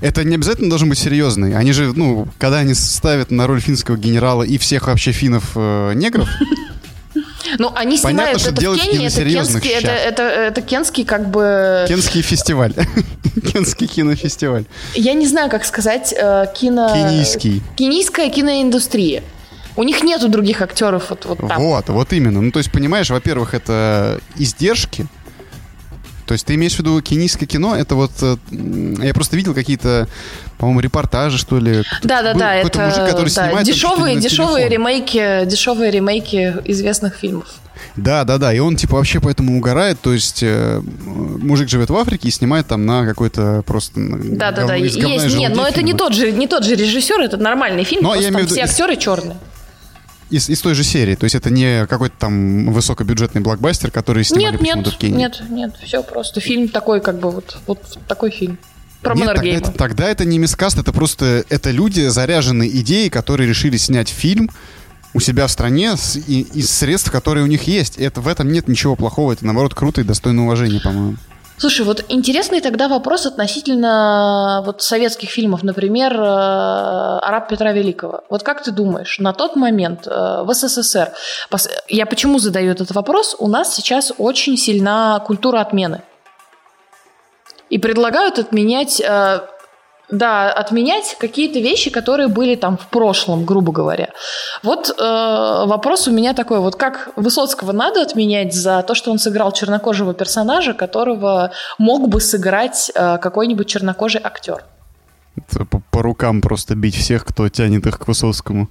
это 0.00 0.24
не 0.24 0.36
обязательно 0.36 0.70
должен 0.70 0.88
быть 0.88 0.98
серьезный. 0.98 1.56
Они 1.56 1.72
же, 1.72 1.92
ну, 1.94 2.28
когда 2.38 2.58
они 2.58 2.74
ставят 2.74 3.30
на 3.30 3.46
роль 3.46 3.60
финского 3.60 3.96
генерала 3.96 4.42
и 4.42 4.58
всех 4.58 4.86
вообще 4.86 5.12
финнов 5.12 5.52
э, 5.54 5.92
негров, 5.94 6.28
ну, 7.58 7.72
они 7.74 7.98
Понятно, 7.98 8.38
снимают 8.38 8.40
что 8.40 8.50
это 8.50 8.60
в 8.60 8.76
Кении, 8.76 9.06
это 9.06 9.24
кенский, 9.24 9.70
это, 9.70 9.90
это, 9.90 10.22
это 10.22 10.62
кенский 10.62 11.04
как 11.04 11.30
бы... 11.30 11.84
Кенский 11.88 12.22
фестиваль. 12.22 12.74
Кенский 13.52 13.86
кинофестиваль. 13.86 14.64
Я 14.94 15.14
не 15.14 15.26
знаю, 15.26 15.50
как 15.50 15.64
сказать 15.64 16.14
э, 16.16 16.46
кино... 16.54 16.88
Кенийский. 16.92 17.62
Кенийская 17.76 18.30
киноиндустрия. 18.30 19.22
У 19.76 19.84
них 19.84 20.02
нету 20.02 20.28
других 20.28 20.60
актеров 20.60 21.10
вот, 21.10 21.24
вот 21.24 21.38
там. 21.38 21.62
Вот, 21.62 21.88
вот 21.88 22.12
именно. 22.12 22.40
Ну, 22.40 22.50
то 22.50 22.58
есть, 22.58 22.72
понимаешь, 22.72 23.10
во-первых, 23.10 23.54
это 23.54 24.20
издержки, 24.36 25.06
то 26.28 26.32
есть 26.32 26.44
ты 26.44 26.56
имеешь 26.56 26.74
в 26.74 26.78
виду 26.80 27.00
кенийское 27.00 27.48
кино? 27.48 27.74
Это 27.74 27.94
вот... 27.94 28.10
Э, 28.20 28.36
я 28.50 29.14
просто 29.14 29.34
видел 29.34 29.54
какие-то, 29.54 30.08
по-моему, 30.58 30.80
репортажи, 30.80 31.38
что 31.38 31.58
ли. 31.58 31.84
Да-да-да. 32.02 32.56
Какой-то 32.56 32.80
это, 32.82 32.88
мужик, 32.88 33.14
который 33.14 33.32
да, 33.32 33.46
снимает... 33.46 33.66
Дешевые, 33.66 34.16
дешевые 34.16 34.68
ремейки, 34.68 35.44
дешевые 35.46 35.90
ремейки 35.90 36.56
известных 36.64 37.14
фильмов. 37.14 37.46
Да, 37.96 38.24
да, 38.24 38.38
да. 38.38 38.52
И 38.52 38.58
он 38.58 38.76
типа 38.76 38.96
вообще 38.96 39.20
поэтому 39.20 39.56
угорает. 39.56 40.00
То 40.00 40.12
есть 40.12 40.42
э, 40.42 40.80
мужик 40.80 41.68
живет 41.68 41.90
в 41.90 41.96
Африке 41.96 42.28
и 42.28 42.30
снимает 42.30 42.66
там 42.66 42.86
на 42.86 43.06
какой-то 43.06 43.62
просто. 43.66 43.92
Да, 43.96 44.52
да, 44.52 44.66
да. 44.66 44.74
Есть. 44.74 44.96
Нет, 44.98 45.54
но 45.54 45.66
это 45.66 45.82
не 45.82 45.94
тот 45.94 46.12
же, 46.12 46.32
не 46.32 46.46
тот 46.46 46.64
же 46.64 46.74
режиссер, 46.74 47.20
это 47.20 47.36
нормальный 47.36 47.84
фильм. 47.84 48.02
Но 48.02 48.10
просто 48.10 48.26
я 48.26 48.32
там 48.32 48.46
все 48.46 48.54
виду, 48.54 48.64
актеры 48.64 48.96
черные. 48.96 49.36
Из, 50.30 50.50
из 50.50 50.60
той 50.60 50.74
же 50.74 50.84
серии, 50.84 51.14
то 51.14 51.24
есть 51.24 51.34
это 51.34 51.48
не 51.48 51.86
какой-то 51.86 52.14
там 52.18 52.70
высокобюджетный 52.70 53.40
блокбастер, 53.40 53.90
который 53.90 54.24
снимали 54.24 54.58
нет, 54.58 54.76
нет, 54.76 54.86
в 54.86 54.98
Кении. 54.98 55.16
Нет, 55.16 55.42
нет, 55.48 55.74
все 55.82 56.02
просто 56.02 56.40
фильм 56.40 56.68
такой, 56.68 57.00
как 57.00 57.18
бы 57.18 57.30
вот, 57.30 57.56
вот 57.66 57.80
такой 58.06 58.30
фильм. 58.30 58.58
Про 59.02 59.14
Нет, 59.14 59.26
тогда 59.26 59.48
это, 59.48 59.70
тогда 59.70 60.08
это 60.08 60.24
не 60.24 60.38
мискаст, 60.38 60.78
это 60.78 60.92
просто 60.92 61.44
это 61.48 61.70
люди, 61.70 62.08
заряженные 62.08 62.68
идеей, 62.80 63.10
которые 63.10 63.48
решили 63.48 63.76
снять 63.76 64.08
фильм 64.08 64.50
у 65.14 65.20
себя 65.20 65.46
в 65.46 65.50
стране 65.50 65.96
с, 65.96 66.16
и, 66.16 66.42
из 66.42 66.70
средств, 66.70 67.10
которые 67.10 67.44
у 67.44 67.46
них 67.46 67.62
есть. 67.62 67.96
Это, 67.96 68.20
в 68.20 68.28
этом 68.28 68.50
нет 68.50 68.68
ничего 68.68 68.96
плохого, 68.96 69.32
это 69.32 69.44
наоборот 69.46 69.74
круто 69.74 70.00
и 70.00 70.04
достойно 70.04 70.44
уважения, 70.44 70.80
по-моему. 70.80 71.16
Слушай, 71.58 71.84
вот 71.84 72.04
интересный 72.08 72.60
тогда 72.60 72.86
вопрос 72.86 73.26
относительно 73.26 74.62
вот 74.64 74.80
советских 74.80 75.28
фильмов, 75.28 75.64
например, 75.64 76.12
э, 76.12 76.18
«Араб 76.24 77.48
Петра 77.48 77.72
Великого». 77.72 78.20
Вот 78.30 78.44
как 78.44 78.62
ты 78.62 78.70
думаешь, 78.70 79.18
на 79.18 79.32
тот 79.32 79.56
момент 79.56 80.06
э, 80.06 80.42
в 80.44 80.54
СССР, 80.54 81.12
я 81.88 82.06
почему 82.06 82.38
задаю 82.38 82.70
этот 82.70 82.92
вопрос, 82.92 83.34
у 83.40 83.48
нас 83.48 83.74
сейчас 83.74 84.12
очень 84.18 84.56
сильна 84.56 85.18
культура 85.26 85.60
отмены. 85.60 86.02
И 87.70 87.78
предлагают 87.78 88.38
отменять 88.38 89.00
э, 89.00 89.40
да, 90.10 90.50
отменять 90.50 91.16
какие-то 91.18 91.58
вещи, 91.58 91.90
которые 91.90 92.28
были 92.28 92.54
там 92.54 92.78
в 92.78 92.86
прошлом, 92.88 93.44
грубо 93.44 93.72
говоря. 93.72 94.10
Вот 94.62 94.88
э, 94.88 94.94
вопрос 95.66 96.08
у 96.08 96.12
меня 96.12 96.32
такой, 96.32 96.60
вот 96.60 96.76
как 96.76 97.10
Высоцкого 97.16 97.72
надо 97.72 98.02
отменять 98.02 98.54
за 98.54 98.82
то, 98.82 98.94
что 98.94 99.10
он 99.10 99.18
сыграл 99.18 99.52
чернокожего 99.52 100.14
персонажа, 100.14 100.72
которого 100.72 101.52
мог 101.76 102.08
бы 102.08 102.20
сыграть 102.20 102.90
э, 102.94 103.18
какой-нибудь 103.18 103.66
чернокожий 103.66 104.20
актер? 104.22 104.64
Это 105.36 105.64
по, 105.64 105.82
по 105.90 106.02
рукам 106.02 106.40
просто 106.40 106.74
бить 106.74 106.96
всех, 106.96 107.24
кто 107.24 107.48
тянет 107.48 107.86
их 107.86 107.98
к 107.98 108.08
Высоцкому. 108.08 108.68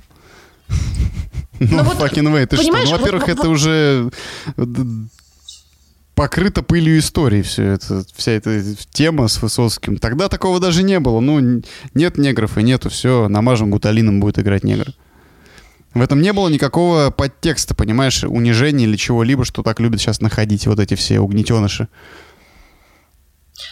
Ну, 1.60 1.84
ну 1.84 1.92
fucking 1.92 2.34
way, 2.34 2.46
ты 2.46 2.58
что? 2.58 2.72
Ну, 2.72 2.92
во-первых, 2.92 3.30
это 3.30 3.50
уже 3.50 4.10
покрыто 6.18 6.64
пылью 6.64 6.98
истории 6.98 7.44
все 7.44 7.74
это, 7.74 8.04
вся 8.16 8.32
эта 8.32 8.76
тема 8.90 9.28
с 9.28 9.40
Высоцким. 9.40 9.98
Тогда 9.98 10.30
такого 10.30 10.60
даже 10.60 10.82
не 10.82 11.00
было. 11.00 11.20
Ну, 11.20 11.62
нет 11.94 12.18
негров 12.18 12.58
и 12.58 12.64
нету, 12.64 12.90
все, 12.90 13.28
намажем 13.28 13.70
гуталином 13.70 14.20
будет 14.20 14.40
играть 14.40 14.64
негр. 14.64 14.88
В 15.94 16.02
этом 16.02 16.20
не 16.20 16.34
было 16.34 16.50
никакого 16.50 17.12
подтекста, 17.12 17.76
понимаешь, 17.76 18.24
унижения 18.24 18.86
или 18.86 18.96
чего-либо, 18.96 19.46
что 19.46 19.62
так 19.62 19.80
любят 19.80 20.02
сейчас 20.02 20.20
находить 20.20 20.66
вот 20.66 20.80
эти 20.80 20.96
все 20.96 21.20
угнетеныши. 21.20 21.88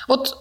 Вот 0.07 0.37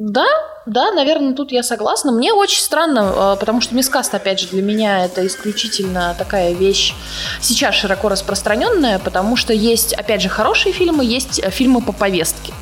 да, 0.00 0.24
да, 0.64 0.92
наверное, 0.92 1.34
тут 1.34 1.52
я 1.52 1.62
согласна. 1.62 2.10
Мне 2.10 2.32
очень 2.32 2.62
странно, 2.62 3.12
а, 3.14 3.36
потому 3.36 3.60
что 3.60 3.74
мискаст, 3.74 4.14
опять 4.14 4.40
же, 4.40 4.48
для 4.48 4.62
меня 4.62 5.04
это 5.04 5.26
исключительно 5.26 6.14
такая 6.16 6.54
вещь 6.54 6.94
сейчас 7.42 7.74
широко 7.74 8.08
распространенная, 8.08 8.98
потому 8.98 9.36
что 9.36 9.52
есть, 9.52 9.92
опять 9.92 10.22
же, 10.22 10.30
хорошие 10.30 10.72
фильмы, 10.72 11.04
есть 11.04 11.38
э, 11.38 11.50
фильмы 11.50 11.82
по 11.82 11.92
повестке. 11.92 12.54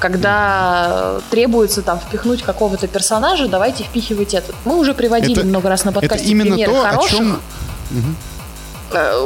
Когда 0.00 1.20
требуется 1.30 1.80
там 1.80 2.00
впихнуть 2.00 2.42
какого-то 2.42 2.88
персонажа, 2.88 3.46
давайте 3.46 3.84
впихивать 3.84 4.34
этот. 4.34 4.56
Мы 4.64 4.76
уже 4.76 4.94
приводили 4.94 5.38
это, 5.38 5.46
много 5.46 5.68
раз 5.68 5.84
на 5.84 5.92
подкасте 5.92 6.24
это 6.24 6.28
именно 6.28 6.56
примеры 6.56 6.72
то, 6.72 6.82
хороших. 6.82 7.12
О 7.12 7.16
чем... 7.16 7.40
Э, 7.92 7.94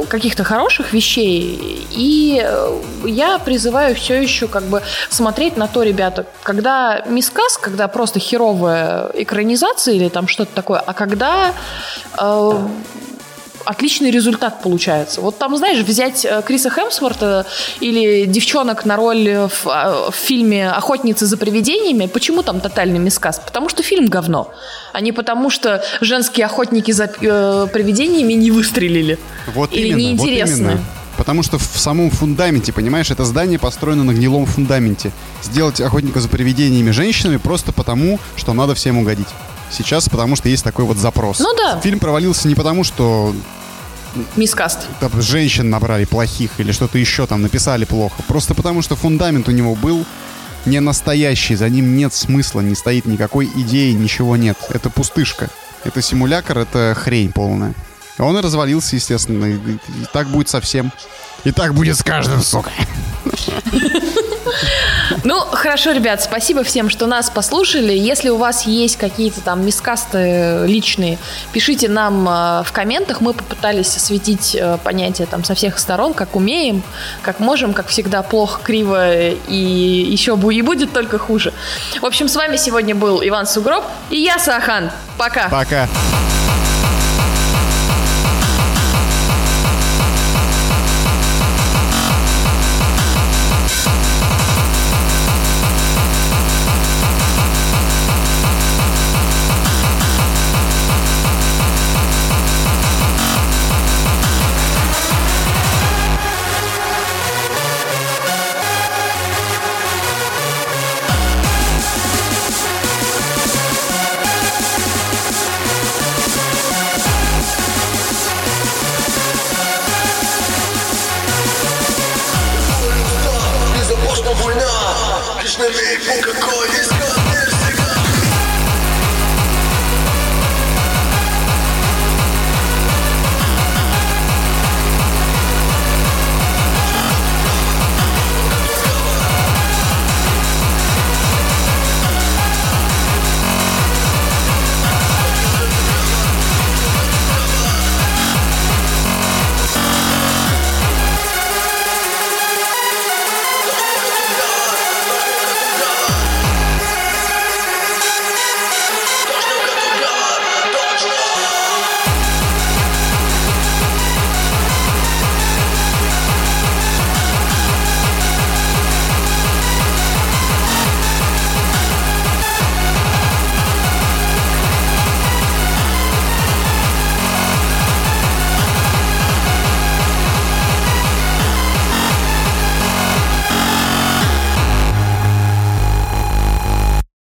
каких-то 0.07 0.43
хороших 0.43 0.93
вещей. 0.93 1.87
И 1.91 2.41
э, 2.43 2.81
я 3.05 3.39
призываю 3.39 3.95
все 3.95 4.21
еще 4.21 4.47
как 4.47 4.63
бы 4.63 4.81
смотреть 5.09 5.57
на 5.57 5.67
то, 5.67 5.83
ребята, 5.83 6.25
когда 6.43 7.03
мискас, 7.07 7.57
когда 7.57 7.87
просто 7.87 8.19
херовая 8.19 9.09
экранизация 9.13 9.95
или 9.95 10.09
там 10.09 10.27
что-то 10.27 10.53
такое, 10.53 10.79
а 10.79 10.93
когда 10.93 11.53
э, 12.17 12.51
отличный 13.65 14.11
результат 14.11 14.61
получается. 14.61 15.21
Вот 15.21 15.37
там, 15.37 15.55
знаешь, 15.57 15.79
взять 15.79 16.25
э, 16.25 16.41
Криса 16.45 16.69
Хемсворта 16.69 17.45
или 17.79 18.25
девчонок 18.25 18.85
на 18.85 18.95
роль 18.95 19.47
в, 19.47 19.65
в 19.65 20.15
фильме 20.15 20.69
«Охотницы 20.69 21.25
за 21.25 21.37
привидениями», 21.37 22.07
почему 22.07 22.43
там 22.43 22.59
тотальный 22.59 22.99
мискас? 22.99 23.39
Потому 23.39 23.69
что 23.69 23.83
фильм 23.83 24.07
говно, 24.07 24.53
а 24.93 25.01
не 25.01 25.11
потому 25.11 25.49
что 25.49 25.83
женские 26.01 26.45
охотники 26.45 26.91
за 26.91 27.05
э, 27.05 27.67
привидениями 27.71 28.33
не 28.33 28.51
выстрелили. 28.51 29.19
Вот 29.53 29.73
или 29.73 29.87
именно, 29.87 29.97
неинтересны. 29.97 30.63
Вот 30.63 30.71
именно. 30.73 30.98
Потому 31.19 31.43
что 31.43 31.57
в 31.57 31.77
самом 31.77 32.09
фундаменте, 32.11 32.71
понимаешь, 32.71 33.11
это 33.11 33.25
здание 33.25 33.59
построено 33.59 34.05
на 34.05 34.13
гнилом 34.13 34.45
фундаменте. 34.45 35.11
Сделать 35.43 35.81
охотника 35.81 36.21
за 36.21 36.29
привидениями 36.29 36.91
женщинами 36.91 37.35
просто 37.35 37.73
потому, 37.73 38.21
что 38.37 38.53
надо 38.53 38.73
всем 38.73 38.97
угодить 38.97 39.27
сейчас, 39.69 40.07
потому 40.07 40.37
что 40.37 40.47
есть 40.47 40.63
такой 40.63 40.85
вот 40.85 40.95
запрос. 40.95 41.39
Ну 41.39 41.53
да. 41.57 41.77
Фильм 41.81 41.99
провалился 41.99 42.47
не 42.47 42.55
потому, 42.55 42.85
что 42.85 43.35
Мискаст. 44.37 44.87
Там 45.01 45.21
женщин 45.21 45.69
набрали 45.69 46.05
плохих 46.05 46.51
или 46.57 46.71
что-то 46.71 46.97
еще 46.97 47.27
там 47.27 47.41
написали 47.41 47.83
плохо. 47.83 48.23
Просто 48.25 48.55
потому, 48.55 48.81
что 48.81 48.95
фундамент 48.95 49.49
у 49.49 49.51
него 49.51 49.75
был 49.75 50.05
не 50.65 50.79
настоящий, 50.79 51.55
за 51.55 51.67
ним 51.67 51.97
нет 51.97 52.13
смысла, 52.13 52.61
не 52.61 52.75
стоит 52.75 53.05
никакой 53.05 53.49
идеи, 53.53 53.91
ничего 53.91 54.37
нет. 54.37 54.57
Это 54.69 54.89
пустышка. 54.89 55.49
Это 55.83 56.01
симулятор, 56.01 56.59
это 56.59 56.95
хрень 56.97 57.33
полная. 57.33 57.75
Он 58.19 58.37
и 58.37 58.41
развалился, 58.41 58.95
естественно. 58.95 59.45
И, 59.45 59.55
и, 59.55 59.73
и 59.73 60.05
так 60.11 60.27
будет 60.27 60.49
со 60.49 60.61
всем. 60.61 60.91
И 61.43 61.51
так 61.51 61.73
будет 61.73 61.97
с 61.97 62.03
каждым, 62.03 62.41
сука. 62.41 62.71
Ну, 65.23 65.39
хорошо, 65.51 65.91
ребят, 65.91 66.21
спасибо 66.21 66.63
всем, 66.63 66.89
что 66.89 67.05
нас 67.07 67.29
послушали. 67.29 67.93
Если 67.93 68.29
у 68.29 68.37
вас 68.37 68.65
есть 68.65 68.97
какие-то 68.97 69.41
там 69.41 69.65
мискасты 69.65 70.65
личные, 70.65 71.17
пишите 71.51 71.89
нам 71.89 72.27
э, 72.27 72.63
в 72.63 72.71
комментах. 72.71 73.21
Мы 73.21 73.33
попытались 73.33 73.95
осветить 73.95 74.55
э, 74.55 74.77
понятие 74.83 75.27
там 75.27 75.43
со 75.43 75.55
всех 75.55 75.79
сторон, 75.79 76.13
как 76.13 76.35
умеем, 76.35 76.83
как 77.21 77.39
можем, 77.39 77.73
как 77.73 77.87
всегда, 77.87 78.21
плохо, 78.21 78.61
криво 78.63 79.29
и 79.29 80.07
еще 80.09 80.37
и 80.51 80.61
будет 80.61 80.93
только 80.93 81.17
хуже. 81.17 81.53
В 82.01 82.05
общем, 82.05 82.27
с 82.27 82.35
вами 82.35 82.57
сегодня 82.57 82.95
был 82.95 83.21
Иван 83.23 83.45
Сугроб 83.47 83.83
и 84.09 84.17
я, 84.17 84.39
Сахан. 84.39 84.91
Пока. 85.17 85.49
Пока. 85.49 85.87